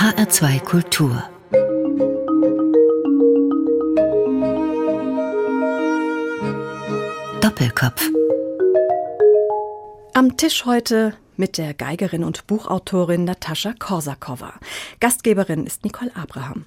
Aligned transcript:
HR2 0.00 0.60
Kultur 0.60 1.22
Doppelkopf 7.42 8.08
Am 10.14 10.38
Tisch 10.38 10.64
heute 10.64 11.12
mit 11.36 11.58
der 11.58 11.74
Geigerin 11.74 12.24
und 12.24 12.46
Buchautorin 12.46 13.24
Natascha 13.24 13.74
Korsakowa. 13.78 14.54
Gastgeberin 15.00 15.66
ist 15.66 15.84
Nicole 15.84 16.16
Abraham. 16.16 16.64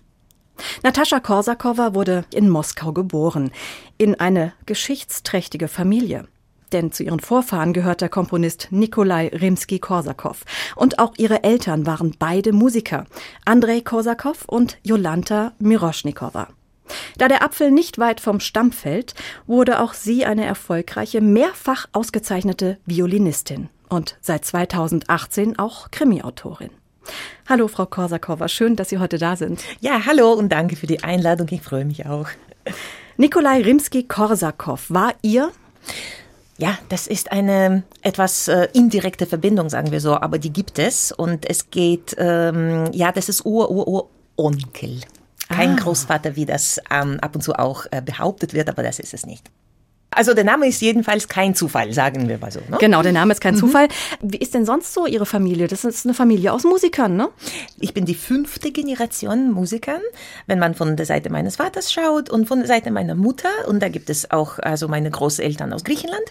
Natascha 0.84 1.20
Korsakowa 1.20 1.96
wurde 1.96 2.26
in 2.32 2.50
Moskau 2.50 2.94
geboren, 2.94 3.50
in 3.98 4.14
eine 4.14 4.54
geschichtsträchtige 4.68 5.68
Familie. 5.68 6.28
Denn 6.74 6.92
zu 6.92 7.04
ihren 7.04 7.20
Vorfahren 7.20 7.72
gehört 7.72 8.02
der 8.02 8.10
Komponist 8.10 8.70
Nikolai 8.72 9.30
Rimsky-Korsakow. 9.30 10.44
Und 10.76 10.98
auch 10.98 11.14
ihre 11.18 11.44
Eltern 11.44 11.86
waren 11.86 12.16
beide 12.18 12.52
Musiker, 12.52 13.06
Andrei 13.46 13.82
Korsakow 13.82 14.44
und 14.48 14.78
Jolanta 14.84 15.54
Miroschnikowa. 15.60 16.48
Da 17.18 17.28
der 17.28 17.44
Apfel 17.44 17.72
nicht 17.72 18.00
weit 18.00 18.20
vom 18.20 18.40
Stamm 18.40 18.72
fällt, 18.72 19.14
wurde 19.46 19.80
auch 19.80 19.94
sie 19.94 20.26
eine 20.26 20.46
erfolgreiche, 20.46 21.22
mehrfach 21.22 21.88
ausgezeichnete 21.94 22.78
Violinistin 22.86 23.70
und 23.88 24.18
seit 24.22 24.44
2018 24.44 25.60
auch 25.60 25.92
Krimi-Autorin. 25.92 26.72
Hallo, 27.48 27.68
Frau 27.68 27.86
Korsakowa, 27.86 28.48
schön, 28.48 28.76
dass 28.76 28.90
Sie 28.90 28.98
heute 28.98 29.18
da 29.18 29.36
sind. 29.36 29.64
Ja, 29.82 30.06
hallo 30.06 30.34
und 30.34 30.50
danke 30.50 30.76
für 30.76 30.88
die 30.88 31.04
Einladung. 31.04 31.48
Ich 31.52 31.62
freue 31.62 31.86
mich 31.86 32.06
auch. 32.06 32.28
Nikolai 33.18 33.62
Rimsky-Korsakow 33.62 34.90
war 34.90 35.14
Ihr 35.22 35.52
ja, 36.58 36.78
das 36.90 37.08
ist 37.08 37.32
eine 37.32 37.84
etwas 38.02 38.48
äh, 38.48 38.68
indirekte 38.74 39.26
Verbindung, 39.26 39.70
sagen 39.70 39.92
wir 39.92 40.00
so, 40.00 40.16
aber 40.16 40.38
die 40.38 40.54
gibt 40.54 40.78
es 40.78 41.12
und 41.12 41.50
es 41.50 41.72
geht, 41.72 42.16
ähm, 42.18 42.92
ja, 42.94 43.12
das 43.12 43.30
ist 43.30 43.46
Ur-Ur-Ur-Onkel. 43.46 45.02
Kein 45.50 45.72
ah. 45.72 45.76
Großvater, 45.76 46.36
wie 46.36 46.46
das 46.46 46.80
ähm, 46.92 47.20
ab 47.22 47.36
und 47.36 47.42
zu 47.42 47.54
auch 47.54 47.86
äh, 47.92 48.02
behauptet 48.02 48.54
wird, 48.54 48.70
aber 48.70 48.84
das 48.84 49.00
ist 49.00 49.14
es 49.14 49.26
nicht. 49.26 49.50
Also 50.16 50.34
der 50.34 50.44
Name 50.44 50.68
ist 50.68 50.82
jedenfalls 50.82 51.28
kein 51.28 51.56
Zufall, 51.56 51.94
sagen 51.94 52.28
wir 52.28 52.38
mal 52.38 52.52
so. 52.52 52.60
Ne? 52.70 52.78
Genau, 52.80 53.02
der 53.02 53.12
Name 53.12 53.34
ist 53.34 53.42
kein 53.42 53.56
mhm. 53.56 53.60
Zufall. 53.60 53.88
Wie 54.22 54.38
ist 54.38 54.54
denn 54.54 54.66
sonst 54.66 54.94
so 54.94 55.06
Ihre 55.06 55.26
Familie? 55.26 55.68
Das 55.68 55.84
ist 55.86 56.06
eine 56.06 56.14
Familie 56.14 56.54
aus 56.54 56.64
Musikern, 56.64 57.16
ne? 57.16 57.30
Ich 57.80 57.94
bin 57.94 58.06
die 58.06 58.16
fünfte 58.16 58.72
Generation 58.72 59.52
Musikern, 59.52 60.02
wenn 60.48 60.60
man 60.60 60.74
von 60.76 60.96
der 60.96 61.06
Seite 61.06 61.30
meines 61.30 61.58
Vaters 61.58 61.92
schaut 61.92 62.30
und 62.30 62.48
von 62.48 62.60
der 62.60 62.68
Seite 62.68 62.92
meiner 62.92 63.16
Mutter. 63.16 63.50
Und 63.68 63.82
da 63.82 63.90
gibt 63.90 64.10
es 64.10 64.32
auch 64.32 64.60
also 64.60 64.88
meine 64.88 65.10
Großeltern 65.10 65.74
aus 65.74 65.84
Griechenland. 65.84 66.24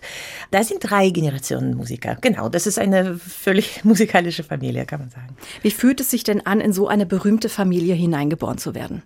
Da 0.51 0.65
sind 0.65 0.79
drei 0.81 1.11
Generationen 1.11 1.75
Musiker. 1.75 2.17
Genau, 2.21 2.49
das 2.49 2.67
ist 2.67 2.79
eine 2.79 3.19
völlig 3.19 3.85
musikalische 3.85 4.45
Familie, 4.45 4.87
kann 4.87 5.01
man 5.01 5.11
sagen. 5.11 5.37
Wie 5.63 5.71
fühlt 5.71 6.01
es 6.01 6.11
sich 6.11 6.25
denn 6.25 6.47
an, 6.47 6.61
in 6.61 6.73
so 6.73 6.89
eine 6.89 7.07
berühmte 7.07 7.49
Familie 7.49 7.95
hineingeboren 7.95 8.59
zu 8.59 8.75
werden? 8.75 9.03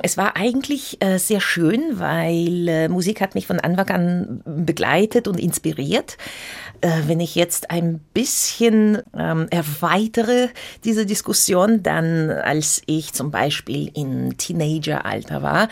Mm, 0.00 0.04
es 0.04 0.16
war 0.16 0.36
eigentlich 0.36 1.02
äh, 1.02 1.18
sehr 1.18 1.40
schön, 1.40 1.98
weil 1.98 2.68
äh, 2.68 2.88
Musik 2.88 3.20
hat 3.20 3.34
mich 3.34 3.46
von 3.46 3.60
Anfang 3.60 3.88
an 3.88 4.42
begleitet 4.44 5.28
und 5.28 5.38
inspiriert. 5.38 6.16
Äh, 6.82 7.02
wenn 7.08 7.20
ich 7.20 7.34
jetzt 7.34 7.70
ein 7.70 7.98
bisschen 8.14 9.02
ähm, 9.16 9.48
erweitere 9.50 10.48
diese 10.84 11.04
Diskussion, 11.04 11.82
dann 11.82 12.30
als 12.30 12.82
ich 12.86 13.12
zum 13.12 13.30
Beispiel 13.30 13.90
in 13.94 14.38
Teenageralter 14.38 15.42
war 15.42 15.68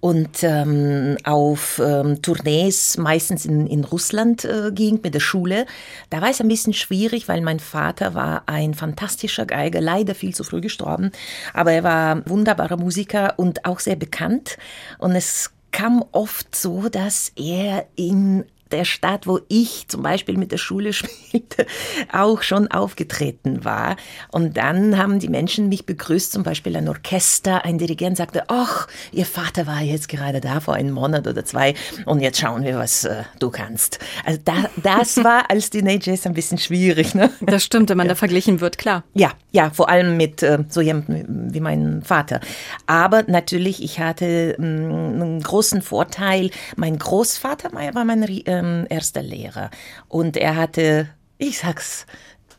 und 0.00 0.42
ähm, 0.42 1.16
auf 1.22 1.80
ähm, 1.84 2.20
Tournees 2.20 2.98
meistens 2.98 3.44
in, 3.46 3.68
in 3.68 3.84
Russland 3.84 4.44
äh, 4.44 4.72
ging 4.72 4.98
mit 5.02 5.14
der 5.14 5.20
Schule, 5.20 5.66
da 6.10 6.20
war 6.20 6.30
es 6.30 6.40
ein 6.40 6.48
bisschen 6.48 6.72
schwierig, 6.72 7.28
weil 7.28 7.42
mein 7.42 7.60
Vater 7.60 8.14
war 8.14 8.42
ein 8.46 8.74
fantastischer 8.74 9.46
Geiger, 9.46 9.80
leider 9.80 10.16
viel 10.16 10.34
zu 10.34 10.42
früh 10.42 10.60
gestorben, 10.60 11.12
aber 11.54 11.70
er 11.72 11.84
war 11.84 12.28
wunderbarer 12.28 12.76
Musiker 12.76 13.34
und 13.36 13.64
auch 13.66 13.78
sehr 13.78 13.96
bekannt. 13.96 14.58
Und 14.98 15.14
es 15.14 15.52
kam 15.70 16.04
oft 16.10 16.56
so, 16.56 16.88
dass 16.88 17.30
er 17.36 17.86
in 17.94 18.44
der 18.72 18.84
Stadt, 18.84 19.26
wo 19.26 19.40
ich 19.48 19.86
zum 19.88 20.02
Beispiel 20.02 20.36
mit 20.36 20.52
der 20.52 20.58
Schule 20.58 20.92
spielte, 20.94 21.66
auch 22.12 22.42
schon 22.42 22.68
aufgetreten 22.68 23.64
war. 23.64 23.96
Und 24.30 24.56
dann 24.56 24.96
haben 24.98 25.18
die 25.18 25.28
Menschen 25.28 25.68
mich 25.68 25.86
begrüßt, 25.86 26.32
zum 26.32 26.42
Beispiel 26.42 26.76
ein 26.76 26.88
Orchester, 26.88 27.64
ein 27.64 27.78
Dirigent 27.78 28.16
sagte, 28.16 28.44
ach, 28.48 28.88
Ihr 29.12 29.26
Vater 29.26 29.66
war 29.66 29.80
jetzt 29.80 30.08
gerade 30.08 30.40
da 30.40 30.60
vor 30.60 30.74
einem 30.74 30.92
Monat 30.92 31.26
oder 31.26 31.44
zwei 31.44 31.74
und 32.06 32.20
jetzt 32.20 32.38
schauen 32.38 32.64
wir, 32.64 32.76
was 32.76 33.04
äh, 33.04 33.24
du 33.38 33.50
kannst. 33.50 33.98
Also 34.24 34.40
da, 34.44 34.54
das 34.82 35.16
war 35.24 35.50
als 35.50 35.70
Teenager 35.70 36.12
ein 36.24 36.34
bisschen 36.34 36.58
schwierig. 36.58 37.14
Ne? 37.14 37.30
Das 37.40 37.64
stimmt, 37.64 37.90
wenn 37.90 37.96
man 37.96 38.06
ja. 38.06 38.12
da 38.12 38.16
verglichen 38.16 38.60
wird, 38.60 38.78
klar. 38.78 39.04
Ja, 39.14 39.32
ja, 39.52 39.70
vor 39.70 39.88
allem 39.88 40.16
mit 40.16 40.42
äh, 40.42 40.58
so 40.68 40.80
jemandem 40.80 41.52
wie 41.52 41.60
mein 41.60 42.02
Vater. 42.02 42.40
Aber 42.86 43.24
natürlich, 43.26 43.82
ich 43.82 43.98
hatte 44.00 44.54
mh, 44.58 44.66
mm, 44.66 45.22
einen 45.22 45.42
großen 45.42 45.82
Vorteil. 45.82 46.50
Mein 46.76 46.98
Großvater 46.98 47.72
war 47.72 48.04
mein 48.04 48.22
äh, 48.22 48.59
ähm, 48.60 48.86
erster 48.88 49.22
Lehrer. 49.22 49.70
Und 50.08 50.36
er 50.36 50.56
hatte, 50.56 51.08
ich 51.38 51.58
sag's, 51.58 52.06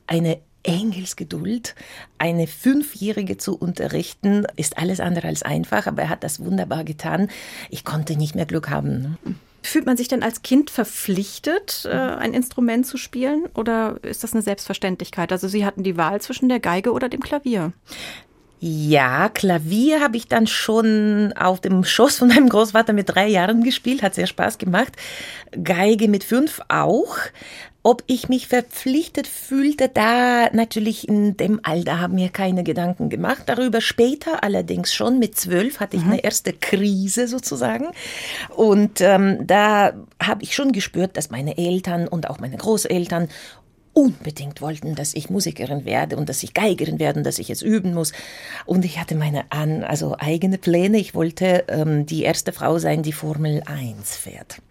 eine 0.08 0.40
Engelsgeduld. 0.64 1.76
Eine 2.18 2.48
Fünfjährige 2.48 3.38
zu 3.38 3.58
unterrichten, 3.58 4.46
ist 4.56 4.78
alles 4.78 5.00
andere 5.00 5.28
als 5.28 5.44
einfach, 5.44 5.88
aber 5.88 6.04
er 6.04 6.10
hat 6.10 6.24
das 6.24 6.44
wunderbar 6.44 6.84
getan. 6.84 7.30
Ich 7.70 7.84
konnte 7.84 8.16
nicht 8.16 8.36
mehr 8.36 8.46
Glück 8.46 8.70
haben. 8.70 9.18
Fühlt 9.64 9.86
man 9.86 9.98
sich 9.98 10.08
denn 10.08 10.24
als 10.24 10.42
Kind 10.42 10.70
verpflichtet, 10.72 11.86
äh, 11.86 11.90
ein 11.90 12.34
Instrument 12.34 12.86
zu 12.86 12.98
spielen 12.98 13.46
oder 13.54 14.00
ist 14.04 14.24
das 14.24 14.34
eine 14.34 14.42
Selbstverständlichkeit? 14.42 15.32
Also 15.32 15.48
Sie 15.48 15.66
hatten 15.66 15.84
die 15.84 15.98
Wahl 15.98 16.20
zwischen 16.20 16.50
der 16.50 16.60
Geige 16.60 16.92
oder 16.94 17.10
dem 17.10 17.22
Klavier. 17.22 17.74
Ja, 18.64 19.28
Klavier 19.30 20.02
habe 20.02 20.18
ich 20.18 20.28
dann 20.28 20.46
schon 20.46 21.34
auf 21.34 21.60
dem 21.60 21.84
Schoß 21.84 22.20
von 22.20 22.28
meinem 22.28 22.48
Großvater 22.48 22.94
mit 22.94 23.10
drei 23.10 23.28
Jahren 23.28 23.64
gespielt, 23.64 24.04
hat 24.04 24.14
sehr 24.14 24.28
Spaß 24.28 24.60
gemacht. 24.60 24.94
Geige 25.64 26.08
mit 26.08 26.24
fünf 26.24 26.62
auch. 26.70 27.18
Ob 27.84 28.04
ich 28.06 28.30
mich 28.30 28.48
verpflichtet 28.48 29.26
fühlte, 29.26 29.90
da 29.90 30.52
natürlich 30.54 31.08
in 31.10 31.36
dem 31.36 31.60
Alter 31.64 32.00
haben 32.00 32.14
mir 32.14 32.30
keine 32.30 32.64
Gedanken 32.64 33.10
gemacht. 33.10 33.42
Darüber 33.48 33.82
später 33.82 34.44
allerdings 34.44 34.94
schon 34.94 35.18
mit 35.18 35.36
zwölf 35.36 35.80
hatte 35.80 35.98
ich 35.98 36.04
mhm. 36.04 36.12
eine 36.12 36.24
erste 36.24 36.54
Krise 36.54 37.28
sozusagen. 37.28 37.88
Und 38.50 39.02
ähm, 39.02 39.48
da 39.48 39.94
habe 40.22 40.44
ich 40.44 40.54
schon 40.54 40.74
gespürt, 40.74 41.18
dass 41.18 41.32
meine 41.32 41.58
Eltern 41.58 42.08
und 42.08 42.30
auch 42.30 42.38
meine 42.38 42.58
Großeltern 42.58 43.30
unbedingt 43.94 44.62
wollten, 44.62 44.96
dass 44.96 45.14
ich 45.14 45.30
Musikerin 45.30 45.86
werde 45.86 46.18
und 46.18 46.30
dass 46.30 46.44
ich 46.44 46.54
Geigerin 46.54 47.00
werde 47.00 47.20
und 47.20 47.26
dass 47.26 47.40
ich 47.40 47.50
jetzt 47.50 47.62
üben 47.62 47.94
muss. 47.94 48.14
Und 48.66 48.86
ich 48.86 49.00
hatte 49.00 49.16
meine 49.16 49.46
an, 49.52 49.84
also 49.84 50.16
eigene 50.18 50.58
Pläne. 50.58 50.98
Ich 50.98 51.14
wollte 51.14 51.66
ähm, 51.68 52.06
die 52.06 52.24
erste 52.24 52.54
Frau 52.54 52.80
sein, 52.80 53.04
die 53.04 53.14
Formel 53.14 53.64
1 53.66 54.16
fährt. 54.16 54.62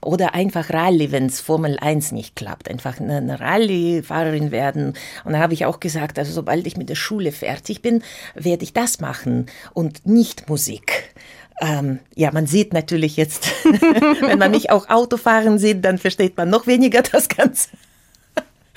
Oder 0.00 0.34
einfach 0.34 0.70
Rallye, 0.70 1.10
wenn 1.10 1.26
es 1.26 1.40
Formel 1.40 1.76
1 1.78 2.12
nicht 2.12 2.36
klappt. 2.36 2.70
Einfach 2.70 3.00
eine, 3.00 3.16
eine 3.16 3.40
Rallye-Fahrerin 3.40 4.52
werden. 4.52 4.94
Und 5.24 5.32
da 5.32 5.40
habe 5.40 5.54
ich 5.54 5.66
auch 5.66 5.80
gesagt, 5.80 6.18
also 6.18 6.32
sobald 6.32 6.66
ich 6.66 6.76
mit 6.76 6.88
der 6.88 6.94
Schule 6.94 7.32
fertig 7.32 7.82
bin, 7.82 8.02
werde 8.34 8.62
ich 8.62 8.72
das 8.72 9.00
machen 9.00 9.46
und 9.74 10.06
nicht 10.06 10.48
Musik. 10.48 11.14
Ähm, 11.60 11.98
ja, 12.14 12.30
man 12.30 12.46
sieht 12.46 12.72
natürlich 12.72 13.16
jetzt, 13.16 13.48
wenn 14.20 14.38
man 14.38 14.52
mich 14.52 14.70
auch 14.70 14.88
Autofahren 14.88 15.58
sieht, 15.58 15.84
dann 15.84 15.98
versteht 15.98 16.36
man 16.36 16.48
noch 16.48 16.68
weniger 16.68 17.02
das 17.02 17.28
Ganze. 17.28 17.68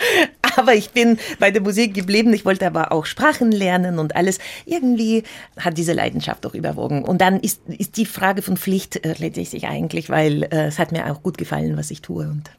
Aber 0.57 0.73
ich 0.73 0.91
bin 0.91 1.17
bei 1.39 1.51
der 1.51 1.61
Musik 1.61 1.93
geblieben. 1.93 2.33
Ich 2.33 2.45
wollte 2.45 2.67
aber 2.67 2.91
auch 2.91 3.05
Sprachen 3.05 3.51
lernen 3.51 3.99
und 3.99 4.15
alles. 4.15 4.39
Irgendwie 4.65 5.23
hat 5.57 5.77
diese 5.77 5.93
Leidenschaft 5.93 6.43
doch 6.43 6.53
überwogen. 6.53 7.03
Und 7.03 7.21
dann 7.21 7.39
ist, 7.39 7.61
ist 7.67 7.97
die 7.97 8.05
Frage 8.05 8.41
von 8.41 8.57
Pflicht 8.57 9.05
äh, 9.05 9.15
letztlich 9.17 9.67
eigentlich, 9.67 10.09
weil 10.09 10.43
äh, 10.43 10.67
es 10.67 10.79
hat 10.79 10.91
mir 10.91 11.11
auch 11.11 11.23
gut 11.23 11.37
gefallen, 11.37 11.77
was 11.77 11.91
ich 11.91 12.01
tue. 12.01 12.27
Und 12.27 12.51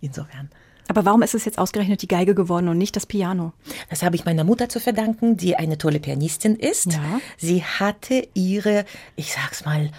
insofern. 0.00 0.50
Aber 0.88 1.04
warum 1.04 1.22
ist 1.22 1.34
es 1.34 1.44
jetzt 1.44 1.58
ausgerechnet 1.58 2.02
die 2.02 2.08
Geige 2.08 2.34
geworden 2.34 2.66
und 2.66 2.76
nicht 2.76 2.96
das 2.96 3.06
Piano? 3.06 3.52
Das 3.90 4.02
habe 4.02 4.16
ich 4.16 4.24
meiner 4.24 4.42
Mutter 4.42 4.68
zu 4.68 4.80
verdanken, 4.80 5.36
die 5.36 5.54
eine 5.54 5.78
tolle 5.78 6.00
Pianistin 6.00 6.56
ist. 6.56 6.94
Ja. 6.94 7.20
Sie 7.36 7.62
hatte 7.62 8.26
ihre, 8.34 8.84
ich 9.14 9.32
sag's 9.32 9.64
mal, 9.64 9.90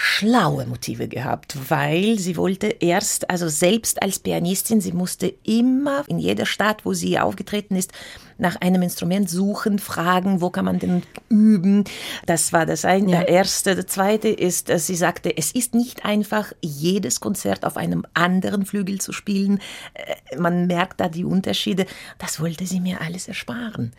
schlaue 0.00 0.64
Motive 0.64 1.08
gehabt, 1.08 1.56
weil 1.68 2.20
sie 2.20 2.36
wollte 2.36 2.68
erst, 2.68 3.28
also 3.28 3.48
selbst 3.48 4.00
als 4.00 4.20
Pianistin, 4.20 4.80
sie 4.80 4.92
musste 4.92 5.34
immer 5.42 6.04
in 6.06 6.20
jeder 6.20 6.46
Stadt, 6.46 6.84
wo 6.84 6.92
sie 6.92 7.18
aufgetreten 7.18 7.74
ist, 7.74 7.90
nach 8.38 8.54
einem 8.60 8.82
Instrument 8.82 9.28
suchen, 9.28 9.80
fragen, 9.80 10.40
wo 10.40 10.50
kann 10.50 10.66
man 10.66 10.78
denn 10.78 11.02
üben. 11.28 11.82
Das 12.26 12.52
war 12.52 12.64
das 12.64 12.84
eine. 12.84 13.10
Ja. 13.10 13.18
Der 13.18 13.28
erste. 13.28 13.74
Der 13.74 13.88
zweite 13.88 14.28
ist, 14.28 14.68
sie 14.72 14.94
sagte, 14.94 15.36
es 15.36 15.50
ist 15.50 15.74
nicht 15.74 16.04
einfach, 16.04 16.52
jedes 16.62 17.18
Konzert 17.18 17.64
auf 17.64 17.76
einem 17.76 18.06
anderen 18.14 18.66
Flügel 18.66 19.00
zu 19.00 19.12
spielen. 19.12 19.58
Äh, 19.94 20.38
man 20.38 20.68
merkt 20.68 21.00
da 21.00 21.08
die 21.08 21.24
Unterschiede. 21.24 21.86
Das 22.18 22.38
wollte 22.38 22.66
sie 22.66 22.78
mir 22.78 23.00
alles 23.00 23.26
ersparen. 23.26 23.92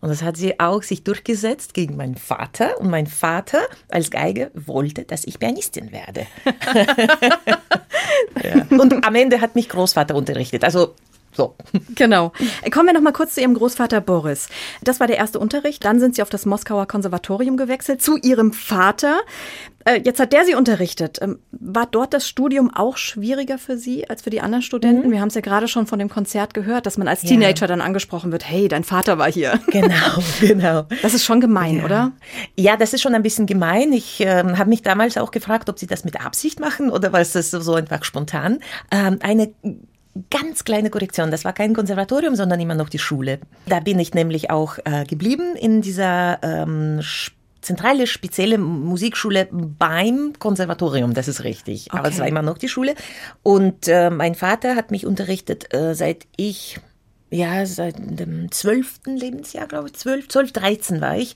Und 0.00 0.10
das 0.10 0.22
hat 0.22 0.36
sie 0.36 0.60
auch 0.60 0.82
sich 0.82 1.04
durchgesetzt 1.04 1.74
gegen 1.74 1.96
meinen 1.96 2.16
Vater. 2.16 2.78
Und 2.80 2.90
mein 2.90 3.06
Vater 3.06 3.62
als 3.88 4.10
Geige 4.10 4.50
wollte, 4.54 5.04
dass 5.04 5.24
ich 5.24 5.38
Pianistin 5.38 5.90
werde. 5.90 6.26
ja. 8.44 8.66
Und 8.78 9.04
am 9.04 9.14
Ende 9.14 9.40
hat 9.40 9.54
mich 9.54 9.68
Großvater 9.68 10.14
unterrichtet. 10.14 10.64
Also 10.64 10.94
So. 11.36 11.54
Genau. 11.94 12.32
Kommen 12.72 12.86
wir 12.86 12.94
noch 12.94 13.00
mal 13.00 13.12
kurz 13.12 13.34
zu 13.34 13.40
Ihrem 13.40 13.54
Großvater 13.54 14.00
Boris. 14.00 14.48
Das 14.82 15.00
war 15.00 15.06
der 15.06 15.16
erste 15.16 15.38
Unterricht. 15.38 15.84
Dann 15.84 16.00
sind 16.00 16.14
Sie 16.14 16.22
auf 16.22 16.30
das 16.30 16.46
Moskauer 16.46 16.86
Konservatorium 16.86 17.56
gewechselt 17.56 18.02
zu 18.02 18.16
Ihrem 18.16 18.52
Vater. 18.52 19.20
Äh, 19.86 20.00
jetzt 20.04 20.18
hat 20.18 20.32
der 20.32 20.44
Sie 20.44 20.54
unterrichtet. 20.54 21.18
Ähm, 21.22 21.38
war 21.52 21.86
dort 21.86 22.12
das 22.12 22.28
Studium 22.28 22.74
auch 22.74 22.96
schwieriger 22.96 23.56
für 23.56 23.78
Sie 23.78 24.10
als 24.10 24.22
für 24.22 24.30
die 24.30 24.40
anderen 24.40 24.62
Studenten? 24.62 25.08
Mhm. 25.08 25.12
Wir 25.12 25.20
haben 25.20 25.28
es 25.28 25.34
ja 25.34 25.40
gerade 25.40 25.68
schon 25.68 25.86
von 25.86 26.00
dem 26.00 26.08
Konzert 26.08 26.54
gehört, 26.54 26.86
dass 26.86 26.98
man 26.98 27.06
als 27.06 27.20
Teenager 27.20 27.62
ja. 27.62 27.66
dann 27.68 27.80
angesprochen 27.80 28.32
wird, 28.32 28.48
hey, 28.48 28.66
dein 28.66 28.84
Vater 28.84 29.16
war 29.18 29.30
hier. 29.30 29.60
Genau, 29.76 30.22
genau. 30.40 30.84
Das 31.02 31.12
ist 31.12 31.24
schon 31.24 31.40
gemein, 31.40 31.78
ja. 31.78 31.84
oder? 31.84 32.12
Ja, 32.56 32.76
das 32.76 32.94
ist 32.94 33.02
schon 33.02 33.14
ein 33.14 33.22
bisschen 33.22 33.44
gemein. 33.46 33.92
Ich 33.92 34.20
äh, 34.20 34.42
habe 34.42 34.70
mich 34.70 34.82
damals 34.82 35.18
auch 35.18 35.30
gefragt, 35.30 35.68
ob 35.68 35.78
Sie 35.78 35.86
das 35.86 36.04
mit 36.04 36.24
Absicht 36.24 36.60
machen 36.60 36.88
oder 36.88 37.12
war 37.12 37.20
es 37.20 37.32
das 37.32 37.50
so 37.50 37.74
einfach 37.74 38.02
spontan. 38.04 38.60
Ähm, 38.90 39.18
eine 39.20 39.52
ganz 40.30 40.64
kleine 40.64 40.88
Korrektion. 40.88 41.30
Das 41.30 41.44
war 41.44 41.52
kein 41.52 41.74
Konservatorium, 41.74 42.36
sondern 42.36 42.58
immer 42.58 42.74
noch 42.74 42.88
die 42.88 42.98
Schule. 42.98 43.38
Da 43.66 43.80
bin 43.80 43.98
ich 43.98 44.14
nämlich 44.14 44.50
auch 44.50 44.78
äh, 44.84 45.04
geblieben 45.04 45.56
in 45.56 45.82
dieser 45.82 46.38
ähm, 46.42 47.02
zentrale, 47.66 48.06
spezielle 48.06 48.58
Musikschule 48.58 49.48
beim 49.50 50.32
Konservatorium, 50.38 51.14
das 51.14 51.28
ist 51.28 51.42
richtig. 51.42 51.88
Okay. 51.90 51.98
Aber 51.98 52.08
es 52.08 52.18
war 52.18 52.28
immer 52.28 52.42
noch 52.42 52.58
die 52.58 52.68
Schule. 52.68 52.94
Und 53.42 53.88
äh, 53.88 54.08
mein 54.08 54.34
Vater 54.34 54.76
hat 54.76 54.90
mich 54.90 55.04
unterrichtet, 55.04 55.74
äh, 55.74 55.94
seit 55.94 56.26
ich 56.36 56.78
ja, 57.28 57.66
seit 57.66 57.96
dem 57.98 58.52
zwölften 58.52 59.16
Lebensjahr, 59.16 59.66
glaube 59.66 59.88
ich, 59.88 59.94
zwölf, 59.94 60.28
zwölf, 60.28 60.52
dreizehn 60.52 61.00
war 61.00 61.18
ich. 61.18 61.34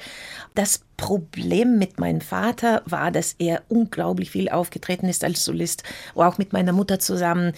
Das 0.54 0.82
Problem 0.96 1.78
mit 1.78 1.98
meinem 1.98 2.20
Vater 2.20 2.82
war, 2.86 3.10
dass 3.10 3.34
er 3.40 3.62
unglaublich 3.68 4.30
viel 4.30 4.48
aufgetreten 4.48 5.08
ist 5.08 5.24
als 5.24 5.44
Solist, 5.44 5.82
auch 6.14 6.38
mit 6.38 6.52
meiner 6.52 6.72
Mutter 6.72 7.00
zusammen. 7.00 7.54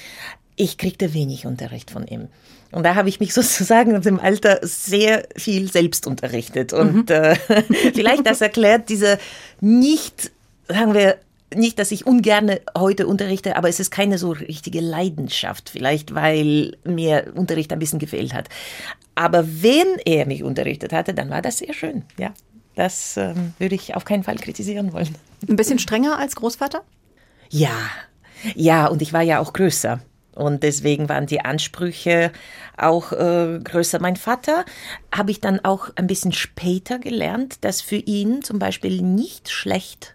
Ich 0.57 0.79
kriegte 0.79 1.13
wenig 1.13 1.45
Unterricht 1.45 1.91
von 1.91 2.07
ihm. 2.07 2.29
Und 2.73 2.85
da 2.85 2.95
habe 2.95 3.09
ich 3.09 3.21
mich 3.21 3.35
sozusagen 3.35 3.95
im 4.03 4.19
Alter 4.19 4.59
sehr 4.63 5.27
viel 5.37 5.71
selbst 5.71 6.07
unterrichtet. 6.07 6.73
Und 6.73 7.11
mhm. 7.11 7.15
äh, 7.15 7.37
vielleicht 7.95 8.27
das 8.27 8.41
erklärt 8.41 8.89
diese 8.89 9.19
nicht, 9.61 10.33
sagen 10.69 10.95
wir, 10.95 11.19
nicht, 11.55 11.79
dass 11.79 11.91
ich 11.91 12.07
ungern 12.07 12.51
heute 12.77 13.07
unterrichte, 13.07 13.57
aber 13.57 13.69
es 13.69 13.79
ist 13.79 13.91
keine 13.91 14.17
so 14.17 14.31
richtige 14.31 14.81
Leidenschaft, 14.81 15.69
vielleicht 15.69 16.15
weil 16.15 16.77
mir 16.85 17.33
Unterricht 17.35 17.73
ein 17.73 17.79
bisschen 17.79 17.99
gefehlt 17.99 18.33
hat. 18.33 18.49
Aber 19.15 19.47
wenn 19.47 19.99
er 20.07 20.27
mich 20.27 20.43
unterrichtet 20.43 20.95
hatte, 20.95 21.13
dann 21.13 21.29
war 21.29 21.43
das 21.43 21.59
sehr 21.59 21.75
schön. 21.75 22.05
Ja, 22.19 22.33
das 22.75 23.19
ähm, 23.19 23.53
würde 23.59 23.75
ich 23.75 23.95
auf 23.95 24.07
keinen 24.07 24.23
Fall 24.23 24.37
kritisieren 24.37 24.95
wollen. 24.95 25.15
Ein 25.47 25.57
bisschen 25.57 25.79
strenger 25.79 26.19
als 26.19 26.37
Großvater? 26.37 26.83
Ja, 27.51 27.77
ja, 28.55 28.87
und 28.87 29.03
ich 29.03 29.13
war 29.13 29.23
ja 29.23 29.39
auch 29.39 29.53
größer. 29.53 30.01
Und 30.35 30.63
deswegen 30.63 31.09
waren 31.09 31.27
die 31.27 31.41
Ansprüche 31.43 32.33
auch 32.77 33.13
äh, 33.13 33.61
größer. 33.63 34.01
Mein 34.01 34.17
Vater 34.17 34.65
habe 35.15 35.31
ich 35.31 35.41
dann 35.41 35.65
auch 35.65 35.91
ein 35.97 36.07
bisschen 36.07 36.33
später 36.33 36.99
gelernt, 36.99 37.65
dass 37.65 37.83
für 37.83 37.97
ihn 37.97 38.43
zum 38.43 38.59
Beispiel 38.59 39.03
nicht 39.03 39.51
schlecht 39.51 40.15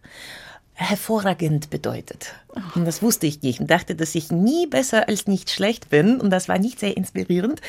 hervorragend 0.73 1.69
bedeutet. 1.69 2.33
Und 2.75 2.85
das 2.85 3.01
wusste 3.01 3.25
ich 3.25 3.41
nicht 3.41 3.59
und 3.59 3.69
dachte, 3.69 3.95
dass 3.95 4.15
ich 4.15 4.31
nie 4.31 4.67
besser 4.67 5.07
als 5.07 5.27
nicht 5.27 5.49
schlecht 5.49 5.89
bin. 5.89 6.19
Und 6.19 6.29
das 6.29 6.47
war 6.49 6.59
nicht 6.59 6.79
sehr 6.79 6.95
inspirierend. 6.97 7.61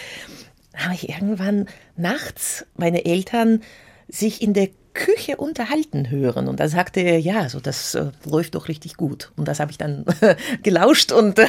Aber 0.85 0.95
ich 0.95 1.09
irgendwann 1.09 1.67
nachts 1.97 2.67
meine 2.77 3.05
Eltern 3.05 3.62
sich 4.09 4.43
in 4.43 4.53
der 4.53 4.69
Küche 4.99 5.37
unterhalten 5.37 6.11
hören. 6.11 6.49
Und 6.49 6.59
da 6.61 6.69
sagte 6.69 7.00
er, 7.00 7.21
ja, 7.21 7.49
so 7.49 7.61
das 7.61 7.95
äh, 7.95 8.11
läuft 8.25 8.56
doch 8.56 8.69
richtig 8.69 8.97
gut. 8.97 9.31
Und 9.37 9.47
das 9.47 9.61
habe 9.61 9.71
ich 9.71 9.79
dann 9.79 10.05
gelauscht 10.62 11.12
und, 11.12 11.41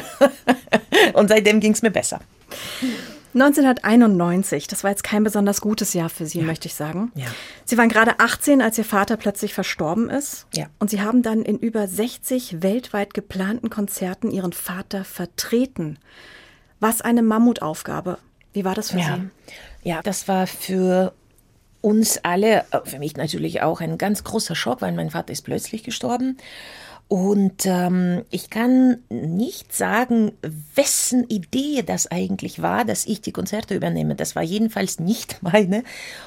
und 1.14 1.28
seitdem 1.28 1.60
ging 1.60 1.72
es 1.72 1.82
mir 1.82 1.90
besser. 1.90 2.20
1991, 3.34 4.66
das 4.66 4.82
war 4.82 4.90
jetzt 4.90 5.04
kein 5.04 5.22
besonders 5.22 5.60
gutes 5.60 5.92
Jahr 5.94 6.08
für 6.08 6.26
Sie, 6.26 6.40
ja. 6.40 6.44
möchte 6.44 6.66
ich 6.66 6.74
sagen. 6.74 7.12
Ja. 7.14 7.26
Sie 7.64 7.78
waren 7.78 7.88
gerade 7.88 8.18
18, 8.18 8.60
als 8.60 8.78
Ihr 8.78 8.84
Vater 8.84 9.16
plötzlich 9.16 9.54
verstorben 9.54 10.10
ist. 10.10 10.46
Ja. 10.54 10.66
Und 10.78 10.90
Sie 10.90 11.00
haben 11.00 11.22
dann 11.22 11.42
in 11.42 11.58
über 11.58 11.86
60 11.86 12.62
weltweit 12.62 13.14
geplanten 13.14 13.70
Konzerten 13.70 14.30
Ihren 14.30 14.52
Vater 14.52 15.04
vertreten. 15.04 15.98
Was 16.80 17.02
eine 17.02 17.22
Mammutaufgabe. 17.22 18.18
Wie 18.52 18.64
war 18.64 18.74
das 18.74 18.90
für. 18.90 18.98
Sie? 18.98 19.30
Ja, 19.88 20.00
das 20.02 20.26
war 20.26 20.46
für 20.46 21.12
uns 21.80 22.18
alle, 22.22 22.64
äh, 22.70 22.80
für 22.84 22.98
mich 22.98 23.16
natürlich 23.16 23.62
auch 23.62 23.80
ein 23.80 23.98
ganz 23.98 24.24
großer 24.24 24.54
Schock, 24.54 24.82
weil 24.82 24.92
mein 24.92 25.10
Vater 25.10 25.32
ist 25.32 25.42
plötzlich 25.42 25.82
gestorben. 25.82 26.36
Und 27.10 27.66
ähm, 27.66 28.22
ich 28.30 28.50
kann 28.50 28.98
nicht 29.08 29.74
sagen, 29.74 30.30
wessen 30.76 31.28
Idee 31.28 31.82
das 31.82 32.08
eigentlich 32.08 32.62
war, 32.62 32.84
dass 32.84 33.04
ich 33.04 33.20
die 33.20 33.32
Konzerte 33.32 33.74
übernehme. 33.74 34.14
Das 34.14 34.36
war 34.36 34.44
jedenfalls 34.44 35.00
nicht 35.00 35.38
meine 35.42 35.82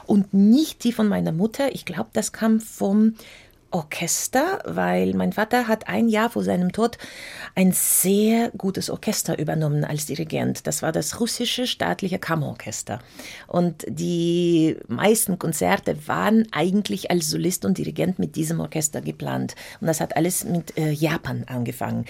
und 0.05 0.33
nicht 0.33 0.83
die 0.83 0.91
von 0.91 1.07
meiner 1.07 1.31
Mutter. 1.31 1.73
Ich 1.73 1.85
glaube, 1.85 2.09
das 2.11 2.33
kam 2.33 2.59
vom 2.59 3.15
Orchester, 3.73 4.59
weil 4.65 5.15
mein 5.15 5.33
Vater 5.33 5.67
hat 5.67 5.87
ein 5.87 6.07
Jahr 6.07 6.29
vor 6.29 6.43
seinem 6.43 6.71
Tod 6.71 6.99
ein 7.55 7.71
sehr 7.71 8.51
gutes 8.55 8.91
Orchester 8.91 9.39
übernommen 9.39 9.83
als 9.83 10.05
Dirigent. 10.05 10.67
Das 10.67 10.83
war 10.83 10.91
das 10.91 11.19
russische 11.19 11.65
staatliche 11.65 12.19
Kammerorchester. 12.19 12.99
Und 13.47 13.83
die 13.87 14.77
meisten 14.87 15.39
Konzerte 15.39 16.07
waren 16.07 16.47
eigentlich 16.51 17.09
als 17.09 17.31
Solist 17.31 17.65
und 17.65 17.79
Dirigent 17.79 18.19
mit 18.19 18.35
diesem 18.35 18.59
Orchester 18.59 19.01
geplant. 19.01 19.55
Und 19.81 19.87
das 19.87 19.99
hat 19.99 20.15
alles 20.15 20.45
mit 20.45 20.77
äh, 20.77 20.91
Japan 20.91 21.45
angefangen. 21.47 22.05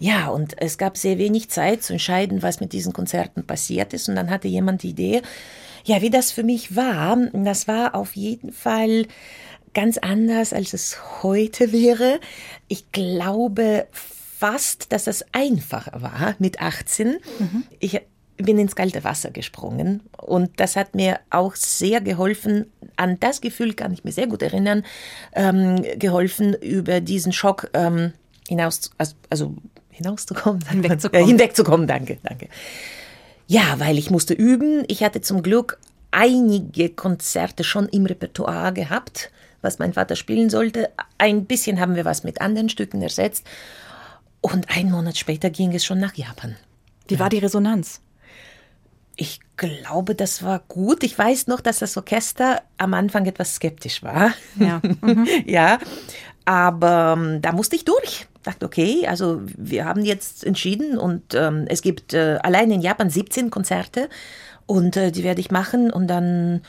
Ja, 0.00 0.28
und 0.28 0.60
es 0.60 0.76
gab 0.76 0.96
sehr 0.96 1.18
wenig 1.18 1.50
Zeit 1.50 1.84
zu 1.84 1.92
entscheiden, 1.92 2.42
was 2.42 2.58
mit 2.58 2.72
diesen 2.72 2.92
Konzerten 2.92 3.46
passiert 3.46 3.92
ist. 3.92 4.08
Und 4.08 4.16
dann 4.16 4.28
hatte 4.28 4.48
jemand 4.48 4.82
die 4.82 4.90
Idee, 4.90 5.22
ja, 5.84 6.02
wie 6.02 6.10
das 6.10 6.32
für 6.32 6.42
mich 6.42 6.74
war, 6.74 7.16
das 7.32 7.68
war 7.68 7.94
auf 7.94 8.16
jeden 8.16 8.52
Fall 8.52 9.06
ganz 9.76 9.98
anders, 9.98 10.54
als 10.54 10.72
es 10.72 11.22
heute 11.22 11.70
wäre. 11.70 12.18
Ich 12.66 12.90
glaube 12.92 13.86
fast, 13.92 14.90
dass 14.90 15.06
es 15.06 15.22
einfacher 15.32 16.00
war 16.00 16.34
mit 16.38 16.62
18. 16.62 17.18
Mhm. 17.38 17.64
Ich 17.78 18.00
bin 18.38 18.58
ins 18.58 18.74
kalte 18.74 19.04
Wasser 19.04 19.30
gesprungen 19.30 20.00
und 20.16 20.58
das 20.60 20.76
hat 20.76 20.94
mir 20.94 21.20
auch 21.28 21.54
sehr 21.54 22.00
geholfen. 22.00 22.72
An 22.96 23.20
das 23.20 23.42
Gefühl 23.42 23.74
kann 23.74 23.92
ich 23.92 24.02
mich 24.02 24.14
sehr 24.14 24.26
gut 24.26 24.40
erinnern, 24.40 24.82
ähm, 25.34 25.82
geholfen 25.98 26.54
über 26.54 27.02
diesen 27.02 27.34
Schock 27.34 27.68
ähm, 27.74 28.14
hinaus, 28.48 28.92
also 29.28 29.56
hinauszukommen, 29.90 30.66
hinwegzukommen. 30.70 31.22
Äh, 31.22 31.28
hinwegzukommen. 31.28 31.86
Danke, 31.86 32.16
danke. 32.22 32.48
Ja, 33.46 33.78
weil 33.78 33.98
ich 33.98 34.10
musste 34.10 34.32
üben. 34.32 34.84
Ich 34.88 35.04
hatte 35.04 35.20
zum 35.20 35.42
Glück 35.42 35.78
einige 36.12 36.88
Konzerte 36.88 37.62
schon 37.62 37.90
im 37.90 38.06
Repertoire 38.06 38.72
gehabt 38.72 39.30
was 39.62 39.78
mein 39.78 39.92
Vater 39.92 40.16
spielen 40.16 40.50
sollte. 40.50 40.90
Ein 41.18 41.46
bisschen 41.46 41.80
haben 41.80 41.94
wir 41.94 42.04
was 42.04 42.24
mit 42.24 42.40
anderen 42.40 42.68
Stücken 42.68 43.02
ersetzt. 43.02 43.44
Und 44.40 44.76
einen 44.76 44.90
Monat 44.90 45.16
später 45.16 45.50
ging 45.50 45.74
es 45.74 45.84
schon 45.84 45.98
nach 45.98 46.14
Japan. 46.14 46.56
Wie 47.08 47.14
ja. 47.14 47.20
war 47.20 47.28
die 47.28 47.38
Resonanz? 47.38 48.00
Ich 49.16 49.40
glaube, 49.56 50.14
das 50.14 50.42
war 50.42 50.60
gut. 50.68 51.02
Ich 51.02 51.18
weiß 51.18 51.46
noch, 51.46 51.60
dass 51.60 51.78
das 51.78 51.96
Orchester 51.96 52.62
am 52.76 52.92
Anfang 52.94 53.24
etwas 53.26 53.54
skeptisch 53.54 54.02
war. 54.02 54.32
Ja. 54.56 54.80
Mhm. 55.00 55.26
ja. 55.46 55.78
Aber 56.44 57.16
ähm, 57.18 57.42
da 57.42 57.52
musste 57.52 57.76
ich 57.76 57.84
durch. 57.84 58.26
Ich 58.36 58.42
dachte, 58.42 58.66
okay, 58.66 59.06
also 59.08 59.40
wir 59.42 59.84
haben 59.84 60.04
jetzt 60.04 60.44
entschieden 60.44 60.96
und 60.96 61.34
ähm, 61.34 61.64
es 61.68 61.82
gibt 61.82 62.14
äh, 62.14 62.38
allein 62.42 62.70
in 62.70 62.80
Japan 62.80 63.10
17 63.10 63.50
Konzerte 63.50 64.08
und 64.66 64.96
äh, 64.96 65.10
die 65.10 65.24
werde 65.24 65.40
ich 65.40 65.50
machen 65.50 65.90
und 65.90 66.06
dann 66.06 66.62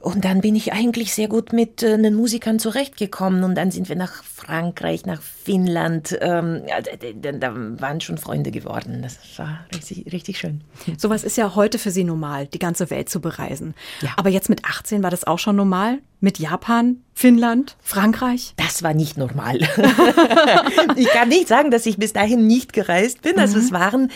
und 0.00 0.24
dann 0.24 0.42
bin 0.42 0.54
ich 0.54 0.72
eigentlich 0.72 1.12
sehr 1.12 1.26
gut 1.26 1.52
mit 1.52 1.82
äh, 1.82 2.00
den 2.00 2.14
Musikern 2.14 2.60
zurechtgekommen. 2.60 3.42
Und 3.42 3.56
dann 3.56 3.72
sind 3.72 3.88
wir 3.88 3.96
nach 3.96 4.22
Frankreich, 4.22 5.06
nach 5.06 5.20
Finnland. 5.20 6.16
Ähm, 6.20 6.62
ja, 6.68 6.76
da, 6.80 7.32
da, 7.32 7.52
waren 7.80 8.00
schon 8.00 8.16
Freunde 8.16 8.52
geworden. 8.52 9.02
Das 9.02 9.18
war 9.38 9.66
richtig, 9.74 10.12
richtig 10.12 10.38
schön. 10.38 10.62
Sowas 10.96 11.24
ist 11.24 11.36
ja 11.36 11.56
heute 11.56 11.78
für 11.78 11.90
Sie 11.90 12.04
normal, 12.04 12.46
die 12.46 12.60
ganze 12.60 12.90
Welt 12.90 13.08
zu 13.08 13.20
bereisen. 13.20 13.74
Ja. 14.00 14.10
Aber 14.16 14.30
jetzt 14.30 14.48
mit 14.48 14.64
18 14.64 15.02
war 15.02 15.10
das 15.10 15.24
auch 15.24 15.40
schon 15.40 15.56
normal? 15.56 15.98
Mit 16.20 16.38
Japan, 16.38 16.98
Finnland, 17.14 17.76
Frankreich? 17.80 18.54
Das 18.56 18.82
war 18.82 18.94
nicht 18.94 19.18
normal. 19.18 19.58
ich 20.96 21.08
kann 21.08 21.28
nicht 21.28 21.48
sagen, 21.48 21.70
dass 21.70 21.86
ich 21.86 21.96
bis 21.96 22.12
dahin 22.12 22.46
nicht 22.46 22.72
gereist 22.72 23.22
bin. 23.22 23.38
Also 23.38 23.58
mhm. 23.58 23.64
es 23.64 23.72
waren 23.72 24.10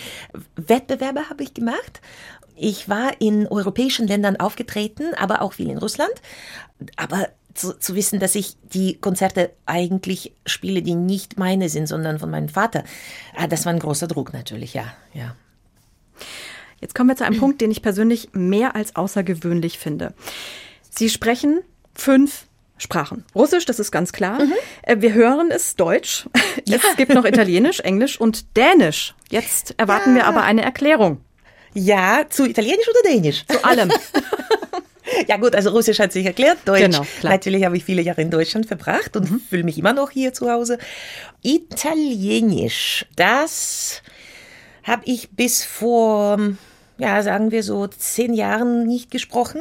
Wettbewerbe 0.56 1.28
habe 1.28 1.42
ich 1.42 1.54
gemacht 1.54 2.00
ich 2.56 2.88
war 2.88 3.20
in 3.20 3.46
europäischen 3.46 4.06
Ländern 4.06 4.36
aufgetreten, 4.36 5.14
aber 5.16 5.42
auch 5.42 5.54
viel 5.54 5.70
in 5.70 5.78
Russland. 5.78 6.12
Aber 6.96 7.28
zu, 7.54 7.78
zu, 7.78 7.94
wissen, 7.94 8.18
dass 8.18 8.34
ich 8.34 8.56
die 8.62 8.98
Konzerte 8.98 9.50
eigentlich 9.66 10.32
spiele, 10.46 10.82
die 10.82 10.94
nicht 10.94 11.38
meine 11.38 11.68
sind, 11.68 11.86
sondern 11.86 12.18
von 12.18 12.30
meinem 12.30 12.48
Vater, 12.48 12.84
ah, 13.36 13.46
das 13.46 13.66
war 13.66 13.72
ein 13.72 13.78
großer 13.78 14.06
Druck 14.06 14.32
natürlich, 14.32 14.74
ja, 14.74 14.86
ja. 15.12 15.36
Jetzt 16.80 16.94
kommen 16.94 17.10
wir 17.10 17.16
zu 17.16 17.24
einem 17.24 17.38
Punkt, 17.38 17.60
den 17.60 17.70
ich 17.70 17.82
persönlich 17.82 18.30
mehr 18.32 18.74
als 18.74 18.96
außergewöhnlich 18.96 19.78
finde. 19.78 20.14
Sie 20.90 21.08
sprechen 21.08 21.60
fünf 21.94 22.46
Sprachen. 22.76 23.24
Russisch, 23.34 23.64
das 23.64 23.78
ist 23.78 23.92
ganz 23.92 24.12
klar. 24.12 24.42
Mhm. 24.42 24.52
Äh, 24.82 24.96
wir 25.00 25.14
hören 25.14 25.50
es 25.50 25.76
Deutsch. 25.76 26.28
Ja. 26.66 26.76
Es 26.76 26.96
gibt 26.96 27.14
noch 27.14 27.24
Italienisch, 27.24 27.80
Englisch 27.80 28.20
und 28.20 28.56
Dänisch. 28.58 29.14
Jetzt 29.30 29.74
erwarten 29.78 30.10
ja. 30.10 30.16
wir 30.16 30.26
aber 30.26 30.42
eine 30.42 30.60
Erklärung. 30.60 31.22
Ja, 31.74 32.24
zu 32.28 32.44
Italienisch 32.46 32.88
oder 32.88 33.10
Dänisch? 33.10 33.44
Zu 33.46 33.64
allem. 33.64 33.90
Ja 35.28 35.36
gut, 35.36 35.54
also 35.54 35.70
Russisch 35.70 35.98
hat 35.98 36.12
sich 36.12 36.24
erklärt, 36.24 36.58
Deutsch. 36.64 36.80
Genau, 36.80 37.04
klar. 37.20 37.32
Natürlich 37.34 37.64
habe 37.64 37.76
ich 37.76 37.84
viele 37.84 38.02
Jahre 38.02 38.22
in 38.22 38.30
Deutschland 38.30 38.66
verbracht 38.66 39.16
und 39.16 39.26
fühle 39.26 39.64
mich 39.64 39.78
immer 39.78 39.92
noch 39.92 40.10
hier 40.10 40.32
zu 40.32 40.50
Hause. 40.50 40.78
Italienisch, 41.42 43.06
das 43.14 44.02
habe 44.84 45.02
ich 45.04 45.30
bis 45.30 45.64
vor, 45.64 46.38
ja, 46.98 47.22
sagen 47.22 47.50
wir 47.50 47.62
so 47.62 47.86
zehn 47.86 48.34
Jahren 48.34 48.86
nicht 48.86 49.10
gesprochen. 49.10 49.60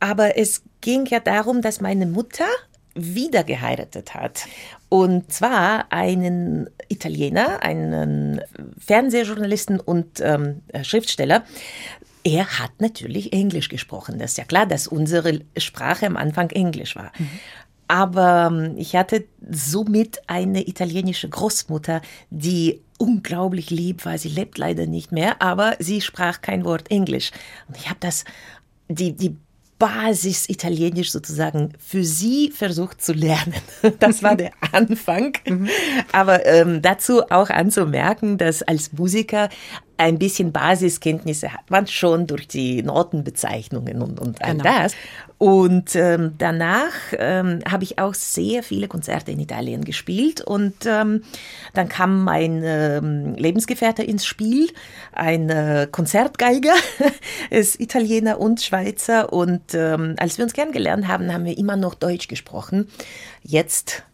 Aber 0.00 0.36
es 0.36 0.62
ging 0.80 1.06
ja 1.06 1.20
darum, 1.20 1.62
dass 1.62 1.80
meine 1.80 2.06
Mutter 2.06 2.46
wieder 2.94 3.44
geheiratet 3.44 4.14
hat. 4.14 4.46
Und 4.88 5.32
zwar 5.32 5.86
einen 5.90 6.68
Italiener, 6.92 7.62
einen 7.62 8.40
Fernsehjournalisten 8.78 9.80
und 9.80 10.20
ähm, 10.20 10.60
Schriftsteller. 10.82 11.44
Er 12.24 12.60
hat 12.60 12.70
natürlich 12.78 13.32
Englisch 13.32 13.68
gesprochen. 13.68 14.18
Das 14.18 14.32
ist 14.32 14.38
ja 14.38 14.44
klar, 14.44 14.66
dass 14.66 14.86
unsere 14.86 15.40
Sprache 15.56 16.06
am 16.06 16.16
Anfang 16.16 16.50
Englisch 16.50 16.94
war. 16.94 17.10
Aber 17.88 18.50
ähm, 18.52 18.74
ich 18.78 18.94
hatte 18.96 19.24
somit 19.50 20.22
eine 20.26 20.66
italienische 20.68 21.28
Großmutter, 21.28 22.00
die 22.30 22.80
unglaublich 22.96 23.70
lieb 23.70 24.04
war. 24.04 24.16
Sie 24.16 24.28
lebt 24.28 24.56
leider 24.56 24.86
nicht 24.86 25.10
mehr, 25.12 25.42
aber 25.42 25.76
sie 25.78 26.00
sprach 26.00 26.40
kein 26.40 26.64
Wort 26.64 26.90
Englisch. 26.90 27.32
Und 27.68 27.76
ich 27.76 27.88
habe 27.88 27.98
das, 28.00 28.24
die, 28.88 29.12
die 29.12 29.36
Basis 29.82 30.48
Italienisch 30.48 31.10
sozusagen 31.10 31.72
für 31.84 32.04
sie 32.04 32.52
versucht 32.52 33.02
zu 33.02 33.12
lernen. 33.12 33.54
Das 33.98 34.22
war 34.22 34.36
der 34.36 34.52
Anfang. 34.70 35.32
Aber 36.12 36.46
ähm, 36.46 36.82
dazu 36.82 37.22
auch 37.30 37.50
anzumerken, 37.50 38.38
dass 38.38 38.62
als 38.62 38.92
Musiker 38.92 39.48
ein 39.96 40.18
bisschen 40.18 40.52
Basiskenntnisse 40.52 41.52
hat 41.52 41.70
man 41.70 41.86
schon 41.86 42.26
durch 42.26 42.48
die 42.48 42.82
Notenbezeichnungen 42.82 44.02
und, 44.02 44.20
und 44.20 44.42
all 44.42 44.52
Genau. 44.52 44.64
das. 44.64 44.94
Und 45.38 45.96
ähm, 45.96 46.34
danach 46.38 46.92
ähm, 47.18 47.60
habe 47.68 47.82
ich 47.84 47.98
auch 47.98 48.14
sehr 48.14 48.62
viele 48.62 48.86
Konzerte 48.86 49.32
in 49.32 49.40
Italien 49.40 49.84
gespielt. 49.84 50.40
Und 50.40 50.74
ähm, 50.86 51.22
dann 51.74 51.88
kam 51.88 52.22
mein 52.24 52.62
ähm, 52.64 53.34
Lebensgefährte 53.34 54.02
ins 54.04 54.24
Spiel, 54.24 54.70
ein 55.12 55.50
äh, 55.50 55.88
Konzertgeiger, 55.90 56.74
ist 57.50 57.80
Italiener 57.80 58.38
und 58.40 58.62
Schweizer. 58.62 59.32
Und 59.32 59.74
ähm, 59.74 60.14
als 60.18 60.38
wir 60.38 60.44
uns 60.44 60.52
kennengelernt 60.52 61.08
haben, 61.08 61.32
haben 61.32 61.44
wir 61.44 61.58
immer 61.58 61.76
noch 61.76 61.94
Deutsch 61.94 62.28
gesprochen. 62.28 62.88
Jetzt 63.42 64.04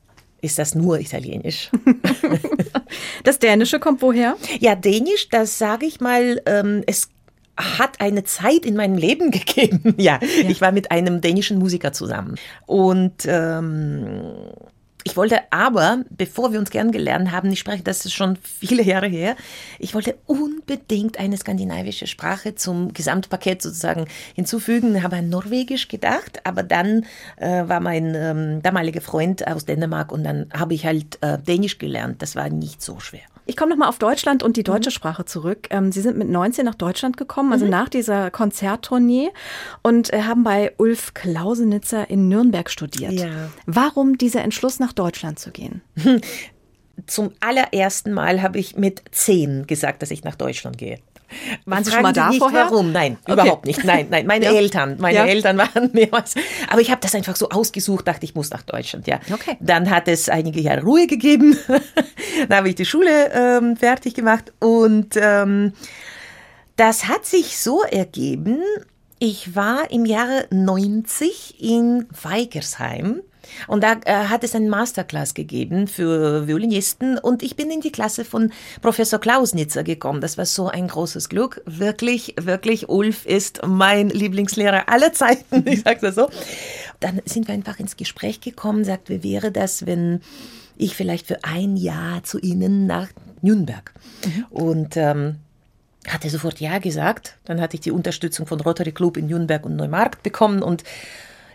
ist 0.41 0.59
das 0.59 0.75
nur 0.75 1.01
Italienisch. 1.01 1.71
Das 3.25 3.39
Dänische 3.39 3.79
kommt 3.81 4.01
woher? 4.01 4.37
Ja, 4.61 4.75
Dänisch, 4.75 5.29
das 5.29 5.59
sage 5.59 5.85
ich 5.85 6.01
mal, 6.01 6.41
ähm, 6.47 6.83
es 6.87 7.11
hat 7.59 8.01
eine 8.01 8.25
Zeit 8.25 8.65
in 8.65 8.77
meinem 8.77 8.97
Leben 8.97 9.31
gegeben. 9.33 9.95
Ja, 9.99 10.21
ich 10.23 10.61
war 10.61 10.73
mit 10.73 10.91
einem 10.91 11.21
dänischen 11.21 11.59
Musiker 11.59 11.93
zusammen. 11.93 12.37
Und 12.67 13.27
ähm, 13.27 14.31
ich 15.05 15.17
wollte 15.17 15.41
aber, 15.51 16.05
bevor 16.11 16.53
wir 16.53 16.59
uns 16.59 16.71
kennengelernt 16.71 17.31
haben, 17.31 17.51
ich 17.53 17.61
spreche, 17.61 17.83
das 17.83 18.05
ist 18.05 18.13
schon 18.13 18.37
viele 18.37 18.83
Jahre 18.83 19.07
her, 19.07 19.37
ich 19.79 19.95
wollte 19.95 20.17
unbedingt 20.27 21.19
eine 21.19 21.37
skandinavische 21.37 22.07
Sprache 22.07 22.55
zum 22.57 22.93
Gesamtpaket 22.93 23.63
sozusagen 23.63 24.07
hinzufügen, 24.35 25.03
habe 25.03 25.17
an 25.17 25.29
Norwegisch 25.29 25.89
gedacht, 25.89 26.41
aber 26.45 26.63
dann 26.63 27.07
äh, 27.37 27.69
war 27.69 27.81
mein 27.81 28.15
ähm, 28.15 28.63
damaliger 28.63 29.01
Freund 29.01 29.47
aus 29.47 29.65
Dänemark 29.65 30.13
und 30.13 30.25
dann 30.25 30.47
habe 30.53 30.75
ich 30.75 30.85
halt 30.85 31.19
äh, 31.23 31.39
Dänisch 31.39 31.79
gelernt. 31.79 32.21
Das 32.21 32.35
war 32.35 32.49
nicht 32.51 32.83
so 32.83 32.99
schwer. 32.99 33.23
Ich 33.51 33.57
komme 33.57 33.71
nochmal 33.71 33.89
auf 33.89 33.99
Deutschland 33.99 34.43
und 34.43 34.59
die 34.59 34.61
Mhm. 34.61 34.65
deutsche 34.65 34.91
Sprache 34.91 35.25
zurück. 35.25 35.69
Ähm, 35.71 35.91
Sie 35.91 36.03
sind 36.03 36.19
mit 36.19 36.29
19 36.29 36.67
nach 36.67 36.75
Deutschland 36.75 37.17
gekommen, 37.17 37.51
also 37.53 37.65
nach 37.67 37.89
dieser 37.89 38.31
Konzerttournee 38.31 39.31
und 39.83 40.13
äh, 40.13 40.23
haben 40.23 40.45
bei 40.45 40.75
Ulf 40.77 41.15
Klausenitzer 41.15 42.11
in 42.11 42.29
Nürnberg 42.29 42.69
studiert. 42.69 43.13
Ja. 43.13 43.27
Warum 43.65 44.19
dieser 44.19 44.43
Entschluss, 44.43 44.79
nach 44.81 44.93
Deutschland 44.93 45.39
zu 45.39 45.51
gehen? 45.51 45.81
Zum 47.07 47.31
allerersten 47.41 48.13
Mal 48.13 48.43
habe 48.43 48.59
ich 48.59 48.77
mit 48.77 49.03
zehn 49.13 49.67
gesagt, 49.67 50.03
dass 50.03 50.11
ich 50.11 50.25
nach 50.25 50.35
Deutschland 50.35 50.77
gehe. 50.77 50.99
Waren 51.67 51.85
Sie 51.85 51.91
schon 51.93 52.03
mal 52.03 52.13
da 52.13 52.33
vorher? 52.33 52.65
Warum? 52.71 52.93
Nein, 52.93 53.19
Okay. 53.25 53.33
überhaupt 53.33 53.67
nicht. 53.67 53.85
Nein, 53.85 54.07
nein, 54.11 54.27
meine 54.27 54.45
Ja. 54.47 54.53
Eltern, 54.53 54.97
meine 54.99 55.19
Ja. 55.19 55.27
Eltern 55.27 55.59
waren 55.59 55.91
mehrmals. 55.93 56.35
Aber 56.71 56.81
ich 56.81 56.91
habe 56.91 57.01
das 57.01 57.15
einfach 57.15 57.37
so 57.37 57.49
ausgesucht, 57.51 58.09
dachte, 58.09 58.25
ich 58.25 58.35
muss 58.35 58.51
nach 58.51 58.63
Deutschland. 58.63 59.07
Ja. 59.07 59.21
Okay. 59.33 59.57
Dann 59.61 59.91
hat 59.91 60.09
es 60.09 60.29
einige 60.29 60.61
Jahre 60.61 60.83
Ruhe 60.83 61.07
gegeben. 61.07 61.57
Dann 62.49 62.59
habe 62.59 62.69
ich 62.71 62.75
die 62.77 62.85
Schule 62.87 63.31
ähm, 63.33 63.77
fertig 63.77 64.15
gemacht 64.15 64.53
und 64.61 65.17
ähm, 65.21 65.73
das 66.77 67.09
hat 67.09 67.27
sich 67.27 67.59
so 67.59 67.83
ergeben. 67.83 68.61
Ich 69.19 69.57
war 69.57 69.91
im 69.91 70.05
Jahre 70.05 70.47
90 70.51 71.61
in 71.61 72.07
Weigersheim 72.23 73.21
und 73.67 73.83
da 73.83 73.97
äh, 74.05 74.27
hat 74.27 74.45
es 74.45 74.55
einen 74.55 74.69
Masterclass 74.69 75.35
gegeben 75.35 75.87
für 75.89 76.47
Violinisten 76.47 77.19
und 77.19 77.43
ich 77.43 77.57
bin 77.57 77.71
in 77.71 77.81
die 77.81 77.93
Klasse 77.93 78.25
von 78.25 78.53
Professor 78.83 79.19
Klausnitzer 79.19 79.85
gekommen. 79.85 80.21
Das 80.21 80.39
war 80.39 80.47
so 80.47 80.69
ein 80.69 80.89
großes 80.89 81.29
Glück. 81.29 81.63
Wirklich, 81.65 82.35
wirklich, 82.41 82.89
Ulf 82.89 83.27
ist 83.27 83.61
mein 83.67 84.11
Lieblingslehrer 84.11 84.89
aller 84.89 85.13
Zeiten, 85.13 85.63
ich 85.67 85.83
sage 85.83 86.01
das 86.01 86.15
so. 86.15 86.31
Dann 87.01 87.21
sind 87.25 87.49
wir 87.49 87.55
einfach 87.55 87.79
ins 87.79 87.97
Gespräch 87.97 88.41
gekommen, 88.41 88.85
sagt, 88.85 89.09
wie 89.09 89.23
wäre 89.23 89.53
das, 89.53 89.87
wenn 89.87 90.21
ich 90.77 90.95
vielleicht 90.95 91.27
für 91.27 91.45
ein 91.45 91.77
Jahr 91.77 92.23
zu 92.23 92.39
Ihnen 92.39 92.87
nach 92.87 93.09
Nürnberg. 93.43 93.93
Und 94.51 94.97
ähm, 94.97 95.37
hat 96.07 96.25
er 96.25 96.31
sofort 96.31 96.61
Ja 96.61 96.79
gesagt. 96.79 97.37
Dann 97.45 97.61
hatte 97.61 97.75
ich 97.75 97.81
die 97.81 97.91
Unterstützung 97.91 98.47
von 98.47 98.61
Rotary 98.61 98.93
Club 98.93 99.17
in 99.17 99.27
Nürnberg 99.27 99.65
und 99.67 99.77
Neumarkt 99.77 100.23
bekommen 100.23 100.63
und 100.63 100.85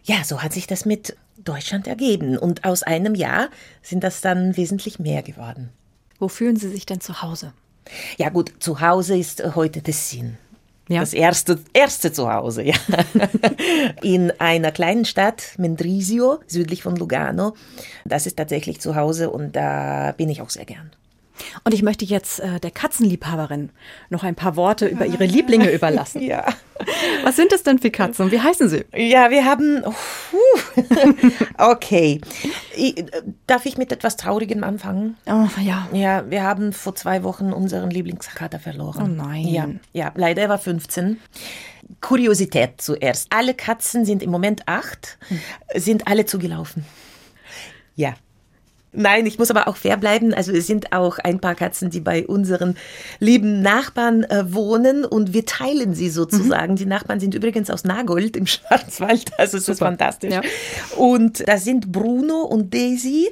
ja, 0.06 0.24
so 0.26 0.42
hat 0.42 0.52
sich 0.52 0.68
das 0.68 0.86
mit 0.86 1.16
Deutschland 1.44 1.88
ergeben. 1.88 2.38
Und 2.38 2.66
aus 2.66 2.84
einem 2.84 3.16
Jahr 3.16 3.50
sind 3.82 4.04
das 4.04 4.22
dann 4.22 4.58
wesentlich 4.58 5.00
mehr 5.00 5.24
geworden. 5.24 5.70
Wo 6.20 6.28
fühlen 6.28 6.56
Sie 6.56 6.70
sich 6.70 6.86
denn 6.86 7.02
zu 7.02 7.22
Hause? 7.22 7.54
Ja 8.18 8.30
gut, 8.30 8.54
zu 8.60 8.80
Hause 8.82 9.18
ist 9.18 9.56
heute 9.56 9.82
Tessin. 9.82 10.38
Ja. 10.90 11.00
Das 11.00 11.14
erste, 11.14 11.60
erste 11.74 12.12
Zuhause, 12.12 12.64
ja. 12.64 12.76
In 14.02 14.32
einer 14.40 14.72
kleinen 14.72 15.06
Stadt, 15.06 15.54
Mendrisio, 15.58 16.40
südlich 16.48 16.84
von 16.84 16.96
Lugano. 16.96 17.56
Das 18.04 18.26
ist 18.26 18.38
tatsächlich 18.38 18.82
zu 18.82 18.96
Hause 18.96 19.30
und 19.30 19.56
da 19.56 20.14
bin 20.18 20.30
ich 20.30 20.42
auch 20.42 20.50
sehr 20.50 20.66
gern. 20.66 20.92
Und 21.64 21.74
ich 21.74 21.82
möchte 21.82 22.06
jetzt 22.06 22.40
äh, 22.40 22.60
der 22.60 22.72
Katzenliebhaberin 22.72 23.70
noch 24.10 24.24
ein 24.24 24.36
paar 24.36 24.56
Worte 24.56 24.88
über 24.88 25.06
ihre 25.06 25.26
Lieblinge 25.26 25.72
überlassen. 25.74 26.22
Ja. 26.22 26.46
Was 27.24 27.36
sind 27.36 27.54
es 27.54 27.64
denn 27.64 27.80
für 27.80 27.92
Katzen? 27.92 28.32
Wie 28.32 28.42
heißen 28.42 28.70
sie? 28.70 28.86
Ja, 28.94 29.30
wir 29.30 29.46
haben. 29.46 29.84
Okay. 31.58 32.20
Äh, 32.76 33.06
darf 33.48 33.66
ich 33.66 33.78
mit 33.78 33.92
etwas 33.92 34.18
Traurigem 34.18 34.64
anfangen? 34.64 35.18
Oh, 35.28 35.48
ja. 35.62 35.88
Ja, 35.94 36.30
wir 36.30 36.44
haben 36.44 36.74
vor 36.74 36.96
zwei 36.96 37.24
Wochen 37.24 37.54
unseren 37.54 37.90
Lieblingskater 37.90 38.60
verloren. 38.60 39.02
Oh 39.04 39.24
nein. 39.24 39.48
Ja, 39.48 39.68
ja, 39.94 40.12
leider, 40.16 40.42
er 40.44 40.50
war 40.50 40.58
15. 40.58 41.20
Kuriosität 42.02 42.82
zuerst. 42.82 43.28
Alle 43.30 43.54
Katzen 43.54 44.06
sind 44.06 44.24
im 44.24 44.32
Moment 44.32 44.68
acht, 44.68 45.18
sind 45.76 46.08
alle 46.08 46.26
zugelaufen. 46.26 46.86
Ja. 47.96 48.16
Nein, 48.94 49.26
ich 49.26 49.40
muss 49.40 49.50
aber 49.50 49.68
auch 49.68 49.76
fair 49.76 49.98
bleiben. 49.98 50.34
Also 50.34 50.52
es 50.52 50.68
sind 50.68 50.94
auch 50.94 51.18
ein 51.20 51.40
paar 51.40 51.56
Katzen, 51.56 51.90
die 51.90 52.00
bei 52.00 52.26
unseren 52.28 52.78
lieben 53.20 53.62
Nachbarn 53.62 54.24
äh, 54.26 54.54
wohnen 54.54 55.04
und 55.04 55.34
wir 55.34 55.46
teilen 55.46 55.94
sie 55.96 56.10
sozusagen. 56.10 56.76
Die 56.76 56.86
Nachbarn 56.86 57.20
sind 57.20 57.34
übrigens 57.34 57.70
aus 57.70 57.84
Nagold 57.84 58.38
im 58.38 58.46
Schwarzwald. 58.48 59.32
Also 59.38 59.58
es 59.58 59.68
ist 59.68 59.80
fantastisch. 59.80 60.34
Ja. 60.34 60.42
Und 60.98 61.48
da 61.48 61.58
sind 61.58 61.92
Bruno 61.92 62.42
und 62.44 62.74
Daisy. 62.74 63.32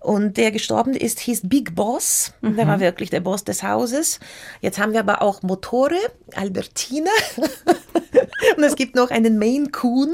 Und 0.00 0.36
der 0.36 0.50
gestorben 0.50 0.94
ist, 0.94 1.20
hieß 1.20 1.42
Big 1.44 1.76
Boss. 1.76 2.32
Der 2.42 2.66
war 2.66 2.80
wirklich 2.80 3.10
der 3.10 3.20
Boss 3.20 3.44
des 3.44 3.62
Hauses. 3.62 4.18
Jetzt 4.60 4.80
haben 4.80 4.92
wir 4.94 4.98
aber 5.00 5.22
auch 5.22 5.42
Motore, 5.42 5.94
Albertina. 6.34 7.10
und 8.56 8.64
es 8.64 8.74
gibt 8.74 8.96
noch 8.96 9.10
einen 9.12 9.38
Maine 9.38 9.68
Coon, 9.70 10.10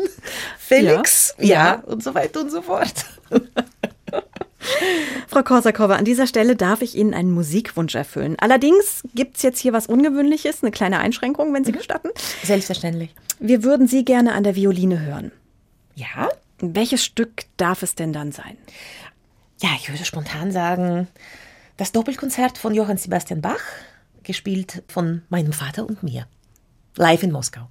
Felix. 0.59 1.35
Ja, 1.39 1.47
Ja. 1.47 1.75
und 1.87 2.03
so 2.03 2.15
weiter 2.15 2.41
und 2.43 2.51
so 2.51 2.61
fort. 2.61 2.93
Frau 5.29 5.43
Korsakowa, 5.43 5.97
an 5.97 6.05
dieser 6.05 6.27
Stelle 6.27 6.57
darf 6.57 6.83
ich 6.83 6.95
Ihnen 6.95 7.15
einen 7.15 7.31
Musikwunsch 7.31 7.95
erfüllen. 7.95 8.37
Allerdings 8.39 9.03
gibt 9.15 9.37
es 9.37 9.43
jetzt 9.43 9.59
hier 9.61 9.73
was 9.73 9.87
Ungewöhnliches, 9.87 10.63
eine 10.63 10.71
kleine 10.71 10.99
Einschränkung, 10.99 11.53
wenn 11.55 11.65
Sie 11.65 11.73
gestatten. 11.73 12.09
Selbstverständlich. 12.43 13.15
Wir 13.39 13.63
würden 13.63 13.87
Sie 13.89 14.05
gerne 14.05 14.33
an 14.33 14.45
der 14.45 14.57
Violine 14.57 15.01
hören. 15.01 15.33
Ja? 15.95 16.29
Welches 16.61 17.05
Stück 17.05 17.45
darf 17.57 17.83
es 17.83 17.95
denn 17.95 18.13
dann 18.13 18.33
sein? 18.33 18.57
Ja, 19.61 19.71
ich 19.77 19.89
würde 19.89 20.05
spontan 20.05 20.53
sagen, 20.53 21.09
das 21.77 21.93
Doppelkonzert 21.93 22.59
von 22.59 22.75
Johann 22.75 22.97
Sebastian 22.97 23.41
Bach, 23.41 23.63
gespielt 24.23 24.83
von 24.89 25.23
meinem 25.29 25.53
Vater 25.53 25.87
und 25.87 26.03
mir. 26.03 26.27
Live 26.97 27.23
in 27.23 27.33
Moskau. 27.33 27.69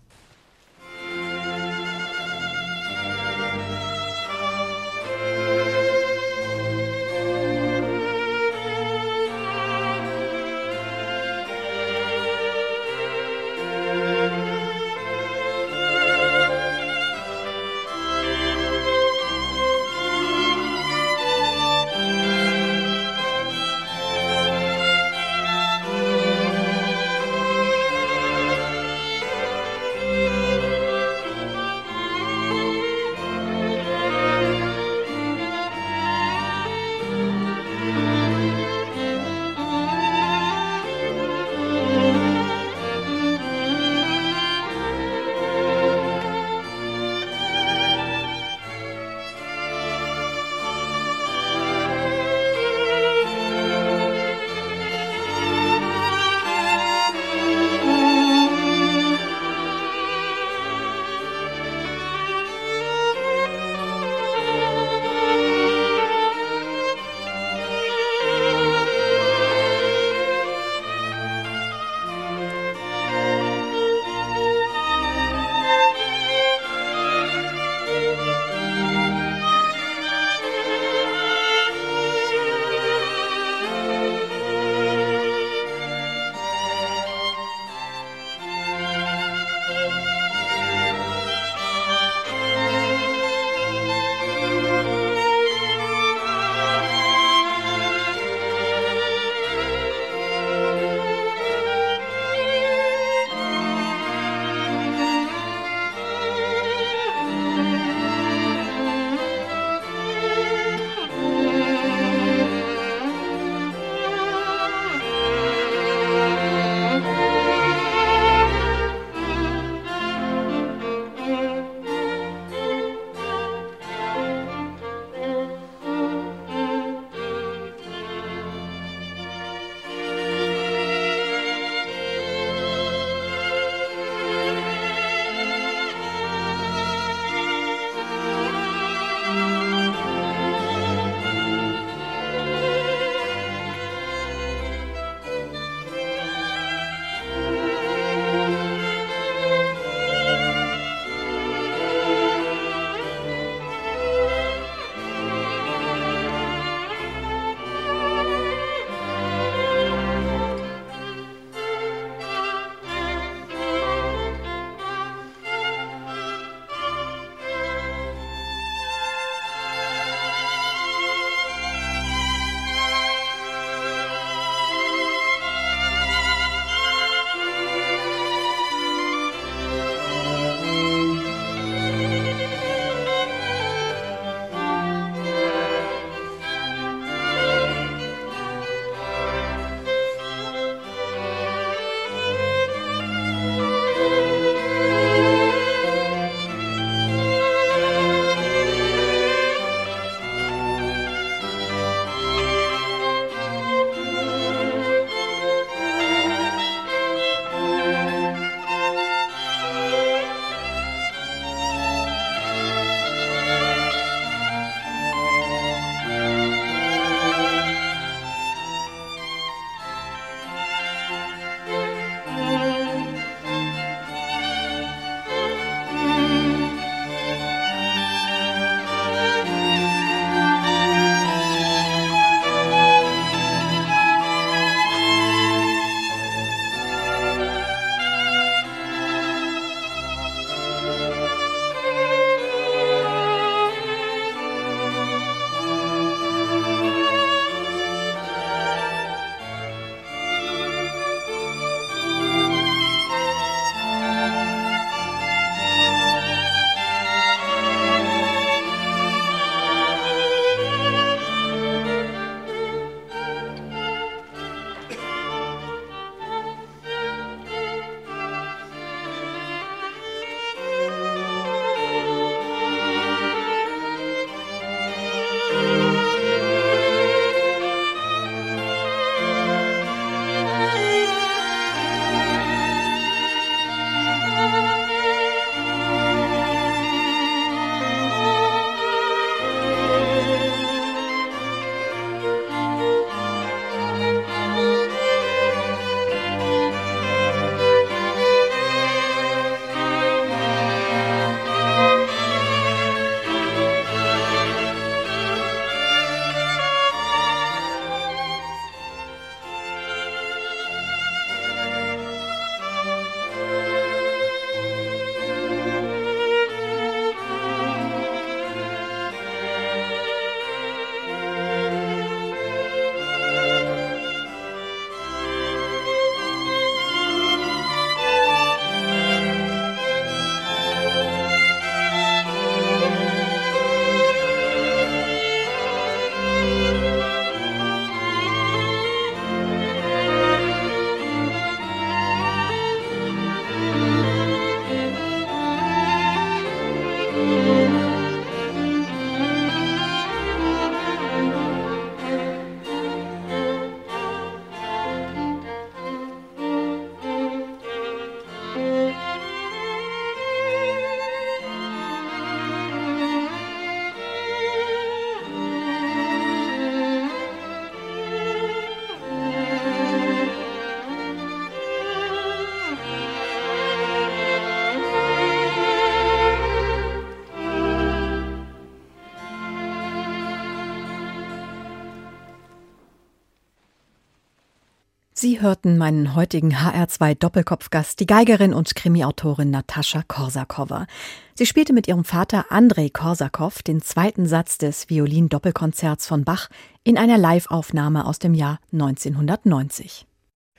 Sie 385.20 385.42
hörten 385.42 385.80
meinen 385.80 386.14
heutigen 386.14 386.54
HR2 386.54 387.16
Doppelkopfgast, 387.16 388.00
die 388.00 388.06
Geigerin 388.06 388.54
und 388.54 388.76
Krimiautorin 388.76 389.50
Natascha 389.50 390.04
Korsakowa. 390.08 390.86
Sie 391.34 391.48
spielte 391.48 391.74
mit 391.74 391.88
ihrem 391.88 392.04
Vater 392.04 392.52
Andrei 392.52 392.90
Korsakow 392.90 393.64
den 393.64 393.82
zweiten 393.82 394.28
Satz 394.28 394.60
des 394.60 394.92
Violin-Doppelkonzerts 394.92 396.06
von 396.06 396.24
Bach 396.24 396.50
in 396.84 397.00
einer 397.00 397.18
Live-Aufnahme 397.18 398.06
aus 398.06 398.20
dem 398.20 398.36
Jahr 398.36 398.60
1990. 398.72 400.06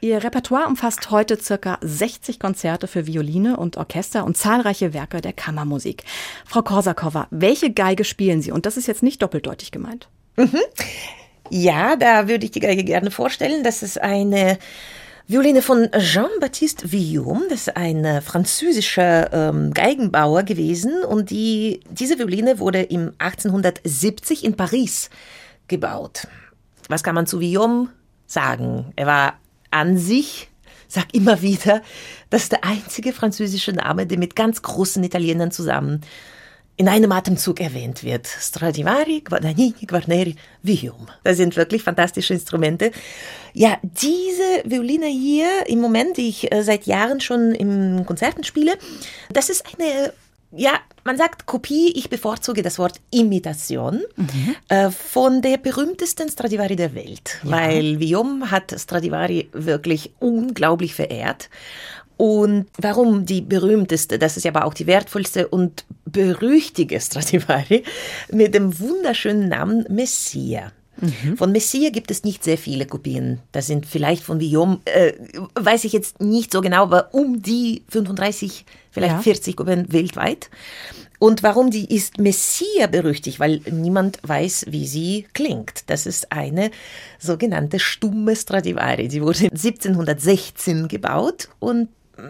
Ihr 0.00 0.24
Repertoire 0.24 0.66
umfasst 0.66 1.12
heute 1.12 1.40
circa 1.40 1.78
60 1.80 2.40
Konzerte 2.40 2.88
für 2.88 3.06
Violine 3.06 3.58
und 3.58 3.76
Orchester 3.76 4.24
und 4.24 4.36
zahlreiche 4.36 4.92
Werke 4.92 5.20
der 5.20 5.34
Kammermusik. 5.34 6.02
Frau 6.44 6.62
Korsakowa, 6.62 7.28
welche 7.30 7.72
Geige 7.72 8.02
spielen 8.02 8.42
Sie? 8.42 8.50
Und 8.50 8.66
das 8.66 8.76
ist 8.76 8.88
jetzt 8.88 9.04
nicht 9.04 9.22
doppeldeutig 9.22 9.70
gemeint. 9.70 10.08
Mhm. 10.36 10.58
Ja, 11.50 11.96
da 11.96 12.28
würde 12.28 12.44
ich 12.44 12.50
die 12.50 12.60
Geige 12.60 12.84
gerne 12.84 13.10
vorstellen. 13.10 13.62
Das 13.62 13.82
ist 13.82 14.00
eine 14.00 14.58
Violine 15.26 15.60
von 15.60 15.90
Jean-Baptiste 15.92 16.90
Villaume. 16.90 17.46
Das 17.48 17.68
ist 17.68 17.76
ein 17.76 18.04
äh, 18.04 18.20
französischer 18.20 19.32
ähm, 19.32 19.74
Geigenbauer 19.74 20.42
gewesen. 20.42 21.02
Und 21.04 21.30
die, 21.30 21.80
diese 21.90 22.18
Violine 22.18 22.58
wurde 22.58 22.82
im 22.82 23.12
1870 23.18 24.44
in 24.44 24.56
Paris 24.56 25.10
gebaut. 25.68 26.26
Was 26.88 27.02
kann 27.02 27.14
man 27.14 27.26
zu 27.26 27.40
Villaume 27.40 27.88
sagen? 28.26 28.92
Er 28.96 29.06
war 29.06 29.34
an 29.70 29.98
sich, 29.98 30.48
sag 30.88 31.12
immer 31.12 31.42
wieder, 31.42 31.82
das 32.30 32.44
ist 32.44 32.52
der 32.52 32.64
einzige 32.64 33.12
französische 33.12 33.72
Name, 33.72 34.06
der 34.06 34.18
mit 34.18 34.34
ganz 34.34 34.62
großen 34.62 35.04
Italienern 35.04 35.50
zusammen 35.50 36.00
in 36.78 36.88
einem 36.88 37.12
Atemzug 37.12 37.60
erwähnt 37.60 38.04
wird. 38.04 38.26
Stradivari, 38.26 39.20
Guadagnini, 39.20 39.84
Guarneri, 39.86 40.36
Villaume. 40.62 41.08
Das 41.24 41.36
sind 41.36 41.56
wirklich 41.56 41.82
fantastische 41.82 42.32
Instrumente. 42.32 42.92
Ja, 43.52 43.78
diese 43.82 44.62
Violine 44.64 45.06
hier 45.06 45.48
im 45.66 45.80
Moment, 45.80 46.16
die 46.16 46.28
ich 46.28 46.52
äh, 46.52 46.62
seit 46.62 46.86
Jahren 46.86 47.20
schon 47.20 47.52
im 47.52 48.06
Konzerten 48.06 48.44
spiele, 48.44 48.78
das 49.30 49.50
ist 49.50 49.64
eine 49.76 50.12
ja, 50.50 50.80
man 51.04 51.18
sagt 51.18 51.44
Kopie, 51.44 51.92
ich 51.94 52.08
bevorzuge 52.08 52.62
das 52.62 52.78
Wort 52.78 53.00
Imitation 53.10 54.02
mhm. 54.16 54.56
äh, 54.68 54.90
von 54.90 55.42
der 55.42 55.58
berühmtesten 55.58 56.30
Stradivari 56.30 56.74
der 56.74 56.94
Welt, 56.94 57.38
ja. 57.44 57.50
weil 57.50 57.98
Villaume 57.98 58.50
hat 58.50 58.74
Stradivari 58.74 59.50
wirklich 59.52 60.12
unglaublich 60.20 60.94
verehrt. 60.94 61.50
Und 62.18 62.66
warum 62.76 63.26
die 63.26 63.40
berühmteste, 63.40 64.18
das 64.18 64.36
ist 64.36 64.44
aber 64.44 64.64
auch 64.64 64.74
die 64.74 64.88
wertvollste 64.88 65.46
und 65.48 65.84
berüchtige 66.04 67.00
Stradivari 67.00 67.84
mit 68.30 68.54
dem 68.54 68.78
wunderschönen 68.78 69.48
Namen 69.48 69.86
Messia. 69.88 70.72
Mhm. 71.00 71.36
Von 71.36 71.52
Messia 71.52 71.90
gibt 71.90 72.10
es 72.10 72.24
nicht 72.24 72.42
sehr 72.42 72.58
viele 72.58 72.86
Kopien. 72.86 73.38
Das 73.52 73.68
sind 73.68 73.86
vielleicht 73.86 74.24
von 74.24 74.40
Guillaume, 74.40 74.80
äh, 74.84 75.12
weiß 75.54 75.84
ich 75.84 75.92
jetzt 75.92 76.20
nicht 76.20 76.52
so 76.52 76.60
genau, 76.60 76.82
aber 76.82 77.14
um 77.14 77.40
die 77.40 77.84
35, 77.88 78.64
vielleicht 78.90 79.14
ja. 79.14 79.22
40 79.22 79.56
Kopien 79.56 79.92
weltweit. 79.92 80.50
Und 81.20 81.42
warum 81.42 81.70
die 81.70 81.94
ist 81.94 82.18
Messia 82.18 82.86
berüchtigt? 82.88 83.40
Weil 83.40 83.60
niemand 83.70 84.18
weiß, 84.22 84.66
wie 84.68 84.86
sie 84.86 85.26
klingt. 85.34 85.88
Das 85.88 86.06
ist 86.06 86.32
eine 86.32 86.70
sogenannte 87.18 87.78
stumme 87.78 88.36
Stradivari. 88.36 89.08
Sie 89.10 89.22
wurde 89.22 89.44
1716 89.44 90.88
gebaut 90.88 91.48
und 91.58 91.88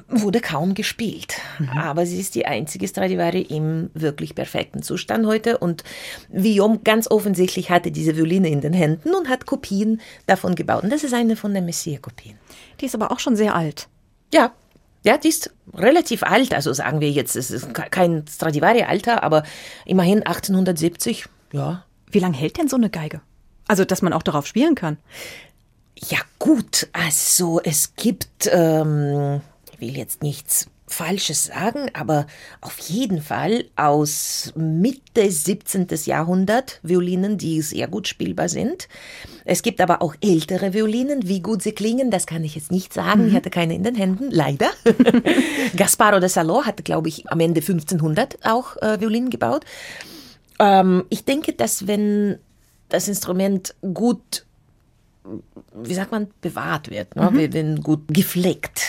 wurde 0.08 0.40
kaum 0.40 0.74
gespielt. 0.74 1.36
Mhm. 1.58 1.70
Aber 1.70 2.06
sie 2.06 2.20
ist 2.20 2.34
die 2.34 2.46
einzige 2.46 2.86
Stradivari 2.86 3.42
im 3.42 3.90
wirklich 3.94 4.34
perfekten 4.34 4.82
Zustand 4.82 5.26
heute. 5.26 5.58
Und 5.58 5.84
Viom 6.28 6.84
ganz 6.84 7.10
offensichtlich 7.10 7.70
hatte 7.70 7.90
diese 7.90 8.16
Violine 8.16 8.48
in 8.48 8.60
den 8.60 8.72
Händen 8.72 9.14
und 9.14 9.28
hat 9.28 9.46
Kopien 9.46 10.00
davon 10.26 10.54
gebaut. 10.54 10.82
Und 10.82 10.90
das 10.90 11.04
ist 11.04 11.14
eine 11.14 11.36
von 11.36 11.54
den 11.54 11.64
Messier-Kopien. 11.64 12.36
Die 12.80 12.86
ist 12.86 12.94
aber 12.94 13.10
auch 13.10 13.18
schon 13.18 13.36
sehr 13.36 13.54
alt. 13.54 13.88
Ja. 14.32 14.52
Ja, 15.04 15.16
die 15.16 15.28
ist 15.28 15.52
relativ 15.74 16.22
alt. 16.22 16.52
Also 16.52 16.72
sagen 16.72 17.00
wir 17.00 17.10
jetzt, 17.10 17.36
es 17.36 17.50
ist 17.50 17.72
kein 17.72 18.24
Stradivari-Alter, 18.28 19.22
aber 19.22 19.44
immerhin 19.86 20.18
1870. 20.18 21.26
Ja. 21.52 21.84
Wie 22.10 22.18
lange 22.18 22.36
hält 22.36 22.58
denn 22.58 22.68
so 22.68 22.76
eine 22.76 22.90
Geige? 22.90 23.20
Also, 23.68 23.84
dass 23.84 24.02
man 24.02 24.12
auch 24.12 24.22
darauf 24.22 24.46
spielen 24.46 24.74
kann. 24.74 24.96
Ja, 25.94 26.18
gut. 26.38 26.88
Also, 26.92 27.60
es 27.62 27.94
gibt. 27.96 28.48
Ähm 28.50 29.40
will 29.80 29.96
jetzt 29.96 30.22
nichts 30.22 30.68
Falsches 30.90 31.44
sagen, 31.44 31.90
aber 31.92 32.26
auf 32.60 32.78
jeden 32.78 33.20
Fall 33.20 33.64
aus 33.76 34.52
Mitte 34.56 35.30
17. 35.30 35.86
Jahrhundert 36.04 36.80
Violinen, 36.82 37.38
die 37.38 37.60
sehr 37.60 37.88
gut 37.88 38.08
spielbar 38.08 38.48
sind. 38.48 38.88
Es 39.44 39.62
gibt 39.62 39.80
aber 39.80 40.02
auch 40.02 40.14
ältere 40.20 40.72
Violinen. 40.72 41.28
Wie 41.28 41.40
gut 41.40 41.62
sie 41.62 41.72
klingen, 41.72 42.10
das 42.10 42.26
kann 42.26 42.44
ich 42.44 42.54
jetzt 42.54 42.72
nicht 42.72 42.92
sagen. 42.92 43.22
Mhm. 43.22 43.28
Ich 43.28 43.34
hatte 43.34 43.50
keine 43.50 43.74
in 43.74 43.82
den 43.82 43.94
Händen, 43.94 44.30
leider. 44.30 44.70
Gasparo 45.76 46.20
de 46.20 46.28
Salon 46.28 46.66
hatte, 46.66 46.82
glaube 46.82 47.08
ich, 47.08 47.30
am 47.30 47.40
Ende 47.40 47.60
1500 47.60 48.38
auch 48.44 48.76
äh, 48.78 49.00
Violinen 49.00 49.30
gebaut. 49.30 49.64
Ähm, 50.58 51.04
ich 51.10 51.24
denke, 51.24 51.52
dass 51.52 51.86
wenn 51.86 52.38
das 52.88 53.08
Instrument 53.08 53.74
gut 53.92 54.44
wie 55.74 55.92
sagt 55.92 56.10
man, 56.10 56.28
bewahrt 56.40 56.90
wird, 56.90 57.14
ne? 57.14 57.30
mhm. 57.30 57.52
wenn 57.52 57.82
gut 57.82 58.00
gepflegt 58.08 58.80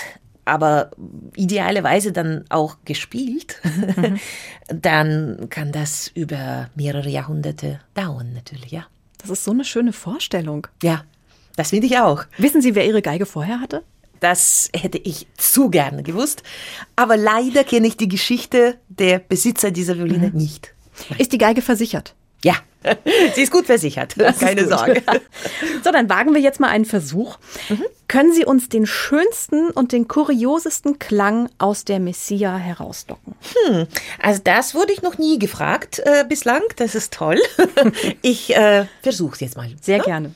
aber 0.49 0.91
idealerweise 1.35 2.11
dann 2.11 2.45
auch 2.49 2.77
gespielt, 2.85 3.57
mhm. 3.63 4.19
dann 4.67 5.47
kann 5.49 5.71
das 5.71 6.11
über 6.13 6.69
mehrere 6.75 7.09
Jahrhunderte 7.09 7.79
dauern, 7.93 8.33
natürlich, 8.33 8.71
ja. 8.71 8.87
Das 9.19 9.29
ist 9.29 9.43
so 9.43 9.51
eine 9.51 9.65
schöne 9.65 9.93
Vorstellung. 9.93 10.67
Ja, 10.81 11.03
das 11.55 11.71
finde 11.71 11.87
ich 11.87 11.97
auch. 11.97 12.23
Wissen 12.37 12.61
Sie, 12.61 12.73
wer 12.75 12.85
Ihre 12.85 13.01
Geige 13.01 13.25
vorher 13.25 13.59
hatte? 13.59 13.83
Das 14.19 14.69
hätte 14.73 14.97
ich 14.97 15.27
zu 15.37 15.69
gerne 15.69 16.03
gewusst. 16.03 16.43
Aber 16.95 17.17
leider 17.17 17.63
kenne 17.63 17.87
ich 17.87 17.97
die 17.97 18.07
Geschichte 18.07 18.77
der 18.87 19.19
Besitzer 19.19 19.71
dieser 19.71 19.97
Violine 19.97 20.29
mhm. 20.29 20.37
nicht. 20.37 20.73
Ist 21.17 21.31
die 21.31 21.37
Geige 21.37 21.61
versichert? 21.61 22.15
Ja, 22.43 22.55
sie 23.35 23.41
ist 23.41 23.51
gut 23.51 23.65
versichert. 23.65 24.15
Das 24.17 24.39
Keine 24.39 24.63
gut. 24.63 24.71
Sorge. 24.71 25.03
So, 25.83 25.91
dann 25.91 26.09
wagen 26.09 26.33
wir 26.33 26.41
jetzt 26.41 26.59
mal 26.59 26.67
einen 26.69 26.85
Versuch. 26.85 27.37
Mhm. 27.69 27.85
Können 28.07 28.33
Sie 28.33 28.43
uns 28.43 28.69
den 28.69 28.85
schönsten 28.85 29.69
und 29.69 29.91
den 29.91 30.07
kuriosesten 30.07 30.99
Klang 30.99 31.49
aus 31.57 31.85
der 31.85 31.99
Messia 31.99 32.57
herauslocken? 32.57 33.35
Hm, 33.65 33.87
also 34.21 34.41
das 34.43 34.75
wurde 34.75 34.91
ich 34.91 35.01
noch 35.01 35.17
nie 35.17 35.39
gefragt 35.39 35.99
äh, 35.99 36.25
bislang. 36.27 36.61
Das 36.75 36.95
ist 36.95 37.13
toll. 37.13 37.39
ich 38.21 38.55
äh, 38.55 38.85
versuche 39.01 39.35
es 39.35 39.39
jetzt 39.39 39.57
mal. 39.57 39.69
Sehr 39.81 39.97
ja? 39.97 40.03
gerne. 40.03 40.33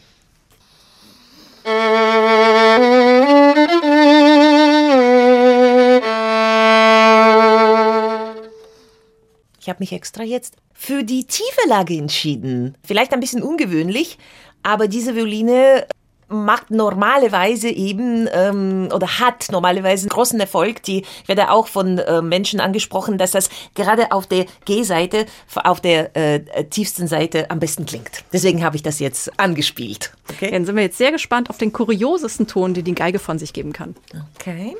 Ich 9.63 9.69
habe 9.69 9.79
mich 9.79 9.93
extra 9.93 10.23
jetzt 10.23 10.57
für 10.73 11.03
die 11.03 11.23
tiefe 11.23 11.69
Lage 11.69 11.95
entschieden. 11.95 12.75
Vielleicht 12.83 13.13
ein 13.13 13.21
bisschen 13.21 13.41
ungewöhnlich, 13.41 14.17
aber 14.61 14.89
diese 14.89 15.15
Violine 15.15 15.87
macht 16.27 16.69
normalerweise 16.69 17.69
eben 17.69 18.27
ähm, 18.33 18.89
oder 18.93 19.19
hat 19.19 19.47
normalerweise 19.53 20.03
einen 20.03 20.09
großen 20.09 20.37
Erfolg. 20.37 20.83
Die 20.83 21.05
werde 21.27 21.49
auch 21.49 21.67
von 21.67 21.97
äh, 21.97 22.21
Menschen 22.21 22.59
angesprochen, 22.59 23.17
dass 23.17 23.31
das 23.31 23.49
gerade 23.73 24.11
auf 24.11 24.27
der 24.27 24.47
G-Seite, 24.65 25.27
auf 25.55 25.79
der 25.79 26.13
äh, 26.17 26.65
tiefsten 26.65 27.07
Seite 27.07 27.49
am 27.49 27.59
besten 27.59 27.85
klingt. 27.85 28.25
Deswegen 28.33 28.65
habe 28.65 28.75
ich 28.75 28.83
das 28.83 28.99
jetzt 28.99 29.39
angespielt. 29.39 30.11
Okay? 30.29 30.51
Dann 30.51 30.65
sind 30.65 30.75
wir 30.75 30.83
jetzt 30.83 30.97
sehr 30.97 31.13
gespannt 31.13 31.49
auf 31.49 31.57
den 31.57 31.71
kuriosesten 31.71 32.47
Ton, 32.47 32.73
den 32.73 32.83
die 32.83 32.95
Geige 32.95 33.19
von 33.19 33.39
sich 33.39 33.53
geben 33.53 33.71
kann. 33.71 33.95
Okay. 34.35 34.75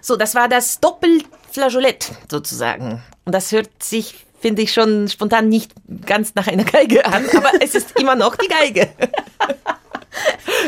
So, 0.00 0.16
das 0.16 0.34
war 0.34 0.48
das 0.48 0.80
Doppelflageolett 0.80 2.12
sozusagen. 2.30 3.02
Und 3.24 3.34
das 3.34 3.52
hört 3.52 3.82
sich, 3.82 4.26
finde 4.40 4.62
ich, 4.62 4.72
schon 4.72 5.08
spontan 5.08 5.48
nicht 5.48 5.72
ganz 6.06 6.34
nach 6.34 6.46
einer 6.46 6.64
Geige 6.64 7.04
an, 7.04 7.24
aber 7.36 7.50
es 7.60 7.74
ist 7.74 7.98
immer 7.98 8.16
noch 8.16 8.36
die 8.36 8.48
Geige. 8.48 8.88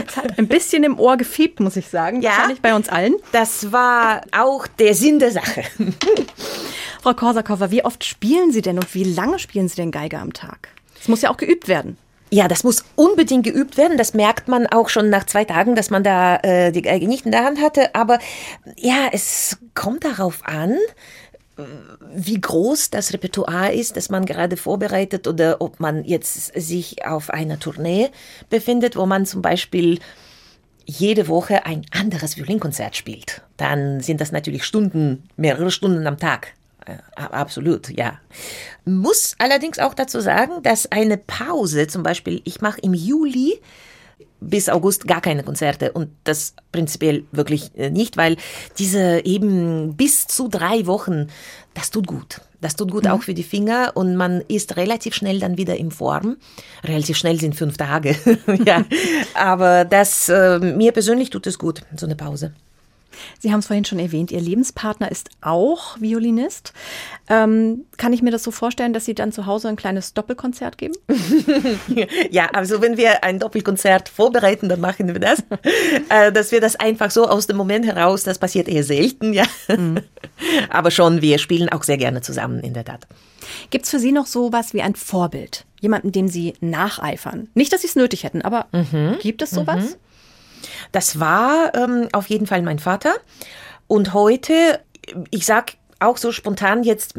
Zeit 0.06 0.38
ein 0.38 0.48
bisschen 0.48 0.84
im 0.84 0.98
Ohr 0.98 1.16
gefiebt, 1.16 1.60
muss 1.60 1.76
ich 1.76 1.88
sagen. 1.88 2.22
Ja. 2.22 2.30
Wahrscheinlich 2.30 2.60
bei 2.60 2.74
uns 2.74 2.88
allen. 2.88 3.16
Das 3.32 3.72
war 3.72 4.22
auch 4.32 4.66
der 4.66 4.94
Sinn 4.94 5.18
der 5.18 5.32
Sache. 5.32 5.64
Frau 7.02 7.14
Korsakowa, 7.14 7.70
wie 7.70 7.84
oft 7.84 8.04
spielen 8.04 8.52
Sie 8.52 8.62
denn 8.62 8.78
und 8.78 8.94
wie 8.94 9.04
lange 9.04 9.38
spielen 9.38 9.68
Sie 9.68 9.76
denn 9.76 9.90
Geige 9.90 10.18
am 10.18 10.32
Tag? 10.32 10.68
Es 11.00 11.08
muss 11.08 11.22
ja 11.22 11.30
auch 11.30 11.36
geübt 11.36 11.66
werden. 11.66 11.98
Ja, 12.32 12.48
das 12.48 12.64
muss 12.64 12.82
unbedingt 12.96 13.44
geübt 13.44 13.76
werden. 13.76 13.98
Das 13.98 14.14
merkt 14.14 14.48
man 14.48 14.66
auch 14.66 14.88
schon 14.88 15.10
nach 15.10 15.24
zwei 15.26 15.44
Tagen, 15.44 15.76
dass 15.76 15.90
man 15.90 16.02
da 16.02 16.36
äh, 16.36 16.72
die 16.72 16.80
Geige 16.80 17.06
nicht 17.06 17.26
in 17.26 17.30
der 17.30 17.44
Hand 17.44 17.60
hatte. 17.60 17.94
Aber 17.94 18.18
ja, 18.78 19.10
es 19.12 19.58
kommt 19.74 20.04
darauf 20.06 20.40
an, 20.46 20.78
wie 22.14 22.40
groß 22.40 22.88
das 22.88 23.12
Repertoire 23.12 23.74
ist, 23.74 23.98
das 23.98 24.08
man 24.08 24.24
gerade 24.24 24.56
vorbereitet 24.56 25.28
oder 25.28 25.60
ob 25.60 25.78
man 25.78 26.04
jetzt 26.04 26.58
sich 26.58 27.04
auf 27.04 27.28
einer 27.28 27.58
Tournee 27.58 28.08
befindet, 28.48 28.96
wo 28.96 29.04
man 29.04 29.26
zum 29.26 29.42
Beispiel 29.42 29.98
jede 30.86 31.28
Woche 31.28 31.66
ein 31.66 31.84
anderes 31.90 32.38
Violinkonzert 32.38 32.96
spielt. 32.96 33.42
Dann 33.58 34.00
sind 34.00 34.22
das 34.22 34.32
natürlich 34.32 34.64
Stunden, 34.64 35.24
mehrere 35.36 35.70
Stunden 35.70 36.06
am 36.06 36.16
Tag. 36.16 36.54
Äh, 36.86 36.98
absolut, 37.16 37.88
ja. 37.90 38.18
Muss 38.84 39.34
allerdings 39.38 39.78
auch 39.78 39.94
dazu 39.94 40.20
sagen, 40.20 40.62
dass 40.62 40.90
eine 40.90 41.16
Pause, 41.16 41.86
zum 41.86 42.02
Beispiel, 42.02 42.40
ich 42.44 42.60
mache 42.60 42.80
im 42.80 42.94
Juli 42.94 43.60
bis 44.40 44.68
August 44.68 45.06
gar 45.06 45.20
keine 45.20 45.44
Konzerte 45.44 45.92
und 45.92 46.10
das 46.24 46.54
prinzipiell 46.72 47.24
wirklich 47.32 47.70
äh, 47.76 47.90
nicht, 47.90 48.16
weil 48.16 48.36
diese 48.78 49.24
eben 49.24 49.96
bis 49.96 50.26
zu 50.26 50.48
drei 50.48 50.86
Wochen, 50.86 51.28
das 51.74 51.90
tut 51.90 52.06
gut. 52.06 52.40
Das 52.60 52.76
tut 52.76 52.90
gut 52.90 53.04
mhm. 53.04 53.10
auch 53.10 53.22
für 53.22 53.34
die 53.34 53.42
Finger 53.42 53.92
und 53.94 54.16
man 54.16 54.40
ist 54.42 54.76
relativ 54.76 55.14
schnell 55.14 55.40
dann 55.40 55.56
wieder 55.56 55.76
in 55.76 55.90
Form. 55.90 56.36
Relativ 56.84 57.16
schnell 57.16 57.40
sind 57.40 57.54
fünf 57.56 57.76
Tage, 57.76 58.16
ja. 58.64 58.84
Aber 59.34 59.84
das, 59.84 60.28
äh, 60.28 60.58
mir 60.58 60.92
persönlich 60.92 61.30
tut 61.30 61.46
es 61.46 61.58
gut, 61.58 61.82
so 61.96 62.06
eine 62.06 62.16
Pause. 62.16 62.52
Sie 63.38 63.52
haben 63.52 63.60
es 63.60 63.66
vorhin 63.66 63.84
schon 63.84 63.98
erwähnt, 63.98 64.30
Ihr 64.30 64.40
Lebenspartner 64.40 65.10
ist 65.10 65.30
auch 65.40 66.00
Violinist. 66.00 66.72
Ähm, 67.28 67.84
kann 67.96 68.12
ich 68.12 68.22
mir 68.22 68.30
das 68.30 68.42
so 68.42 68.50
vorstellen, 68.50 68.92
dass 68.92 69.04
Sie 69.04 69.14
dann 69.14 69.32
zu 69.32 69.46
Hause 69.46 69.68
ein 69.68 69.76
kleines 69.76 70.14
Doppelkonzert 70.14 70.78
geben? 70.78 70.94
ja, 72.30 72.46
also 72.52 72.80
wenn 72.80 72.96
wir 72.96 73.24
ein 73.24 73.38
Doppelkonzert 73.38 74.08
vorbereiten, 74.08 74.68
dann 74.68 74.80
machen 74.80 75.08
wir 75.08 75.20
das. 75.20 75.42
äh, 76.08 76.32
dass 76.32 76.52
wir 76.52 76.60
das 76.60 76.76
einfach 76.76 77.10
so 77.10 77.28
aus 77.28 77.46
dem 77.46 77.56
Moment 77.56 77.86
heraus, 77.86 78.22
das 78.24 78.38
passiert 78.38 78.68
eher 78.68 78.84
selten, 78.84 79.32
ja. 79.32 79.44
Mhm. 79.68 80.00
Aber 80.70 80.90
schon, 80.90 81.22
wir 81.22 81.38
spielen 81.38 81.68
auch 81.68 81.82
sehr 81.82 81.98
gerne 81.98 82.20
zusammen, 82.20 82.60
in 82.60 82.74
der 82.74 82.84
Tat. 82.84 83.06
Gibt 83.70 83.84
es 83.84 83.90
für 83.90 83.98
Sie 83.98 84.12
noch 84.12 84.26
so 84.26 84.52
was 84.52 84.74
wie 84.74 84.82
ein 84.82 84.94
Vorbild? 84.94 85.64
Jemanden, 85.80 86.12
dem 86.12 86.28
Sie 86.28 86.54
nacheifern? 86.60 87.48
Nicht, 87.54 87.72
dass 87.72 87.82
Sie 87.82 87.88
es 87.88 87.96
nötig 87.96 88.24
hätten, 88.24 88.42
aber 88.42 88.66
mhm. 88.72 89.18
gibt 89.20 89.42
es 89.42 89.50
sowas? 89.50 89.82
Mhm. 89.82 89.94
Das 90.92 91.18
war 91.18 91.74
ähm, 91.74 92.08
auf 92.12 92.28
jeden 92.28 92.46
Fall 92.46 92.62
mein 92.62 92.78
Vater. 92.78 93.14
Und 93.86 94.14
heute, 94.14 94.80
ich 95.30 95.46
sag 95.46 95.74
auch 96.00 96.16
so 96.16 96.32
spontan 96.32 96.82
jetzt, 96.82 97.14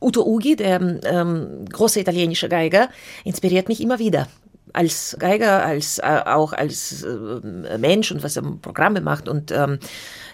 Uto 0.00 0.26
Ugi, 0.26 0.56
der 0.56 0.80
ähm, 1.04 1.64
große 1.70 2.00
italienische 2.00 2.48
Geiger, 2.48 2.88
inspiriert 3.24 3.68
mich 3.68 3.80
immer 3.80 3.98
wieder 3.98 4.28
als 4.72 5.16
Geiger, 5.18 5.64
als 5.64 5.98
äh, 5.98 6.22
auch 6.24 6.52
als 6.52 7.02
äh, 7.02 7.78
Mensch 7.78 8.10
und 8.10 8.22
was 8.22 8.36
er 8.36 8.42
Programme 8.42 9.00
macht. 9.00 9.28
Und 9.28 9.50
ähm, 9.50 9.78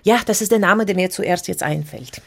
ja, 0.02 0.20
das 0.26 0.40
ist 0.40 0.52
der 0.52 0.58
Name, 0.58 0.86
der 0.86 0.94
mir 0.94 1.10
zuerst 1.10 1.48
jetzt 1.48 1.62
einfällt. 1.62 2.22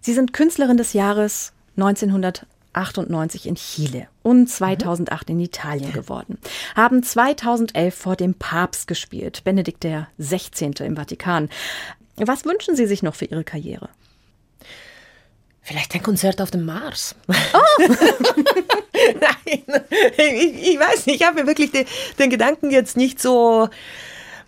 Sie 0.00 0.14
sind 0.14 0.32
Künstlerin 0.32 0.76
des 0.76 0.92
Jahres 0.92 1.52
1900. 1.76 2.46
1998 2.76 3.46
in 3.46 3.54
Chile 3.54 4.08
und 4.22 4.48
2008 4.48 5.30
in 5.30 5.40
Italien 5.40 5.92
geworden. 5.92 6.38
Haben 6.74 7.02
2011 7.02 7.94
vor 7.94 8.16
dem 8.16 8.34
Papst 8.34 8.86
gespielt, 8.86 9.44
Benedikt 9.44 9.82
der 9.82 10.08
16. 10.18 10.72
im 10.80 10.96
Vatikan. 10.96 11.48
Was 12.16 12.44
wünschen 12.44 12.76
Sie 12.76 12.86
sich 12.86 13.02
noch 13.02 13.14
für 13.14 13.24
Ihre 13.24 13.44
Karriere? 13.44 13.88
Vielleicht 15.62 15.94
ein 15.94 16.02
Konzert 16.02 16.40
auf 16.40 16.50
dem 16.50 16.64
Mars. 16.64 17.16
Oh. 17.28 17.34
Nein, 19.20 19.82
ich, 20.16 20.68
ich, 20.68 20.78
weiß 20.78 21.06
nicht, 21.06 21.20
ich 21.20 21.26
habe 21.26 21.40
mir 21.40 21.46
wirklich 21.46 21.72
den, 21.72 21.86
den 22.18 22.30
Gedanken 22.30 22.70
jetzt 22.70 22.96
nicht 22.96 23.20
so 23.20 23.68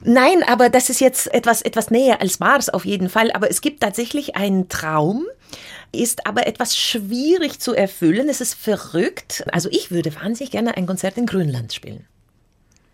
Nein, 0.00 0.44
aber 0.46 0.68
das 0.68 0.90
ist 0.90 1.00
jetzt 1.00 1.32
etwas, 1.34 1.62
etwas 1.62 1.90
näher 1.90 2.20
als 2.20 2.38
Mars 2.38 2.68
auf 2.68 2.84
jeden 2.84 3.08
Fall. 3.08 3.32
Aber 3.32 3.50
es 3.50 3.60
gibt 3.60 3.80
tatsächlich 3.80 4.36
einen 4.36 4.68
Traum, 4.68 5.26
ist 5.92 6.26
aber 6.26 6.46
etwas 6.46 6.76
schwierig 6.76 7.60
zu 7.60 7.74
erfüllen. 7.74 8.28
Es 8.28 8.40
ist 8.40 8.54
verrückt. 8.54 9.44
Also 9.52 9.68
ich 9.70 9.90
würde 9.90 10.14
wahnsinnig 10.14 10.50
gerne 10.50 10.76
ein 10.76 10.86
Konzert 10.86 11.16
in 11.16 11.26
Grönland 11.26 11.72
spielen. 11.72 12.06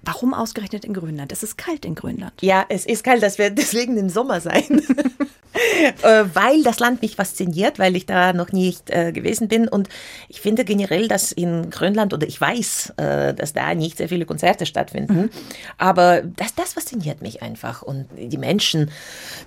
Warum 0.02 0.34
ausgerechnet 0.34 0.84
in 0.84 0.92
Grönland? 0.92 1.32
Es 1.32 1.42
ist 1.42 1.56
kalt 1.56 1.84
in 1.84 1.94
Grönland. 1.94 2.34
Ja, 2.42 2.66
es 2.68 2.84
ist 2.86 3.04
kalt. 3.04 3.22
Das 3.22 3.38
wird 3.38 3.58
deswegen 3.58 3.96
im 3.96 4.08
Sommer 4.08 4.40
sein. 4.40 4.82
äh, 6.02 6.24
weil 6.34 6.62
das 6.62 6.78
Land 6.78 7.02
mich 7.02 7.16
fasziniert, 7.16 7.78
weil 7.78 7.96
ich 7.96 8.06
da 8.06 8.32
noch 8.32 8.52
nicht 8.52 8.90
äh, 8.90 9.12
gewesen 9.12 9.48
bin. 9.48 9.68
Und 9.68 9.88
ich 10.28 10.40
finde 10.40 10.64
generell, 10.64 11.08
dass 11.08 11.32
in 11.32 11.70
Grönland, 11.70 12.12
oder 12.12 12.26
ich 12.26 12.40
weiß, 12.40 12.94
äh, 12.96 13.34
dass 13.34 13.52
da 13.52 13.74
nicht 13.74 13.96
sehr 13.98 14.08
viele 14.08 14.26
Konzerte 14.26 14.66
stattfinden. 14.66 15.14
Mhm. 15.14 15.30
Aber 15.78 16.22
das, 16.22 16.54
das 16.54 16.74
fasziniert 16.74 17.22
mich 17.22 17.42
einfach. 17.42 17.82
Und 17.82 18.06
die 18.16 18.38
Menschen, 18.38 18.90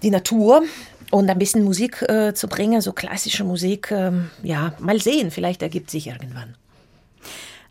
die 0.02 0.10
Natur 0.10 0.64
und 1.12 1.30
ein 1.30 1.40
bisschen 1.40 1.64
Musik 1.64 2.02
äh, 2.04 2.34
zu 2.34 2.48
bringen, 2.48 2.82
so 2.82 2.94
klassische 2.94 3.44
Musik, 3.44 3.92
ähm, 3.92 4.30
ja, 4.44 4.74
mal 4.80 5.02
sehen, 5.02 5.32
vielleicht 5.32 5.62
ergibt 5.62 5.90
sich 5.90 6.08
irgendwann. 6.08 6.56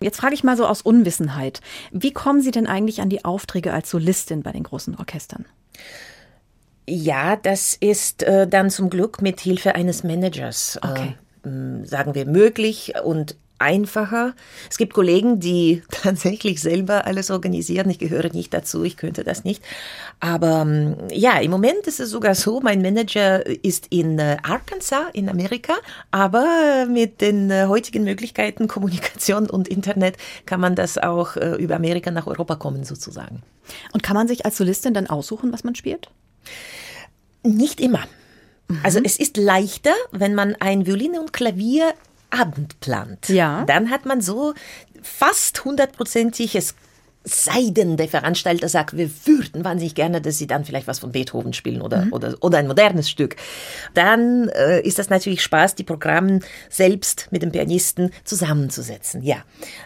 Jetzt 0.00 0.18
frage 0.18 0.34
ich 0.34 0.44
mal 0.44 0.56
so 0.56 0.66
aus 0.66 0.82
Unwissenheit. 0.82 1.60
Wie 1.90 2.12
kommen 2.12 2.42
Sie 2.42 2.50
denn 2.50 2.66
eigentlich 2.66 3.00
an 3.00 3.08
die 3.08 3.24
Aufträge 3.24 3.72
als 3.72 3.90
Solistin 3.90 4.42
bei 4.42 4.52
den 4.52 4.62
großen 4.62 4.96
Orchestern? 4.96 5.46
Ja, 6.88 7.36
das 7.36 7.74
ist 7.74 8.22
äh, 8.22 8.46
dann 8.46 8.70
zum 8.70 8.90
Glück 8.90 9.22
mit 9.22 9.40
Hilfe 9.40 9.74
eines 9.74 10.04
Managers, 10.04 10.78
äh, 10.82 10.86
okay. 10.86 11.16
äh, 11.44 11.84
sagen 11.84 12.14
wir, 12.14 12.26
möglich 12.26 12.92
und 13.02 13.36
einfacher. 13.58 14.34
Es 14.70 14.76
gibt 14.76 14.94
Kollegen, 14.94 15.40
die 15.40 15.82
tatsächlich 15.90 16.60
selber 16.60 17.06
alles 17.06 17.30
organisieren. 17.30 17.90
Ich 17.90 17.98
gehöre 17.98 18.32
nicht 18.32 18.52
dazu, 18.52 18.84
ich 18.84 18.96
könnte 18.96 19.24
das 19.24 19.44
nicht. 19.44 19.62
Aber 20.20 20.62
ähm, 20.62 20.96
ja, 21.10 21.38
im 21.38 21.50
Moment 21.50 21.86
ist 21.86 22.00
es 22.00 22.10
sogar 22.10 22.34
so, 22.34 22.60
mein 22.60 22.82
Manager 22.82 23.44
ist 23.46 23.86
in 23.90 24.18
äh, 24.18 24.36
Arkansas 24.42 25.06
in 25.12 25.28
Amerika, 25.28 25.74
aber 26.10 26.86
mit 26.88 27.20
den 27.20 27.50
äh, 27.50 27.66
heutigen 27.66 28.04
Möglichkeiten 28.04 28.68
Kommunikation 28.76 29.48
und 29.50 29.68
Internet 29.68 30.16
kann 30.46 30.60
man 30.60 30.74
das 30.74 30.98
auch 30.98 31.36
äh, 31.36 31.56
über 31.56 31.76
Amerika 31.76 32.10
nach 32.10 32.26
Europa 32.26 32.56
kommen 32.56 32.84
sozusagen. 32.84 33.42
Und 33.92 34.02
kann 34.02 34.14
man 34.14 34.28
sich 34.28 34.44
als 34.44 34.56
Solistin 34.56 34.94
dann 34.94 35.08
aussuchen, 35.08 35.52
was 35.52 35.64
man 35.64 35.74
spielt? 35.74 36.08
Nicht 37.42 37.80
immer. 37.80 38.04
Also 38.82 39.00
es 39.02 39.18
ist 39.18 39.36
leichter, 39.36 39.94
wenn 40.10 40.34
man 40.34 40.56
ein 40.58 40.86
Violine 40.86 41.20
und 41.20 41.32
Klavier 41.32 41.94
Abend 42.30 42.80
plant, 42.80 43.28
ja. 43.28 43.64
dann 43.66 43.90
hat 43.90 44.06
man 44.06 44.20
so 44.20 44.54
fast 45.02 45.64
hundertprozentig 45.64 46.56
es 46.56 46.74
sei 47.28 47.70
denn, 47.70 47.96
der 47.96 48.06
Veranstalter 48.06 48.68
sagt, 48.68 48.96
wir 48.96 49.10
würden 49.26 49.64
wahnsinnig 49.64 49.96
gerne, 49.96 50.20
dass 50.20 50.38
Sie 50.38 50.46
dann 50.46 50.64
vielleicht 50.64 50.86
was 50.86 51.00
von 51.00 51.10
Beethoven 51.10 51.52
spielen 51.52 51.82
oder, 51.82 52.04
mhm. 52.04 52.12
oder, 52.12 52.34
oder 52.40 52.58
ein 52.58 52.68
modernes 52.68 53.10
Stück. 53.10 53.34
Dann 53.94 54.48
äh, 54.50 54.80
ist 54.82 55.00
das 55.00 55.10
natürlich 55.10 55.42
Spaß, 55.42 55.74
die 55.74 55.82
Programme 55.82 56.38
selbst 56.70 57.26
mit 57.32 57.42
dem 57.42 57.50
Pianisten 57.50 58.12
zusammenzusetzen. 58.22 59.22
Ja, 59.22 59.38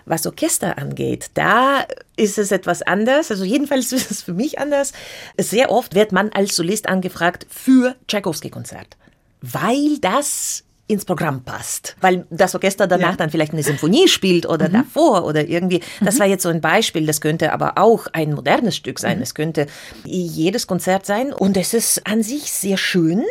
was 0.04 0.26
Orchester 0.26 0.76
angeht, 0.76 1.30
da 1.32 1.86
ist 2.14 2.36
es 2.36 2.52
etwas 2.52 2.82
anders. 2.82 3.30
Also 3.30 3.44
jedenfalls 3.44 3.90
ist 3.92 4.10
es 4.10 4.22
für 4.22 4.34
mich 4.34 4.58
anders. 4.58 4.92
Sehr 5.38 5.70
oft 5.70 5.94
wird 5.94 6.12
man 6.12 6.30
als 6.32 6.56
Solist 6.56 6.90
angefragt 6.90 7.46
für 7.48 7.96
Tchaikovsky-Konzert, 8.06 8.98
weil 9.40 9.98
das 10.02 10.64
ins 10.90 11.04
Programm 11.04 11.42
passt. 11.42 11.96
Weil 12.00 12.26
das 12.30 12.54
Orchester 12.54 12.86
danach 12.86 13.12
ja. 13.12 13.16
dann 13.16 13.30
vielleicht 13.30 13.52
eine 13.52 13.62
Symphonie 13.62 14.08
spielt 14.08 14.46
oder 14.46 14.68
mhm. 14.68 14.72
davor 14.72 15.24
oder 15.24 15.46
irgendwie. 15.46 15.80
Das 16.00 16.16
mhm. 16.16 16.18
war 16.20 16.26
jetzt 16.26 16.42
so 16.42 16.48
ein 16.48 16.60
Beispiel. 16.60 17.06
Das 17.06 17.20
könnte 17.20 17.52
aber 17.52 17.78
auch 17.78 18.06
ein 18.12 18.32
modernes 18.32 18.76
Stück 18.76 18.98
sein. 18.98 19.18
Mhm. 19.18 19.22
Es 19.22 19.34
könnte 19.34 19.66
jedes 20.04 20.66
Konzert 20.66 21.06
sein. 21.06 21.32
Und 21.32 21.56
es 21.56 21.74
ist 21.74 22.06
an 22.06 22.22
sich 22.22 22.50
sehr 22.52 22.76
schön. 22.76 23.24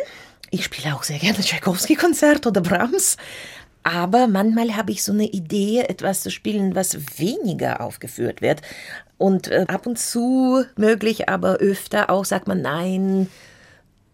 Ich 0.50 0.64
spiele 0.64 0.94
auch 0.94 1.02
sehr 1.02 1.18
gerne 1.18 1.38
Tchaikovsky-Konzert 1.38 2.46
oder 2.46 2.60
Brahms. 2.60 3.16
Aber 3.82 4.26
manchmal 4.26 4.76
habe 4.76 4.92
ich 4.92 5.02
so 5.02 5.12
eine 5.12 5.26
Idee, 5.26 5.80
etwas 5.80 6.22
zu 6.22 6.30
spielen, 6.30 6.74
was 6.74 7.18
weniger 7.18 7.80
aufgeführt 7.80 8.42
wird. 8.42 8.60
Und 9.16 9.48
äh, 9.48 9.66
ab 9.68 9.86
und 9.86 9.98
zu 9.98 10.64
möglich, 10.76 11.28
aber 11.28 11.56
öfter 11.56 12.10
auch 12.10 12.24
sagt 12.24 12.48
man, 12.48 12.62
nein, 12.62 13.28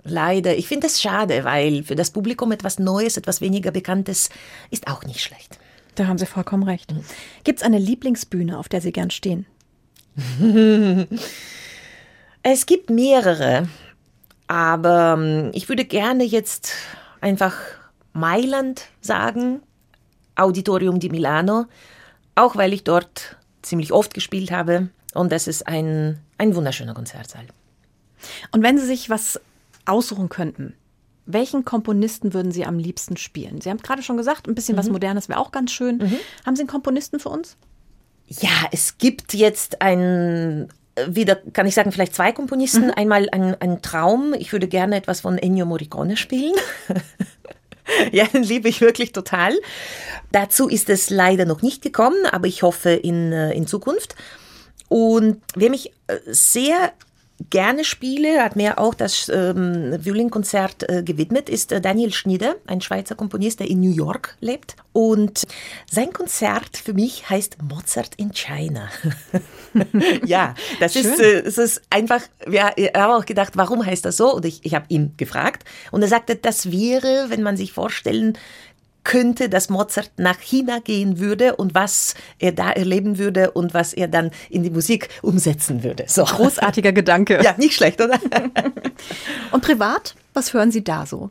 Leider. 0.08 0.56
Ich 0.56 0.68
finde 0.68 0.86
es 0.86 1.00
schade, 1.00 1.44
weil 1.44 1.82
für 1.82 1.96
das 1.96 2.10
Publikum 2.10 2.52
etwas 2.52 2.78
Neues, 2.78 3.16
etwas 3.16 3.40
weniger 3.40 3.70
Bekanntes 3.70 4.30
ist 4.70 4.86
auch 4.86 5.04
nicht 5.04 5.20
schlecht. 5.20 5.58
Da 5.96 6.06
haben 6.06 6.18
Sie 6.18 6.26
vollkommen 6.26 6.62
recht. 6.62 6.92
Mhm. 6.92 7.04
Gibt 7.44 7.60
es 7.60 7.64
eine 7.64 7.78
Lieblingsbühne, 7.78 8.58
auf 8.58 8.68
der 8.68 8.80
Sie 8.80 8.92
gern 8.92 9.10
stehen? 9.10 9.46
es 12.42 12.66
gibt 12.66 12.90
mehrere, 12.90 13.68
aber 14.46 15.16
ähm, 15.18 15.50
ich 15.52 15.68
würde 15.68 15.84
gerne 15.84 16.24
jetzt 16.24 16.72
einfach 17.20 17.54
Mailand 18.12 18.86
sagen, 19.00 19.60
Auditorium 20.36 21.00
di 21.00 21.08
Milano, 21.08 21.66
auch 22.34 22.56
weil 22.56 22.72
ich 22.72 22.84
dort 22.84 23.36
ziemlich 23.62 23.92
oft 23.92 24.14
gespielt 24.14 24.50
habe 24.50 24.90
Und 25.14 25.32
das 25.32 25.48
ist 25.48 25.66
ein, 25.66 26.20
ein 26.38 26.54
wunderschöner 26.54 26.94
Konzertsaal. 26.94 27.46
Und 28.52 28.62
wenn 28.62 28.78
Sie 28.78 28.86
sich 28.86 29.10
was 29.10 29.40
aussuchen 29.86 30.28
könnten, 30.28 30.74
welchen 31.26 31.64
Komponisten 31.64 32.34
würden 32.34 32.52
Sie 32.52 32.64
am 32.64 32.78
liebsten 32.78 33.16
spielen? 33.16 33.60
Sie 33.60 33.68
haben 33.68 33.78
gerade 33.78 34.02
schon 34.02 34.16
gesagt, 34.16 34.46
ein 34.46 34.54
bisschen 34.54 34.76
mhm. 34.76 34.80
was 34.80 34.88
Modernes 34.88 35.28
wäre 35.28 35.40
auch 35.40 35.50
ganz 35.50 35.72
schön. 35.72 35.98
Mhm. 35.98 36.18
Haben 36.44 36.56
Sie 36.56 36.62
einen 36.62 36.68
Komponisten 36.68 37.18
für 37.18 37.30
uns? 37.30 37.56
Ja, 38.28 38.68
es 38.70 38.98
gibt 38.98 39.34
jetzt 39.34 39.82
ein, 39.82 40.68
wieder, 41.06 41.36
kann 41.36 41.66
ich 41.66 41.74
sagen, 41.74 41.92
vielleicht 41.92 42.14
zwei 42.14 42.32
Komponisten. 42.32 42.86
Mhm. 42.86 42.92
Einmal 42.96 43.28
ein, 43.30 43.60
ein 43.60 43.82
Traum. 43.82 44.34
Ich 44.38 44.52
würde 44.52 44.68
gerne 44.68 44.96
etwas 44.96 45.20
von 45.20 45.36
Ennio 45.36 45.66
Morricone 45.66 46.16
spielen. 46.16 46.54
ja, 48.12 48.26
den 48.26 48.44
liebe 48.44 48.68
ich 48.68 48.80
wirklich 48.80 49.12
total. 49.12 49.52
Dazu 50.32 50.68
ist 50.68 50.88
es 50.88 51.10
leider 51.10 51.44
noch 51.44 51.62
nicht 51.62 51.82
gekommen, 51.82 52.24
aber 52.30 52.46
ich 52.46 52.62
hoffe 52.62 52.90
in, 52.90 53.32
äh, 53.32 53.52
in 53.52 53.66
Zukunft. 53.66 54.14
Und 54.88 55.42
wer 55.54 55.70
mich 55.70 55.92
äh, 56.06 56.18
sehr 56.26 56.92
gerne 57.50 57.84
spiele, 57.84 58.42
hat 58.42 58.56
mir 58.56 58.78
auch 58.78 58.94
das 58.94 59.28
ähm, 59.28 59.96
Violinkonzert 60.02 60.88
äh, 60.88 61.02
gewidmet, 61.02 61.48
ist 61.48 61.72
äh, 61.72 61.80
Daniel 61.80 62.12
Schnieder, 62.12 62.56
ein 62.66 62.80
Schweizer 62.80 63.14
Komponist, 63.14 63.60
der 63.60 63.68
in 63.68 63.80
New 63.80 63.92
York 63.92 64.36
lebt. 64.40 64.76
Und 64.92 65.46
sein 65.90 66.12
Konzert 66.12 66.78
für 66.78 66.94
mich 66.94 67.28
heißt 67.28 67.58
Mozart 67.62 68.14
in 68.16 68.32
China. 68.32 68.88
ja, 70.24 70.54
das 70.80 70.96
ist, 70.96 71.20
äh, 71.20 71.40
es 71.40 71.58
ist 71.58 71.82
einfach, 71.90 72.22
ja, 72.50 72.72
ich 72.76 72.92
habe 72.94 73.14
auch 73.14 73.26
gedacht, 73.26 73.56
warum 73.56 73.84
heißt 73.84 74.04
das 74.04 74.16
so? 74.16 74.34
Und 74.34 74.46
ich, 74.46 74.64
ich 74.64 74.74
habe 74.74 74.86
ihn 74.88 75.12
gefragt. 75.16 75.64
Und 75.90 76.02
er 76.02 76.08
sagte, 76.08 76.36
das 76.36 76.72
wäre, 76.72 77.26
wenn 77.28 77.42
man 77.42 77.56
sich 77.56 77.72
vorstellen 77.72 78.38
könnte, 79.06 79.48
dass 79.48 79.70
Mozart 79.70 80.10
nach 80.18 80.38
China 80.40 80.80
gehen 80.80 81.18
würde 81.18 81.56
und 81.56 81.74
was 81.74 82.14
er 82.38 82.52
da 82.52 82.70
erleben 82.70 83.18
würde 83.18 83.52
und 83.52 83.72
was 83.72 83.94
er 83.94 84.08
dann 84.08 84.32
in 84.50 84.64
die 84.64 84.70
Musik 84.70 85.08
umsetzen 85.22 85.82
würde. 85.82 86.04
So. 86.08 86.24
Großartiger 86.24 86.92
Gedanke. 86.92 87.40
Ja, 87.42 87.54
nicht 87.56 87.74
schlecht, 87.74 88.00
oder? 88.00 88.18
und 89.52 89.62
privat, 89.62 90.16
was 90.34 90.52
hören 90.52 90.72
Sie 90.72 90.82
da 90.84 91.06
so? 91.06 91.30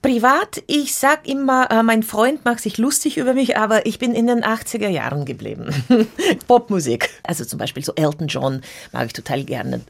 Privat, 0.00 0.64
ich 0.66 0.96
sag 0.96 1.28
immer, 1.28 1.70
äh, 1.70 1.82
mein 1.84 2.02
Freund 2.02 2.44
macht 2.44 2.58
sich 2.58 2.76
lustig 2.76 3.18
über 3.18 3.34
mich, 3.34 3.56
aber 3.56 3.86
ich 3.86 4.00
bin 4.00 4.14
in 4.14 4.26
den 4.26 4.42
80er 4.42 4.88
Jahren 4.88 5.24
geblieben. 5.24 5.72
Popmusik. 6.48 7.10
Also 7.22 7.44
zum 7.44 7.60
Beispiel 7.60 7.84
so 7.84 7.92
Elton 7.94 8.26
John 8.26 8.62
mag 8.90 9.06
ich 9.06 9.12
total 9.12 9.44
gerne. 9.44 9.82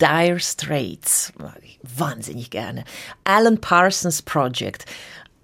Dire 0.00 0.38
Straits 0.38 1.32
mag 1.36 1.58
ich 1.64 1.80
wahnsinnig 1.82 2.50
gerne. 2.50 2.84
Alan 3.24 3.60
Parsons 3.60 4.22
Project 4.22 4.84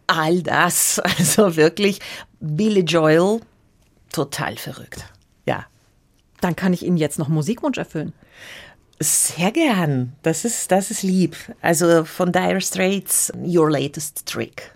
all 0.06 0.42
das. 0.42 1.00
Also 1.18 1.56
wirklich 1.56 2.00
Billy 2.40 2.80
Joel, 2.80 3.40
total 4.12 4.56
verrückt. 4.56 5.04
Ja. 5.46 5.66
Dann 6.40 6.56
kann 6.56 6.72
ich 6.72 6.84
Ihnen 6.84 6.96
jetzt 6.96 7.18
noch 7.18 7.28
Musikwunsch 7.28 7.78
erfüllen. 7.78 8.12
Sehr 8.98 9.50
gern. 9.52 10.12
Das 10.22 10.44
ist, 10.44 10.70
das 10.70 10.90
ist 10.90 11.02
lieb. 11.02 11.36
Also 11.60 12.04
von 12.04 12.32
Dire 12.32 12.60
Straits, 12.60 13.32
Your 13.36 13.70
Latest 13.70 14.26
Trick. 14.26 14.72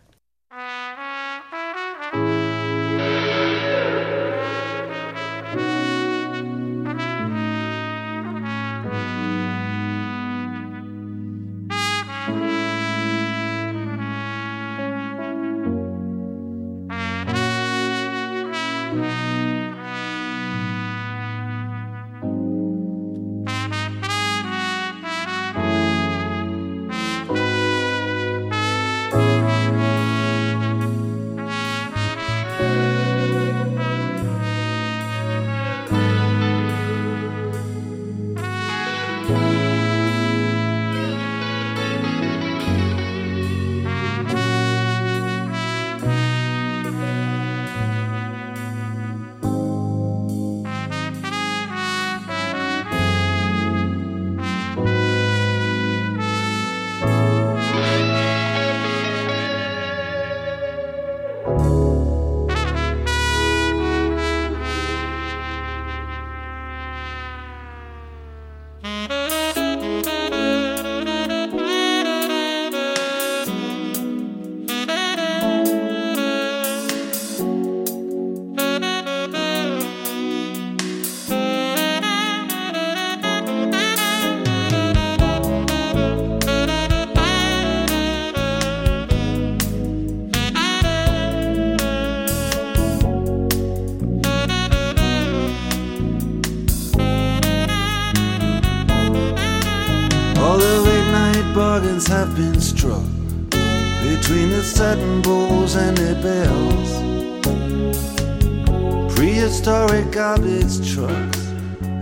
Prehistoric 109.96 110.14
garbage 110.14 110.92
trucks 110.92 111.40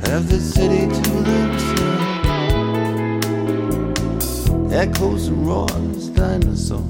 have 0.09 0.29
the 0.29 0.41
city 0.41 0.89
to 0.89 1.11
themselves. 1.31 1.85
Echoes 4.73 5.29
and 5.29 5.47
roars, 5.47 6.09
dinosaurs, 6.09 6.83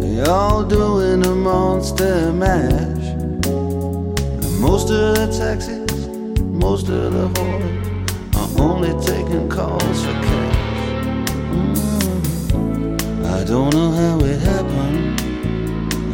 they 0.00 0.22
all 0.22 0.64
doing 0.64 1.22
a 1.26 1.34
monster 1.34 2.32
mash. 2.32 3.08
And 3.44 4.58
most 4.58 4.88
of 4.90 5.16
the 5.16 5.26
taxis, 5.38 6.08
most 6.38 6.88
of 6.88 7.12
the 7.12 7.28
horses 7.38 7.90
are 8.36 8.50
only 8.62 8.92
taking 9.04 9.50
calls 9.50 10.00
for 10.02 10.12
cash. 10.12 11.28
Mm. 11.52 13.26
I 13.26 13.44
don't 13.44 13.74
know 13.74 13.90
how 13.90 14.18
it 14.20 14.40
happened. 14.40 15.20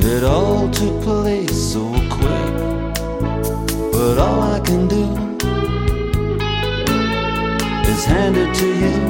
It 0.04 0.24
all 0.24 0.68
took 0.70 1.02
place 1.02 1.57
all 4.18 4.42
I 4.42 4.60
can 4.60 4.88
do 4.88 5.04
is 7.90 8.04
hand 8.04 8.36
it 8.36 8.54
to 8.54 8.66
you 8.66 9.07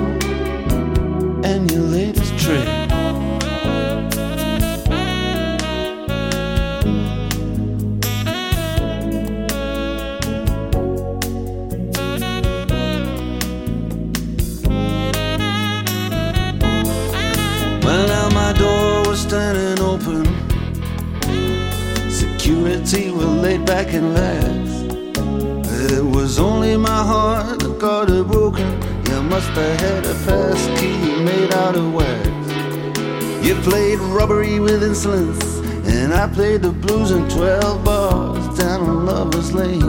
of. 31.77 33.45
You 33.45 33.55
played 33.57 33.99
robbery 33.99 34.61
with 34.61 34.83
insolence, 34.83 35.59
and 35.87 36.13
I 36.13 36.29
played 36.29 36.63
the 36.63 36.71
blues 36.71 37.11
in 37.11 37.29
12 37.29 37.85
bars 37.85 38.59
down 38.59 38.81
on 38.83 39.07
Lover's 39.07 39.53
Lane. 39.53 39.83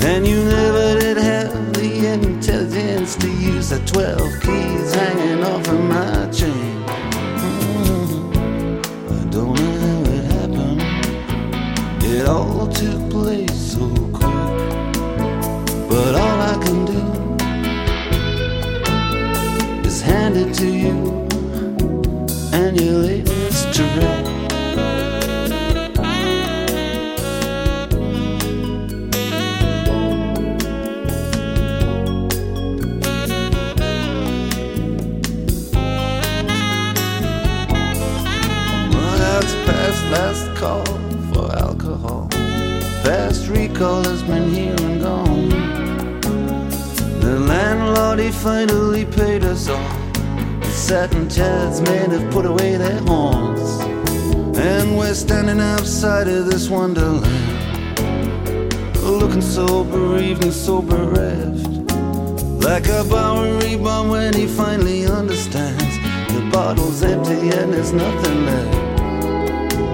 And 0.00 0.26
you 0.26 0.44
never 0.44 0.98
did 1.00 1.16
have 1.16 1.72
the 1.72 2.06
intelligence 2.12 3.16
to 3.16 3.28
use 3.28 3.70
the 3.70 3.80
12 3.80 4.40
keys 4.40 4.94
hanging 4.94 5.44
off 5.44 5.66
of 5.68 5.80
my 5.80 6.30
chain. 6.30 6.77
Finally 48.58 49.04
paid 49.04 49.44
us 49.44 49.68
all. 49.68 49.94
The 50.58 50.72
satin 50.72 51.30
chairs 51.30 51.80
men 51.80 52.10
have 52.10 52.28
put 52.32 52.44
away 52.44 52.76
their 52.76 52.98
horns. 53.02 53.70
And 54.58 54.98
we're 54.98 55.14
standing 55.14 55.60
outside 55.60 56.26
of 56.26 56.46
this 56.46 56.68
wonderland. 56.68 57.24
Looking 58.96 59.42
so 59.42 59.84
bereaved 59.84 60.42
and 60.42 60.52
so 60.52 60.82
bereft. 60.82 61.68
Like 62.68 62.88
a 62.88 63.04
Bowery 63.04 63.76
bum 63.76 64.08
when 64.08 64.34
he 64.34 64.48
finally 64.48 65.06
understands. 65.06 65.94
The 66.34 66.42
bottle's 66.52 67.04
empty 67.04 67.50
and 67.58 67.72
there's 67.72 67.92
nothing 67.92 68.44
left. 68.44 68.76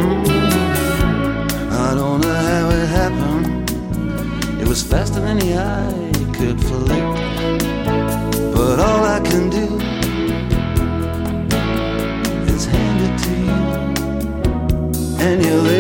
Mm-hmm. 0.00 1.68
I 1.70 1.94
don't 1.94 2.20
know 2.22 2.40
how 2.52 2.70
it 2.70 2.88
happened. 3.02 3.70
It 4.58 4.66
was 4.66 4.82
faster 4.82 5.20
than 5.20 5.38
the 5.38 5.58
eye 5.58 6.12
could 6.32 6.58
flick. 6.62 7.13
But 8.66 8.80
all 8.80 9.04
I 9.04 9.20
can 9.20 9.50
do 9.50 9.66
is 12.50 12.64
hand 12.64 13.00
it 13.06 13.14
to 13.24 13.32
you. 13.48 13.60
And 15.20 15.44
your 15.44 15.73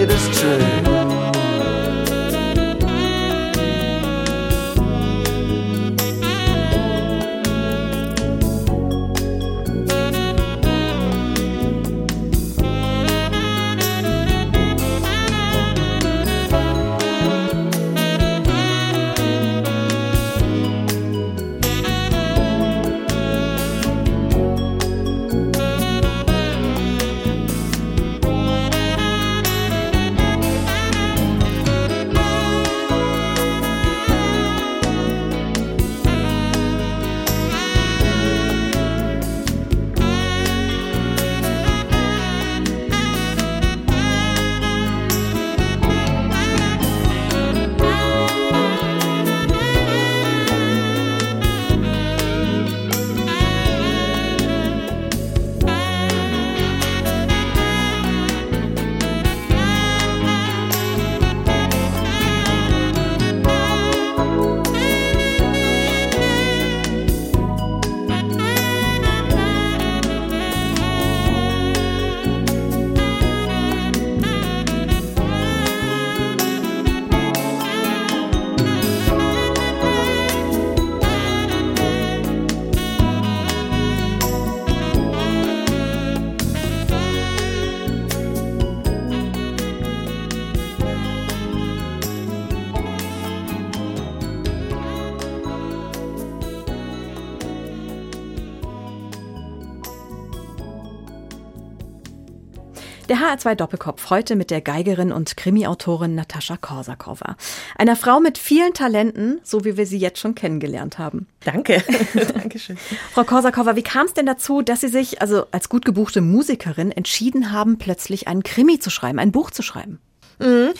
Der 103.08 103.18
HR2 103.18 103.54
Doppelkopf 103.54 104.08
heute 104.08 104.34
mit 104.34 104.50
der 104.50 104.62
Geigerin 104.62 105.12
und 105.12 105.36
Krimiautorin 105.36 106.14
Natascha 106.14 106.56
Korsakowa. 106.56 107.36
Einer 107.76 107.96
Frau 107.96 108.18
mit 108.18 108.38
vielen 108.38 108.72
Talenten, 108.72 109.40
so 109.42 109.66
wie 109.66 109.76
wir 109.76 109.86
sie 109.86 109.98
jetzt 109.98 110.20
schon 110.20 110.34
kennengelernt 110.34 110.98
haben. 110.98 111.26
Danke. 111.44 111.84
Dankeschön. 112.14 112.78
Frau 113.12 113.24
Korsakowa, 113.24 113.76
wie 113.76 113.82
kam 113.82 114.06
es 114.06 114.14
denn 114.14 114.24
dazu, 114.24 114.62
dass 114.62 114.80
Sie 114.80 114.88
sich 114.88 115.20
also 115.20 115.44
als 115.50 115.68
gut 115.68 115.84
gebuchte 115.84 116.22
Musikerin 116.22 116.92
entschieden 116.92 117.52
haben, 117.52 117.76
plötzlich 117.76 118.26
einen 118.26 118.42
Krimi 118.42 118.78
zu 118.78 118.88
schreiben, 118.88 119.18
ein 119.18 119.32
Buch 119.32 119.50
zu 119.50 119.62
schreiben? 119.62 120.00
Mhm. 120.38 120.70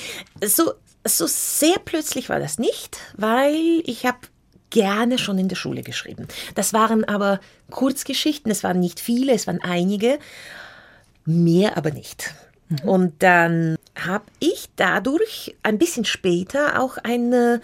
So, 0.42 0.72
so 1.06 1.26
sehr 1.26 1.76
plötzlich 1.84 2.30
war 2.30 2.38
das 2.38 2.58
nicht, 2.58 2.96
weil 3.18 3.82
ich 3.84 4.06
habe 4.06 4.18
gerne 4.70 5.18
schon 5.18 5.38
in 5.38 5.48
der 5.48 5.56
Schule 5.56 5.82
geschrieben. 5.82 6.26
Das 6.54 6.72
waren 6.72 7.04
aber 7.04 7.38
Kurzgeschichten, 7.70 8.50
es 8.50 8.64
waren 8.64 8.80
nicht 8.80 8.98
viele, 8.98 9.34
es 9.34 9.46
waren 9.46 9.60
einige, 9.62 10.18
mehr 11.24 11.76
aber 11.76 11.90
nicht. 11.90 12.34
Und 12.84 13.22
dann 13.22 13.76
habe 13.94 14.24
ich 14.40 14.68
dadurch 14.76 15.54
ein 15.62 15.78
bisschen 15.78 16.04
später 16.04 16.82
auch 16.82 16.96
ein 16.98 17.32
äh, 17.32 17.60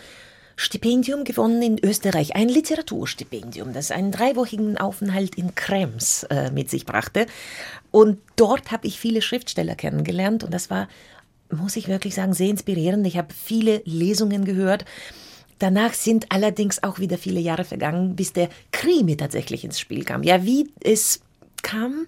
Stipendium 0.56 1.24
gewonnen 1.24 1.62
in 1.62 1.78
Österreich, 1.82 2.36
ein 2.36 2.48
Literaturstipendium, 2.48 3.72
das 3.72 3.90
einen 3.90 4.12
dreiwöchigen 4.12 4.76
Aufenthalt 4.76 5.34
in 5.36 5.54
Krems 5.54 6.24
äh, 6.24 6.50
mit 6.50 6.68
sich 6.68 6.84
brachte. 6.84 7.26
Und 7.90 8.18
dort 8.36 8.70
habe 8.70 8.86
ich 8.86 9.00
viele 9.00 9.22
Schriftsteller 9.22 9.74
kennengelernt 9.74 10.44
und 10.44 10.52
das 10.52 10.68
war, 10.68 10.88
muss 11.50 11.76
ich 11.76 11.88
wirklich 11.88 12.14
sagen, 12.14 12.34
sehr 12.34 12.50
inspirierend. 12.50 13.06
Ich 13.06 13.16
habe 13.16 13.32
viele 13.34 13.80
Lesungen 13.86 14.44
gehört. 14.44 14.84
Danach 15.58 15.94
sind 15.94 16.26
allerdings 16.30 16.82
auch 16.82 16.98
wieder 16.98 17.18
viele 17.18 17.40
Jahre 17.40 17.64
vergangen, 17.64 18.14
bis 18.14 18.32
der 18.32 18.50
Krimi 18.70 19.16
tatsächlich 19.16 19.64
ins 19.64 19.80
Spiel 19.80 20.04
kam. 20.04 20.22
Ja, 20.22 20.44
wie 20.44 20.70
es 20.80 21.20
kam, 21.62 22.06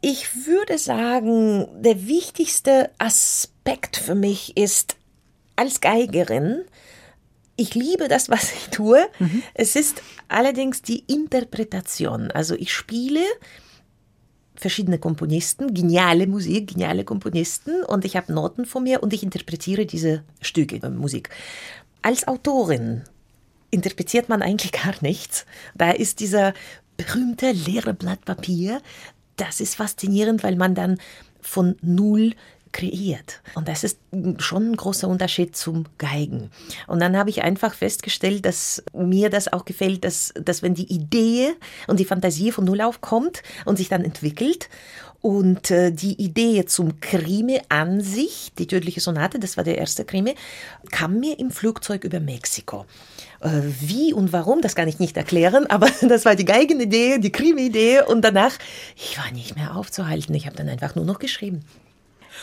ich 0.00 0.46
würde 0.46 0.78
sagen, 0.78 1.66
der 1.82 2.06
wichtigste 2.06 2.90
Aspekt 2.98 3.96
für 3.96 4.14
mich 4.14 4.56
ist, 4.56 4.96
als 5.56 5.80
Geigerin, 5.80 6.64
ich 7.56 7.74
liebe 7.74 8.08
das, 8.08 8.30
was 8.30 8.52
ich 8.52 8.68
tue. 8.70 9.06
Es 9.52 9.76
ist 9.76 10.02
allerdings 10.28 10.80
die 10.80 11.00
Interpretation. 11.00 12.30
Also 12.30 12.54
ich 12.54 12.72
spiele 12.72 13.20
verschiedene 14.60 14.98
Komponisten, 14.98 15.74
geniale 15.74 16.26
Musik, 16.26 16.72
geniale 16.72 17.04
Komponisten 17.04 17.82
und 17.84 18.04
ich 18.04 18.16
habe 18.16 18.32
Noten 18.32 18.66
von 18.66 18.82
mir 18.82 19.02
und 19.02 19.12
ich 19.12 19.22
interpretiere 19.22 19.86
diese 19.86 20.22
Stücke 20.40 20.76
äh, 20.76 20.90
Musik. 20.90 21.30
Als 22.02 22.28
Autorin 22.28 23.02
interpretiert 23.70 24.28
man 24.28 24.42
eigentlich 24.42 24.72
gar 24.72 24.94
nichts. 25.00 25.46
Da 25.74 25.90
ist 25.90 26.20
dieser 26.20 26.54
berühmte 26.96 27.52
leere 27.52 27.94
Blatt 27.94 28.24
Papier. 28.24 28.80
Das 29.40 29.60
ist 29.60 29.74
faszinierend, 29.74 30.42
weil 30.44 30.56
man 30.56 30.74
dann 30.74 30.98
von 31.40 31.76
Null 31.80 32.34
kreiert. 32.72 33.40
Und 33.54 33.68
das 33.68 33.84
ist 33.84 33.98
schon 34.38 34.72
ein 34.72 34.76
großer 34.76 35.08
Unterschied 35.08 35.56
zum 35.56 35.86
Geigen. 35.96 36.50
Und 36.86 37.00
dann 37.00 37.16
habe 37.16 37.30
ich 37.30 37.42
einfach 37.42 37.72
festgestellt, 37.72 38.44
dass 38.44 38.84
mir 38.92 39.30
das 39.30 39.50
auch 39.50 39.64
gefällt, 39.64 40.04
dass, 40.04 40.34
dass 40.34 40.62
wenn 40.62 40.74
die 40.74 40.92
Idee 40.92 41.54
und 41.86 41.98
die 41.98 42.04
Fantasie 42.04 42.52
von 42.52 42.66
Null 42.66 42.82
aufkommt 42.82 43.42
und 43.64 43.76
sich 43.76 43.88
dann 43.88 44.04
entwickelt 44.04 44.68
und 45.22 45.70
äh, 45.70 45.90
die 45.90 46.22
Idee 46.22 46.66
zum 46.66 47.00
Krimi 47.00 47.60
an 47.70 48.02
sich, 48.02 48.52
die 48.58 48.66
tödliche 48.66 49.00
Sonate, 49.00 49.38
das 49.38 49.56
war 49.56 49.64
der 49.64 49.78
erste 49.78 50.04
Krimi, 50.04 50.34
kam 50.90 51.18
mir 51.18 51.38
im 51.38 51.50
Flugzeug 51.50 52.04
über 52.04 52.20
Mexiko. 52.20 52.84
Äh, 53.40 53.62
wie 53.80 54.12
und 54.12 54.34
warum, 54.34 54.60
das 54.60 54.74
kann 54.74 54.86
ich 54.86 54.98
nicht 54.98 55.16
erklären, 55.16 55.66
aber 55.66 55.88
das 56.02 56.24
war 56.24 56.36
die 56.36 56.44
Geigenidee, 56.44 57.18
die 57.18 57.32
Krimi-Idee 57.32 58.02
und 58.02 58.22
danach, 58.22 58.52
ich 58.96 59.16
war 59.18 59.30
nicht 59.32 59.56
mehr 59.56 59.76
aufzuhalten. 59.76 60.34
Ich 60.34 60.46
habe 60.46 60.56
dann 60.56 60.68
einfach 60.68 60.94
nur 60.94 61.06
noch 61.06 61.18
geschrieben. 61.18 61.64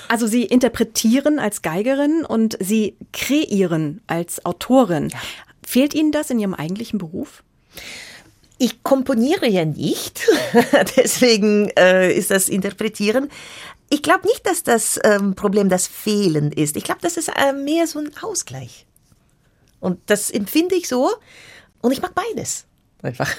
Also 0.07 0.25
Sie 0.25 0.43
interpretieren 0.43 1.39
als 1.39 1.61
Geigerin 1.61 2.25
und 2.25 2.57
Sie 2.59 2.95
kreieren 3.13 4.01
als 4.07 4.45
Autorin. 4.45 5.11
Fehlt 5.65 5.93
Ihnen 5.93 6.11
das 6.11 6.29
in 6.29 6.39
Ihrem 6.39 6.53
eigentlichen 6.53 6.97
Beruf? 6.97 7.43
Ich 8.57 8.81
komponiere 8.81 9.47
ja 9.47 9.65
nicht, 9.65 10.27
deswegen 10.97 11.69
äh, 11.77 12.11
ist 12.11 12.31
das 12.31 12.49
Interpretieren. 12.49 13.29
Ich 13.89 14.01
glaube 14.01 14.25
nicht, 14.25 14.47
dass 14.47 14.63
das 14.63 14.99
ähm, 15.03 15.35
Problem 15.35 15.69
das 15.69 15.85
Fehlen 15.85 16.51
ist. 16.51 16.75
Ich 16.75 16.83
glaube, 16.83 17.01
das 17.03 17.17
ist 17.17 17.29
äh, 17.29 17.53
mehr 17.53 17.85
so 17.85 17.99
ein 17.99 18.09
Ausgleich. 18.21 18.86
Und 19.79 19.99
das 20.07 20.29
empfinde 20.29 20.75
ich 20.75 20.87
so. 20.87 21.09
Und 21.81 21.91
ich 21.91 22.01
mag 22.01 22.13
beides. 22.15 22.65
Einfach. 23.01 23.35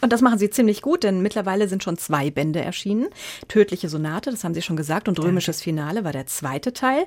Und 0.00 0.12
das 0.12 0.20
machen 0.22 0.38
Sie 0.38 0.50
ziemlich 0.50 0.82
gut, 0.82 1.02
denn 1.02 1.20
mittlerweile 1.20 1.68
sind 1.68 1.82
schon 1.82 1.98
zwei 1.98 2.30
Bände 2.30 2.60
erschienen. 2.60 3.08
Tödliche 3.48 3.88
Sonate, 3.88 4.30
das 4.30 4.44
haben 4.44 4.54
Sie 4.54 4.62
schon 4.62 4.76
gesagt, 4.76 5.08
und 5.08 5.18
Römisches 5.18 5.60
Finale 5.60 6.04
war 6.04 6.12
der 6.12 6.26
zweite 6.26 6.72
Teil. 6.72 7.06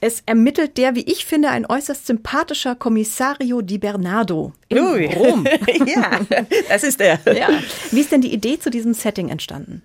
Es 0.00 0.22
ermittelt 0.26 0.78
der, 0.78 0.94
wie 0.94 1.02
ich 1.02 1.24
finde, 1.24 1.50
ein 1.50 1.66
äußerst 1.66 2.06
sympathischer 2.06 2.76
Kommissario 2.76 3.62
Di 3.62 3.78
Bernardo 3.78 4.52
in 4.68 4.78
Ui. 4.78 5.06
Rom. 5.06 5.44
ja, 5.86 6.20
das 6.68 6.84
ist 6.84 7.00
der. 7.00 7.20
Ja. 7.26 7.48
Wie 7.90 8.00
ist 8.00 8.12
denn 8.12 8.20
die 8.20 8.32
Idee 8.32 8.60
zu 8.60 8.70
diesem 8.70 8.94
Setting 8.94 9.28
entstanden? 9.28 9.82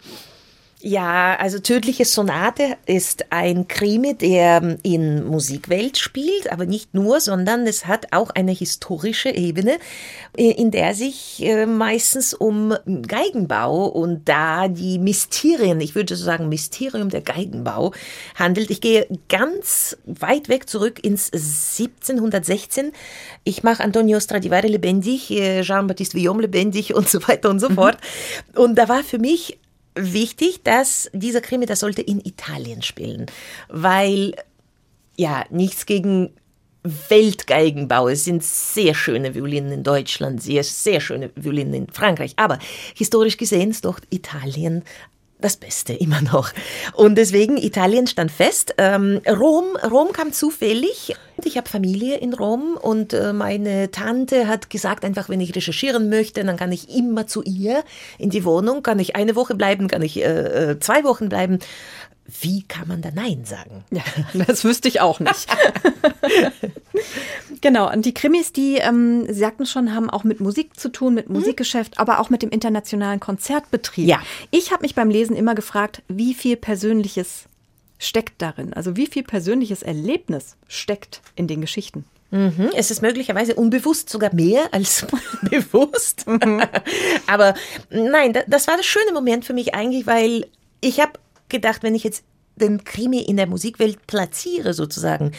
Ja, 0.85 1.37
also 1.37 1.59
Tödliche 1.59 2.03
Sonate 2.03 2.75
ist 2.85 3.31
ein 3.31 3.69
Krimi, 3.69 4.15
der 4.15 4.75
in 4.83 5.23
Musikwelt 5.23 5.97
spielt, 5.97 6.51
aber 6.51 6.65
nicht 6.65 6.93
nur, 6.93 7.21
sondern 7.21 7.65
es 7.65 7.85
hat 7.85 8.07
auch 8.11 8.31
eine 8.31 8.51
historische 8.51 9.29
Ebene, 9.29 9.77
in 10.35 10.71
der 10.71 10.93
sich 10.93 11.41
äh, 11.41 11.67
meistens 11.67 12.33
um 12.33 12.75
Geigenbau 13.07 13.85
und 13.85 14.27
da 14.27 14.67
die 14.67 14.99
Mysterien, 14.99 15.79
ich 15.79 15.95
würde 15.95 16.17
so 16.17 16.25
sagen 16.25 16.49
Mysterium 16.49 17.07
der 17.07 17.21
Geigenbau 17.21 17.93
handelt. 18.35 18.69
Ich 18.69 18.81
gehe 18.81 19.07
ganz 19.29 19.95
weit 20.03 20.49
weg 20.49 20.67
zurück 20.67 21.01
ins 21.01 21.31
1716. 21.31 22.91
Ich 23.45 23.63
mache 23.63 23.81
Antonio 23.85 24.19
Stradivari 24.19 24.67
lebendig, 24.67 25.31
äh, 25.31 25.61
Jean-Baptiste 25.61 26.17
Villaume 26.17 26.41
lebendig 26.41 26.93
und 26.93 27.07
so 27.07 27.25
weiter 27.25 27.49
und 27.49 27.61
so 27.61 27.69
fort. 27.69 27.99
Und 28.55 28.75
da 28.75 28.89
war 28.89 29.01
für 29.01 29.17
mich 29.17 29.59
wichtig, 29.95 30.63
dass 30.63 31.09
dieser 31.13 31.41
Krimi, 31.41 31.65
das 31.65 31.79
sollte 31.79 32.01
in 32.01 32.19
Italien 32.19 32.81
spielen, 32.81 33.27
weil 33.69 34.35
ja, 35.17 35.45
nichts 35.49 35.85
gegen 35.85 36.31
Weltgeigenbau. 36.83 38.09
Es 38.09 38.25
sind 38.25 38.43
sehr 38.43 38.93
schöne 38.93 39.33
Violinen 39.33 39.71
in 39.71 39.83
Deutschland, 39.83 40.41
sehr, 40.41 40.63
sehr 40.63 40.99
schöne 40.99 41.31
Violinen 41.35 41.73
in 41.73 41.87
Frankreich. 41.87 42.33
Aber 42.35 42.59
historisch 42.95 43.37
gesehen 43.37 43.71
ist 43.71 43.85
doch 43.85 43.99
Italien 44.09 44.83
das 45.43 45.57
Beste 45.57 45.93
immer 45.99 46.21
noch. 46.21 46.51
Und 46.93 47.15
deswegen, 47.15 47.57
Italien 47.57 48.07
stand 48.07 48.31
fest. 48.31 48.75
Ähm, 48.77 49.21
Rom, 49.27 49.65
Rom 49.89 50.11
kam 50.11 50.31
zufällig. 50.31 51.15
Ich 51.43 51.57
habe 51.57 51.67
Familie 51.67 52.17
in 52.17 52.33
Rom 52.33 52.77
und 52.79 53.13
äh, 53.13 53.33
meine 53.33 53.89
Tante 53.91 54.47
hat 54.47 54.69
gesagt, 54.69 55.03
einfach 55.03 55.29
wenn 55.29 55.41
ich 55.41 55.55
recherchieren 55.55 56.07
möchte, 56.09 56.43
dann 56.43 56.57
kann 56.57 56.71
ich 56.71 56.95
immer 56.95 57.25
zu 57.25 57.41
ihr 57.43 57.83
in 58.19 58.29
die 58.29 58.45
Wohnung. 58.45 58.83
Kann 58.83 58.99
ich 58.99 59.15
eine 59.15 59.35
Woche 59.35 59.55
bleiben, 59.55 59.87
kann 59.87 60.03
ich 60.03 60.17
äh, 60.17 60.71
äh 60.71 60.79
zwei 60.79 61.03
Wochen 61.03 61.29
bleiben. 61.29 61.59
Wie 62.25 62.63
kann 62.63 62.87
man 62.87 63.01
da 63.01 63.11
Nein 63.11 63.43
sagen? 63.43 63.83
Ja, 63.91 64.01
das 64.47 64.63
wüsste 64.63 64.87
ich 64.87 65.01
auch 65.01 65.19
nicht. 65.19 65.47
genau, 67.61 67.91
und 67.91 68.05
die 68.05 68.13
Krimis, 68.13 68.53
die, 68.53 68.77
ähm, 68.77 69.25
Sie 69.27 69.39
sagten 69.39 69.65
schon, 69.65 69.93
haben 69.93 70.09
auch 70.09 70.23
mit 70.23 70.39
Musik 70.39 70.79
zu 70.79 70.89
tun, 70.89 71.13
mit 71.13 71.27
mhm. 71.27 71.35
Musikgeschäft, 71.35 71.99
aber 71.99 72.19
auch 72.19 72.29
mit 72.29 72.41
dem 72.41 72.49
internationalen 72.49 73.19
Konzertbetrieb. 73.19 74.07
Ja. 74.07 74.21
Ich 74.51 74.71
habe 74.71 74.83
mich 74.83 74.95
beim 74.95 75.09
Lesen 75.09 75.35
immer 75.35 75.53
gefragt, 75.53 76.01
wie 76.07 76.33
viel 76.33 76.55
Persönliches 76.55 77.45
steckt 77.99 78.41
darin? 78.41 78.73
Also 78.73 78.95
wie 78.95 79.07
viel 79.07 79.23
persönliches 79.23 79.83
Erlebnis 79.83 80.55
steckt 80.67 81.21
in 81.35 81.47
den 81.47 81.61
Geschichten? 81.61 82.05
Mhm. 82.31 82.71
Es 82.75 82.89
ist 82.89 83.01
möglicherweise 83.01 83.55
unbewusst 83.55 84.09
sogar 84.09 84.33
mehr 84.33 84.69
als 84.71 85.05
bewusst. 85.41 86.25
Mhm. 86.25 86.63
Aber 87.27 87.53
nein, 87.89 88.33
das 88.47 88.67
war 88.67 88.77
das 88.77 88.85
schöne 88.85 89.11
Moment 89.13 89.45
für 89.45 89.53
mich 89.53 89.75
eigentlich, 89.75 90.07
weil 90.07 90.47
ich 90.81 90.99
habe 90.99 91.13
gedacht, 91.53 91.83
wenn 91.83 91.95
ich 91.95 92.03
jetzt 92.03 92.25
den 92.55 92.83
Krimi 92.83 93.19
in 93.19 93.37
der 93.37 93.47
Musikwelt 93.47 94.05
platziere 94.05 94.73
sozusagen, 94.73 95.31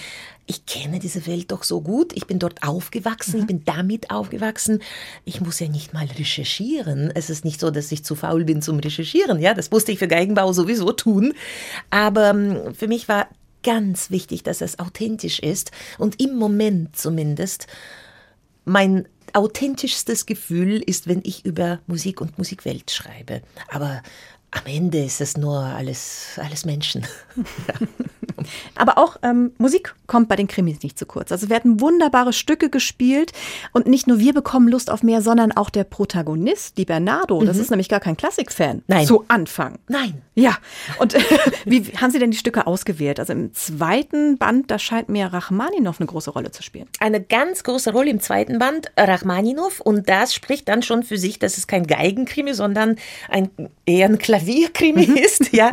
ich 0.47 0.67
kenne 0.67 0.99
diese 0.99 1.27
Welt 1.27 1.53
doch 1.53 1.63
so 1.63 1.81
gut, 1.81 2.13
ich 2.15 2.27
bin 2.27 2.39
dort 2.39 2.63
aufgewachsen, 2.63 3.37
mhm. 3.37 3.41
ich 3.41 3.47
bin 3.47 3.65
damit 3.65 4.11
aufgewachsen, 4.11 4.83
ich 5.25 5.41
muss 5.41 5.61
ja 5.61 5.69
nicht 5.69 5.95
mal 5.95 6.07
recherchieren. 6.07 7.11
Es 7.15 7.31
ist 7.31 7.45
nicht 7.45 7.61
so, 7.61 7.71
dass 7.71 7.93
ich 7.93 8.05
zu 8.05 8.15
faul 8.15 8.45
bin 8.45 8.61
zum 8.61 8.79
Recherchieren, 8.79 9.41
ja, 9.41 9.55
das 9.55 9.71
musste 9.71 9.93
ich 9.93 9.99
für 9.99 10.09
Geigenbau 10.09 10.53
sowieso 10.53 10.93
tun, 10.93 11.33
aber 11.91 12.31
ähm, 12.31 12.75
für 12.75 12.89
mich 12.89 13.09
war 13.09 13.29
ganz 13.63 14.11
wichtig, 14.11 14.43
dass 14.43 14.61
es 14.61 14.79
authentisch 14.79 15.39
ist 15.39 15.71
und 15.99 16.21
im 16.21 16.37
Moment 16.37 16.97
zumindest 16.97 17.67
mein 18.67 19.09
authentischstes 19.33 20.27
Gefühl 20.27 20.83
ist, 20.83 21.09
wenn 21.09 21.23
ich 21.25 21.45
über 21.45 21.81
Musik 21.87 22.21
und 22.21 22.39
Musikwelt 22.39 22.91
schreibe. 22.91 23.43
Aber 23.69 24.03
am 24.55 24.67
Ende 24.67 25.05
ist 25.05 25.21
es 25.21 25.37
nur 25.37 25.59
alles, 25.59 26.39
alles 26.43 26.65
Menschen. 26.65 27.07
Aber 28.75 28.99
auch 28.99 29.17
ähm, 29.23 29.53
Musik 29.59 29.95
kommt 30.07 30.29
bei 30.29 30.37
den 30.37 30.49
Krimis 30.49 30.83
nicht 30.83 30.99
zu 30.99 31.07
kurz. 31.07 31.33
Also 31.33 31.49
werden 31.49 31.81
wunderbare 31.81 32.33
Stücke 32.33 32.71
gespielt 32.71 33.33
und 33.73 33.87
nicht 33.87 34.07
nur 34.07 34.19
wir 34.19 34.33
bekommen 34.33 34.69
Lust 34.69 34.91
auf 34.91 35.03
mehr, 35.03 35.23
sondern 35.23 35.53
auch 35.53 35.71
der 35.71 35.85
Protagonist, 35.85 36.79
die 36.79 36.85
Bernardo. 36.85 37.43
Das 37.45 37.57
mhm. 37.57 37.63
ist 37.63 37.71
nämlich 37.71 37.89
gar 37.89 38.01
kein 38.01 38.17
Klassikfan. 38.17 38.83
Nein. 38.87 39.07
Zu 39.07 39.25
Anfang. 39.29 39.79
Nein. 39.89 40.23
Ja. 40.35 40.57
Und 40.99 41.15
wie 41.65 41.85
haben 41.97 42.11
Sie 42.11 42.19
denn 42.19 42.33
die 42.33 42.37
Stücke 42.37 42.67
ausgewählt? 42.67 43.21
Also 43.21 43.33
im 43.33 43.55
zweiten 43.55 44.37
Band, 44.37 44.71
da 44.71 44.79
scheint 44.79 45.09
mir 45.09 45.27
Rachmaninov 45.27 46.01
eine 46.01 46.07
große 46.07 46.31
Rolle 46.31 46.51
zu 46.51 46.63
spielen. 46.63 46.89
Eine 46.99 47.23
ganz 47.23 47.63
große 47.63 47.93
Rolle 47.93 48.11
im 48.11 48.21
zweiten 48.21 48.59
Band, 48.59 48.91
Rachmaninov. 48.97 49.81
Und 49.81 50.09
das 50.09 50.35
spricht 50.35 50.69
dann 50.69 50.83
schon 50.83 51.05
für 51.05 51.19
sich, 51.19 51.39
dass 51.39 51.57
es 51.57 51.67
kein 51.67 51.87
Geigenkrimi, 51.87 52.55
sondern 52.55 52.97
ein 53.29 53.51
eher 53.87 54.09
ein 54.09 54.19
Klavierkrimi 54.19 55.07
mhm. 55.07 55.17
ist, 55.17 55.53
ja. 55.53 55.73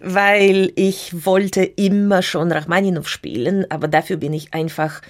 Weil 0.00 0.72
ich 0.76 1.26
wollte 1.26 1.62
immer 1.62 2.22
schon 2.22 2.50
Rachmaninov 2.50 3.08
spielen, 3.08 3.70
aber 3.70 3.88
dafür 3.88 4.16
bin 4.16 4.32
ich 4.32 4.54
einfach 4.54 5.02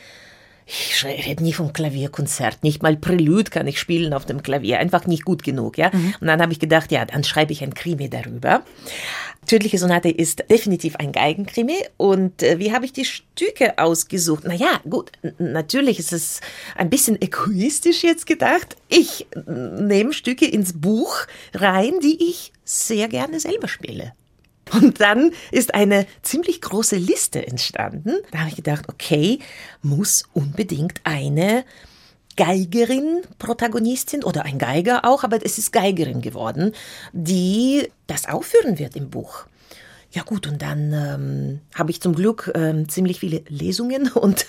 ich 0.66 1.04
rede 1.04 1.42
nie 1.42 1.52
vom 1.52 1.72
Klavierkonzert, 1.72 2.62
nicht 2.62 2.82
mal 2.82 2.96
Prelude 2.96 3.50
kann 3.50 3.66
ich 3.66 3.78
spielen 3.78 4.14
auf 4.14 4.24
dem 4.24 4.42
Klavier, 4.42 4.78
einfach 4.78 5.06
nicht 5.06 5.24
gut 5.24 5.42
genug, 5.42 5.76
ja. 5.76 5.90
Mhm. 5.92 6.14
Und 6.20 6.26
dann 6.26 6.40
habe 6.40 6.52
ich 6.52 6.58
gedacht, 6.58 6.90
ja, 6.90 7.04
dann 7.04 7.24
schreibe 7.24 7.52
ich 7.52 7.62
ein 7.62 7.74
Krimi 7.74 8.08
darüber. 8.08 8.62
Tödliche 9.46 9.78
Sonate 9.78 10.08
ist 10.08 10.44
definitiv 10.50 10.96
ein 10.96 11.12
Geigenkrimi. 11.12 11.76
Und 11.96 12.42
äh, 12.42 12.58
wie 12.58 12.72
habe 12.72 12.86
ich 12.86 12.92
die 12.92 13.04
Stücke 13.04 13.78
ausgesucht? 13.78 14.44
Naja, 14.44 14.80
gut, 14.88 15.12
natürlich 15.38 15.98
ist 15.98 16.12
es 16.12 16.40
ein 16.76 16.88
bisschen 16.88 17.20
egoistisch 17.20 18.02
jetzt 18.02 18.26
gedacht. 18.26 18.76
Ich 18.88 19.26
nehme 19.46 20.12
Stücke 20.12 20.46
ins 20.46 20.80
Buch 20.80 21.26
rein, 21.52 22.00
die 22.02 22.30
ich 22.30 22.52
sehr 22.64 23.08
gerne 23.08 23.38
selber 23.38 23.68
spiele. 23.68 24.12
Und 24.72 25.00
dann 25.00 25.32
ist 25.50 25.74
eine 25.74 26.06
ziemlich 26.22 26.60
große 26.60 26.96
Liste 26.96 27.46
entstanden. 27.46 28.14
Da 28.30 28.38
habe 28.38 28.48
ich 28.48 28.56
gedacht, 28.56 28.88
okay, 28.88 29.38
muss 29.82 30.24
unbedingt 30.32 31.00
eine 31.04 31.64
Geigerin 32.36 33.22
Protagonistin 33.38 34.24
oder 34.24 34.44
ein 34.44 34.58
Geiger 34.58 35.04
auch, 35.04 35.22
aber 35.22 35.44
es 35.44 35.58
ist 35.58 35.72
Geigerin 35.72 36.20
geworden, 36.20 36.72
die 37.12 37.88
das 38.06 38.28
aufführen 38.28 38.78
wird 38.78 38.96
im 38.96 39.10
Buch. 39.10 39.46
Ja 40.10 40.22
gut, 40.22 40.46
und 40.46 40.62
dann 40.62 40.92
ähm, 40.92 41.60
habe 41.74 41.90
ich 41.90 42.00
zum 42.00 42.14
Glück 42.14 42.50
ähm, 42.54 42.88
ziemlich 42.88 43.20
viele 43.20 43.42
Lesungen 43.48 44.08
und 44.14 44.46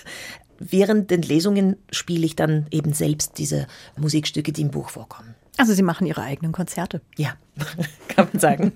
während 0.58 1.10
den 1.10 1.22
Lesungen 1.22 1.76
spiele 1.90 2.26
ich 2.26 2.34
dann 2.34 2.66
eben 2.70 2.92
selbst 2.92 3.38
diese 3.38 3.66
Musikstücke, 3.96 4.52
die 4.52 4.62
im 4.62 4.70
Buch 4.70 4.90
vorkommen. 4.90 5.35
Also 5.56 5.72
Sie 5.72 5.82
machen 5.82 6.06
Ihre 6.06 6.22
eigenen 6.22 6.52
Konzerte. 6.52 7.00
Ja, 7.16 7.36
kann 8.08 8.28
man 8.32 8.40
sagen. 8.40 8.72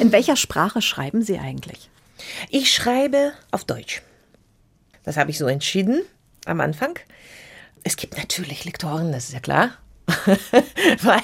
In 0.00 0.12
welcher 0.12 0.36
Sprache 0.36 0.82
schreiben 0.82 1.22
Sie 1.22 1.38
eigentlich? 1.38 1.90
Ich 2.48 2.72
schreibe 2.72 3.32
auf 3.50 3.64
Deutsch. 3.64 4.02
Das 5.04 5.16
habe 5.16 5.30
ich 5.30 5.38
so 5.38 5.46
entschieden 5.46 6.02
am 6.44 6.60
Anfang. 6.60 6.98
Es 7.82 7.96
gibt 7.96 8.18
natürlich 8.18 8.64
Lektoren, 8.64 9.12
das 9.12 9.28
ist 9.28 9.32
ja 9.32 9.40
klar. 9.40 9.70
Weil 11.02 11.22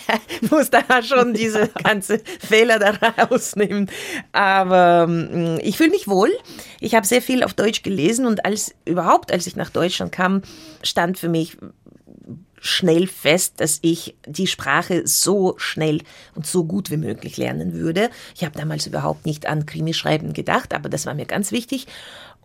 muss 0.51 0.71
da 0.71 1.03
schon 1.03 1.35
diese 1.35 1.69
ganze 1.85 2.21
Fehler 2.41 2.79
da 2.79 2.91
rausnehmen. 3.25 3.91
Aber 4.33 5.07
ähm, 5.09 5.59
ich 5.63 5.77
fühle 5.77 5.91
mich 5.91 6.07
wohl. 6.07 6.31
Ich 6.81 6.95
habe 6.95 7.07
sehr 7.07 7.21
viel 7.21 7.43
auf 7.43 7.55
Deutsch 7.55 7.83
gelesen 7.83 8.27
und 8.27 8.45
als 8.45 8.75
überhaupt, 8.85 9.33
als 9.33 9.47
ich 9.47 9.57
nach 9.57 9.71
Deutschland 9.71 10.13
kam, 10.13 10.43
stand 10.83 11.19
für 11.19 11.29
mich 11.29 11.57
schnell 12.61 13.07
fest, 13.07 13.55
dass 13.61 13.79
ich 13.83 14.17
die 14.27 14.47
Sprache 14.47 15.07
so 15.07 15.55
schnell 15.59 16.03
und 16.35 16.47
so 16.47 16.65
gut 16.65 16.91
wie 16.91 16.97
möglich 16.97 17.37
lernen 17.37 17.73
würde. 17.73 18.11
Ich 18.35 18.45
habe 18.45 18.59
damals 18.59 18.87
überhaupt 18.87 19.27
nicht 19.27 19.47
an 19.47 19.67
Krimischreiben 19.67 20.33
gedacht, 20.33 20.75
aber 20.75 20.89
das 20.89 21.07
war 21.07 21.15
mir 21.15 21.27
ganz 21.27 21.53
wichtig. 21.53 21.87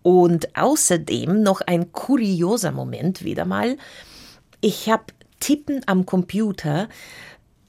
Und 0.03 0.55
außerdem 0.57 1.43
noch 1.43 1.61
ein 1.61 1.91
kurioser 1.91 2.71
Moment 2.71 3.23
wieder 3.23 3.45
mal. 3.45 3.77
Ich 4.59 4.89
habe 4.89 5.05
Tippen 5.39 5.81
am 5.87 6.05
Computer 6.05 6.87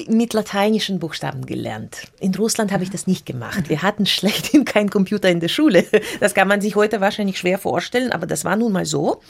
mit 0.08 0.32
lateinischen 0.32 0.98
Buchstaben 0.98 1.46
gelernt. 1.46 2.02
In 2.20 2.34
Russland 2.34 2.72
habe 2.72 2.84
ich 2.84 2.90
das 2.90 3.06
nicht 3.06 3.26
gemacht. 3.26 3.68
Wir 3.68 3.82
hatten 3.82 4.06
schlechthin 4.06 4.64
keinen 4.66 4.90
Computer 4.90 5.28
in 5.28 5.40
der 5.40 5.48
Schule. 5.48 5.84
Das 6.20 6.34
kann 6.34 6.48
man 6.48 6.60
sich 6.60 6.76
heute 6.76 7.00
wahrscheinlich 7.00 7.38
schwer 7.38 7.58
vorstellen, 7.58 8.12
aber 8.12 8.26
das 8.26 8.44
war 8.44 8.56
nun 8.56 8.72
mal 8.72 8.86
so. 8.86 9.20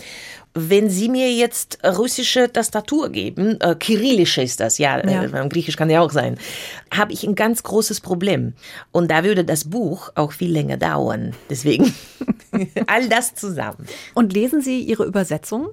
Wenn 0.54 0.90
Sie 0.90 1.08
mir 1.08 1.32
jetzt 1.32 1.78
russische 1.82 2.52
Tastatur 2.52 3.08
geben, 3.10 3.58
äh, 3.60 3.74
kyrillische 3.74 4.42
ist 4.42 4.60
das, 4.60 4.76
ja, 4.76 5.02
ja. 5.08 5.24
Äh, 5.24 5.48
griechisch 5.48 5.76
kann 5.76 5.88
ja 5.88 6.02
auch 6.02 6.10
sein, 6.10 6.38
habe 6.92 7.12
ich 7.12 7.24
ein 7.24 7.34
ganz 7.34 7.62
großes 7.62 8.00
Problem. 8.00 8.52
Und 8.90 9.10
da 9.10 9.24
würde 9.24 9.44
das 9.44 9.64
Buch 9.64 10.10
auch 10.14 10.32
viel 10.32 10.52
länger 10.52 10.76
dauern. 10.76 11.34
Deswegen 11.48 11.94
all 12.86 13.08
das 13.08 13.34
zusammen. 13.34 13.86
Und 14.14 14.32
lesen 14.32 14.60
Sie 14.60 14.80
Ihre 14.80 15.04
Übersetzung? 15.04 15.68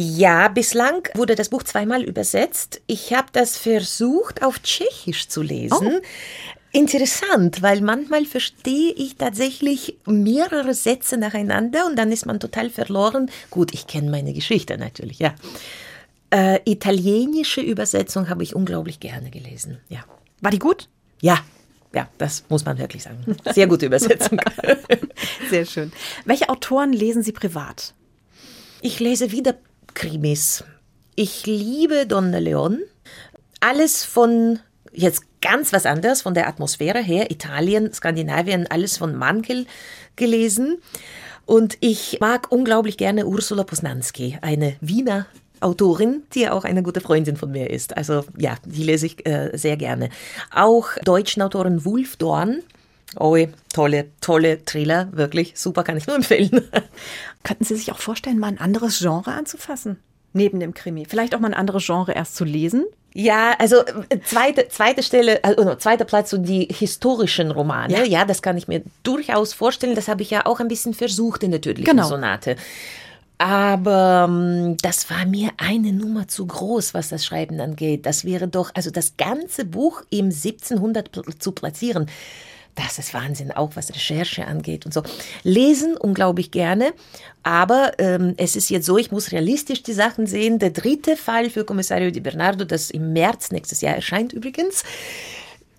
Ja, 0.00 0.46
bislang 0.46 1.08
wurde 1.16 1.34
das 1.34 1.48
Buch 1.48 1.64
zweimal 1.64 2.04
übersetzt. 2.04 2.80
Ich 2.86 3.12
habe 3.12 3.26
das 3.32 3.56
versucht 3.56 4.44
auf 4.44 4.60
Tschechisch 4.62 5.26
zu 5.26 5.42
lesen. 5.42 5.98
Oh. 6.00 6.06
Interessant, 6.70 7.62
weil 7.62 7.80
manchmal 7.80 8.24
verstehe 8.24 8.92
ich 8.92 9.16
tatsächlich 9.16 9.98
mehrere 10.06 10.72
Sätze 10.72 11.16
nacheinander 11.16 11.84
und 11.84 11.96
dann 11.96 12.12
ist 12.12 12.26
man 12.26 12.38
total 12.38 12.70
verloren. 12.70 13.28
Gut, 13.50 13.74
ich 13.74 13.88
kenne 13.88 14.08
meine 14.08 14.32
Geschichte 14.34 14.78
natürlich, 14.78 15.18
ja. 15.18 15.34
Äh, 16.30 16.60
italienische 16.64 17.60
Übersetzung 17.60 18.28
habe 18.28 18.44
ich 18.44 18.54
unglaublich 18.54 19.00
gerne 19.00 19.30
gelesen, 19.30 19.78
ja. 19.88 20.04
War 20.40 20.52
die 20.52 20.60
gut? 20.60 20.88
Ja, 21.20 21.40
ja, 21.92 22.08
das 22.18 22.44
muss 22.48 22.64
man 22.64 22.78
wirklich 22.78 23.02
sagen. 23.02 23.36
Sehr 23.52 23.66
gute 23.66 23.86
Übersetzung. 23.86 24.40
Sehr 25.50 25.64
schön. 25.64 25.90
Welche 26.24 26.50
Autoren 26.50 26.92
lesen 26.92 27.24
Sie 27.24 27.32
privat? 27.32 27.94
Ich 28.80 29.00
lese 29.00 29.32
wieder 29.32 29.56
Krimis. 29.98 30.62
Ich 31.16 31.44
liebe 31.44 32.06
Donna 32.06 32.38
Leon. 32.38 32.78
Alles 33.58 34.04
von 34.04 34.60
jetzt 34.92 35.24
ganz 35.40 35.72
was 35.72 35.86
anderes 35.86 36.22
von 36.22 36.34
der 36.34 36.46
Atmosphäre 36.46 37.00
her. 37.00 37.32
Italien, 37.32 37.92
Skandinavien, 37.92 38.68
alles 38.70 38.96
von 38.96 39.16
Mankel 39.16 39.66
gelesen. 40.14 40.78
Und 41.46 41.78
ich 41.80 42.18
mag 42.20 42.52
unglaublich 42.52 42.96
gerne 42.96 43.26
Ursula 43.26 43.64
Posnanski, 43.64 44.38
eine 44.40 44.76
Wiener 44.80 45.26
Autorin, 45.58 46.22
die 46.32 46.42
ja 46.42 46.52
auch 46.52 46.62
eine 46.62 46.84
gute 46.84 47.00
Freundin 47.00 47.36
von 47.36 47.50
mir 47.50 47.68
ist. 47.68 47.96
Also 47.96 48.24
ja, 48.36 48.54
die 48.64 48.84
lese 48.84 49.06
ich 49.06 49.26
äh, 49.26 49.50
sehr 49.54 49.76
gerne. 49.76 50.10
Auch 50.54 50.90
deutschen 51.02 51.42
Autorin 51.42 51.84
Wulf 51.84 52.16
Dorn. 52.16 52.62
Oh, 53.16 53.36
tolle, 53.72 54.06
tolle 54.20 54.64
Thriller, 54.64 55.08
wirklich 55.12 55.54
super, 55.56 55.82
kann 55.82 55.96
ich 55.96 56.06
nur 56.06 56.16
empfehlen. 56.16 56.50
Könnten 57.42 57.64
Sie 57.64 57.76
sich 57.76 57.90
auch 57.92 57.98
vorstellen, 57.98 58.38
mal 58.38 58.48
ein 58.48 58.60
anderes 58.60 58.98
Genre 58.98 59.32
anzufassen? 59.32 59.98
Neben 60.34 60.60
dem 60.60 60.74
Krimi. 60.74 61.06
Vielleicht 61.06 61.34
auch 61.34 61.40
mal 61.40 61.48
ein 61.48 61.54
anderes 61.54 61.86
Genre 61.86 62.12
erst 62.12 62.36
zu 62.36 62.44
lesen? 62.44 62.84
Ja, 63.14 63.54
also 63.58 63.76
äh, 64.10 64.20
zweite, 64.22 64.68
zweite 64.68 65.02
Stelle, 65.02 65.42
also 65.42 65.74
zweiter 65.76 66.04
Platz, 66.04 66.30
so 66.30 66.36
die 66.36 66.68
historischen 66.70 67.50
Romane. 67.50 67.94
Ja. 67.94 68.04
ja, 68.04 68.24
das 68.24 68.42
kann 68.42 68.58
ich 68.58 68.68
mir 68.68 68.82
durchaus 69.02 69.54
vorstellen. 69.54 69.94
Das 69.94 70.08
habe 70.08 70.22
ich 70.22 70.30
ja 70.30 70.44
auch 70.44 70.60
ein 70.60 70.68
bisschen 70.68 70.92
versucht 70.92 71.42
in 71.42 71.50
der 71.50 71.62
tödlichen 71.62 71.90
genau. 71.90 72.06
Sonate. 72.06 72.56
Aber 73.38 74.26
ähm, 74.28 74.76
das 74.82 75.08
war 75.10 75.24
mir 75.24 75.50
eine 75.56 75.92
Nummer 75.92 76.28
zu 76.28 76.46
groß, 76.46 76.92
was 76.92 77.08
das 77.08 77.24
Schreiben 77.24 77.60
angeht. 77.60 78.04
Das 78.04 78.24
wäre 78.24 78.48
doch, 78.48 78.72
also 78.74 78.90
das 78.90 79.16
ganze 79.16 79.64
Buch 79.64 80.02
im 80.10 80.26
1700 80.26 81.10
zu 81.38 81.52
platzieren, 81.52 82.06
das 82.78 82.98
ist 82.98 83.12
Wahnsinn, 83.12 83.50
auch 83.50 83.72
was 83.74 83.92
Recherche 83.92 84.46
angeht 84.46 84.86
und 84.86 84.94
so. 84.94 85.02
Lesen 85.42 85.96
unglaublich 85.96 86.50
gerne, 86.50 86.92
aber 87.42 87.92
ähm, 87.98 88.34
es 88.36 88.56
ist 88.56 88.70
jetzt 88.70 88.86
so, 88.86 88.96
ich 88.98 89.10
muss 89.10 89.32
realistisch 89.32 89.82
die 89.82 89.92
Sachen 89.92 90.26
sehen. 90.26 90.58
Der 90.58 90.70
dritte 90.70 91.16
Fall 91.16 91.50
für 91.50 91.64
Kommissario 91.64 92.10
Di 92.10 92.20
Bernardo, 92.20 92.64
das 92.64 92.90
im 92.90 93.12
März 93.12 93.50
nächstes 93.50 93.80
Jahr 93.80 93.96
erscheint 93.96 94.32
übrigens, 94.32 94.84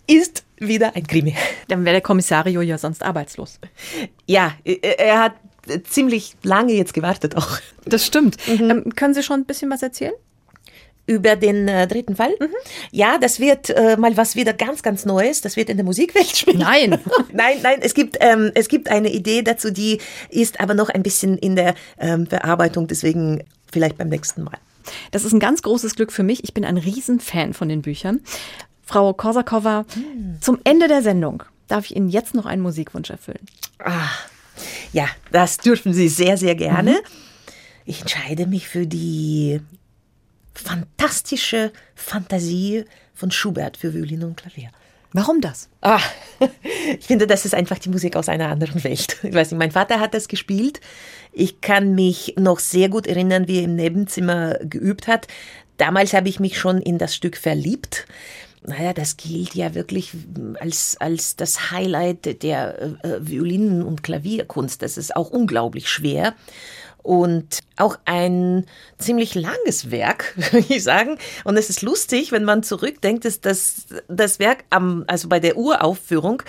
ist 0.07 0.43
wieder 0.57 0.95
ein 0.95 1.07
Krimi. 1.07 1.35
Dann 1.67 1.85
wäre 1.85 1.93
der 1.93 2.01
Kommissario 2.01 2.61
ja 2.61 2.77
sonst 2.77 3.03
arbeitslos. 3.03 3.59
Ja, 4.25 4.53
er 4.63 5.19
hat 5.19 5.33
ziemlich 5.87 6.35
lange 6.43 6.73
jetzt 6.73 6.93
gewartet 6.93 7.37
auch. 7.37 7.59
Das 7.85 8.05
stimmt. 8.05 8.35
Mhm. 8.47 8.69
Ähm, 8.69 8.95
können 8.95 9.13
Sie 9.13 9.23
schon 9.23 9.41
ein 9.41 9.45
bisschen 9.45 9.69
was 9.69 9.83
erzählen? 9.83 10.13
Über 11.09 11.35
den 11.35 11.67
äh, 11.67 11.87
dritten 11.87 12.15
Fall. 12.15 12.35
Mhm. 12.39 12.53
Ja, 12.91 13.17
das 13.17 13.39
wird 13.39 13.71
äh, 13.71 13.97
mal 13.97 14.15
was 14.15 14.35
wieder 14.35 14.53
ganz, 14.53 14.83
ganz 14.83 15.05
Neues. 15.05 15.41
Das 15.41 15.55
wird 15.55 15.69
in 15.69 15.77
der 15.77 15.83
Musikwelt 15.83 16.27
spielen. 16.37 16.59
Nein. 16.59 16.99
nein, 17.33 17.57
nein, 17.63 17.79
es 17.81 17.95
gibt, 17.95 18.17
ähm, 18.19 18.51
es 18.53 18.67
gibt 18.67 18.89
eine 18.89 19.11
Idee 19.11 19.41
dazu, 19.41 19.71
die 19.71 19.99
ist 20.29 20.59
aber 20.59 20.75
noch 20.75 20.89
ein 20.89 21.01
bisschen 21.01 21.35
in 21.39 21.55
der 21.55 21.73
ähm, 21.97 22.25
Bearbeitung, 22.25 22.85
deswegen 22.87 23.43
vielleicht 23.71 23.97
beim 23.97 24.09
nächsten 24.09 24.43
Mal. 24.43 24.57
Das 25.09 25.25
ist 25.25 25.33
ein 25.33 25.39
ganz 25.39 25.63
großes 25.63 25.95
Glück 25.95 26.11
für 26.11 26.23
mich. 26.23 26.43
Ich 26.43 26.53
bin 26.53 26.63
ein 26.63 26.77
Riesenfan 26.77 27.53
von 27.53 27.69
den 27.69 27.81
Büchern. 27.81 28.21
Frau 28.83 29.11
Korsakova, 29.13 29.85
hm. 29.93 30.37
zum 30.41 30.59
Ende 30.63 30.87
der 30.87 31.01
Sendung 31.01 31.43
darf 31.67 31.85
ich 31.85 31.95
Ihnen 31.95 32.09
jetzt 32.09 32.35
noch 32.35 32.45
einen 32.45 32.61
Musikwunsch 32.61 33.09
erfüllen. 33.09 33.45
Ah, 33.79 34.09
ja, 34.93 35.07
das 35.31 35.57
dürfen 35.57 35.93
Sie 35.93 36.07
sehr, 36.07 36.37
sehr 36.37 36.53
gerne. 36.53 36.91
Mhm. 36.91 36.97
Ich 37.85 38.01
entscheide 38.01 38.45
mich 38.45 38.67
für 38.67 38.85
die 38.85 39.61
fantastische 40.59 41.71
Fantasie 41.95 42.85
von 43.13 43.31
Schubert 43.31 43.77
für 43.77 43.93
Violin 43.93 44.23
und 44.23 44.37
Klavier. 44.37 44.69
Warum 45.11 45.41
das? 45.41 45.69
Ah, 45.81 46.01
ich 46.99 47.05
finde, 47.05 47.25
das 47.25 47.45
ist 47.45 47.55
einfach 47.55 47.79
die 47.79 47.89
Musik 47.89 48.15
aus 48.15 48.29
einer 48.29 48.49
anderen 48.49 48.83
Welt. 48.83 49.17
Ich 49.23 49.33
weiß 49.33 49.51
nicht, 49.51 49.59
mein 49.59 49.71
Vater 49.71 49.99
hat 49.99 50.13
das 50.13 50.27
gespielt. 50.27 50.79
Ich 51.31 51.61
kann 51.61 51.95
mich 51.95 52.35
noch 52.37 52.59
sehr 52.59 52.89
gut 52.89 53.07
erinnern, 53.07 53.47
wie 53.47 53.57
er 53.57 53.63
im 53.63 53.75
Nebenzimmer 53.75 54.55
geübt 54.61 55.07
hat. 55.07 55.27
Damals 55.77 56.13
habe 56.13 56.29
ich 56.29 56.39
mich 56.39 56.59
schon 56.59 56.79
in 56.79 56.97
das 56.97 57.15
Stück 57.15 57.37
verliebt. 57.37 58.05
Naja, 58.61 58.93
das 58.93 59.15
gilt 59.15 59.55
ja 59.55 59.73
wirklich 59.73 60.11
als, 60.59 60.97
als 60.99 61.37
das 61.37 61.71
Highlight 61.71 62.43
der 62.43 62.81
äh, 62.81 63.19
Violinen- 63.21 63.83
und 63.83 64.03
Klavierkunst. 64.03 64.81
Das 64.81 64.97
ist 64.97 65.15
auch 65.15 65.31
unglaublich 65.31 65.89
schwer 65.89 66.35
und 67.09 67.61
auch 67.75 67.97
ein 68.05 68.67
ziemlich 68.99 69.33
langes 69.33 69.89
Werk, 69.89 70.35
würde 70.51 70.63
ich 70.69 70.83
sagen. 70.83 71.17
Und 71.43 71.57
es 71.57 71.71
ist 71.71 71.81
lustig, 71.81 72.31
wenn 72.31 72.43
man 72.43 72.61
zurückdenkt, 72.61 73.25
dass 73.25 73.41
das, 73.41 73.87
das 74.07 74.37
Werk 74.37 74.63
am, 74.69 75.05
also 75.07 75.27
bei 75.27 75.39
der 75.39 75.57
Uraufführung 75.57 76.43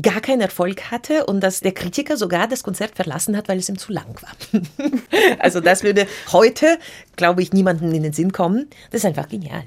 gar 0.00 0.20
keinen 0.20 0.42
Erfolg 0.42 0.92
hatte 0.92 1.26
und 1.26 1.40
dass 1.40 1.58
der 1.58 1.72
Kritiker 1.72 2.16
sogar 2.16 2.46
das 2.46 2.62
Konzert 2.62 2.94
verlassen 2.94 3.36
hat, 3.36 3.48
weil 3.48 3.58
es 3.58 3.68
ihm 3.68 3.78
zu 3.78 3.90
lang 3.90 4.14
war. 4.22 4.62
also 5.40 5.58
das 5.58 5.82
würde 5.82 6.06
heute, 6.30 6.78
glaube 7.16 7.42
ich, 7.42 7.52
niemandem 7.52 7.92
in 7.92 8.04
den 8.04 8.12
Sinn 8.12 8.30
kommen. 8.30 8.68
Das 8.92 9.00
ist 9.00 9.06
einfach 9.06 9.28
genial. 9.28 9.64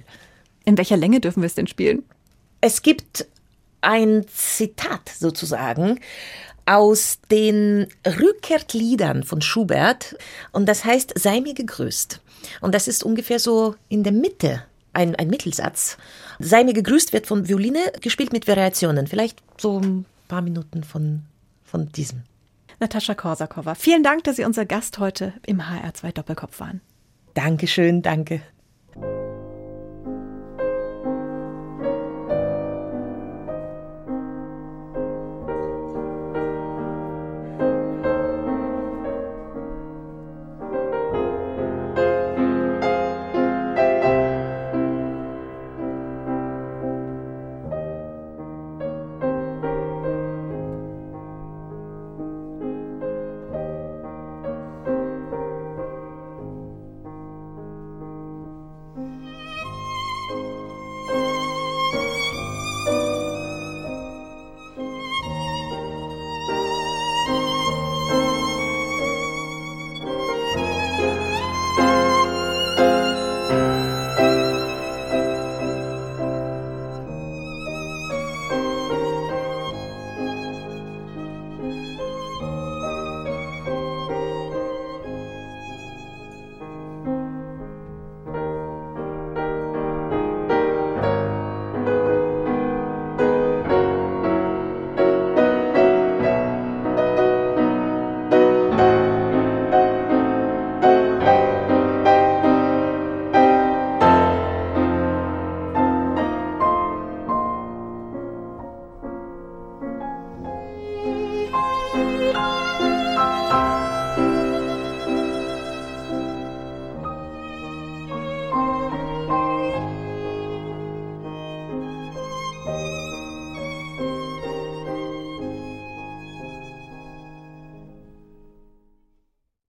In 0.64 0.78
welcher 0.78 0.96
Länge 0.96 1.20
dürfen 1.20 1.42
wir 1.42 1.48
es 1.48 1.56
denn 1.56 1.68
spielen? 1.68 2.04
Es 2.62 2.82
gibt 2.82 3.28
ein 3.82 4.24
Zitat 4.34 5.10
sozusagen 5.10 6.00
aus 6.66 7.20
den 7.30 7.88
Rückkehrtliedern 8.06 9.24
von 9.24 9.42
Schubert 9.42 10.16
und 10.52 10.68
das 10.68 10.86
heißt 10.86 11.14
Sei 11.20 11.42
mir 11.42 11.54
gegrüßt. 11.54 12.22
Und 12.62 12.76
das 12.76 12.88
ist 12.88 13.04
ungefähr 13.04 13.40
so 13.40 13.76
in 13.90 14.04
der 14.04 14.14
Mitte 14.14 14.64
ein, 14.94 15.16
ein 15.16 15.30
Mittelsatz. 15.30 15.98
Sei 16.40 16.64
mir 16.64 16.74
gegrüßt 16.74 17.14
wird 17.14 17.28
von 17.28 17.48
Violine 17.48 17.80
gespielt 18.02 18.32
mit 18.32 18.48
Variationen. 18.48 19.08
Vielleicht 19.08 19.42
so 19.58 19.80
ein 19.80 20.06
paar 20.28 20.42
Minuten 20.42 20.84
von, 20.84 21.24
von 21.64 21.92
diesem. 21.92 22.24
Natascha 22.80 23.14
Korsakova, 23.14 23.76
vielen 23.76 24.04
Dank, 24.04 24.24
dass 24.24 24.36
Sie 24.36 24.46
unser 24.46 24.66
Gast 24.66 25.00
heute 25.00 25.34
im 25.46 25.62
HR2 25.62 26.12
Doppelkopf 26.12 26.60
waren. 26.60 26.82
Dankeschön, 27.34 28.02
danke. 28.02 28.42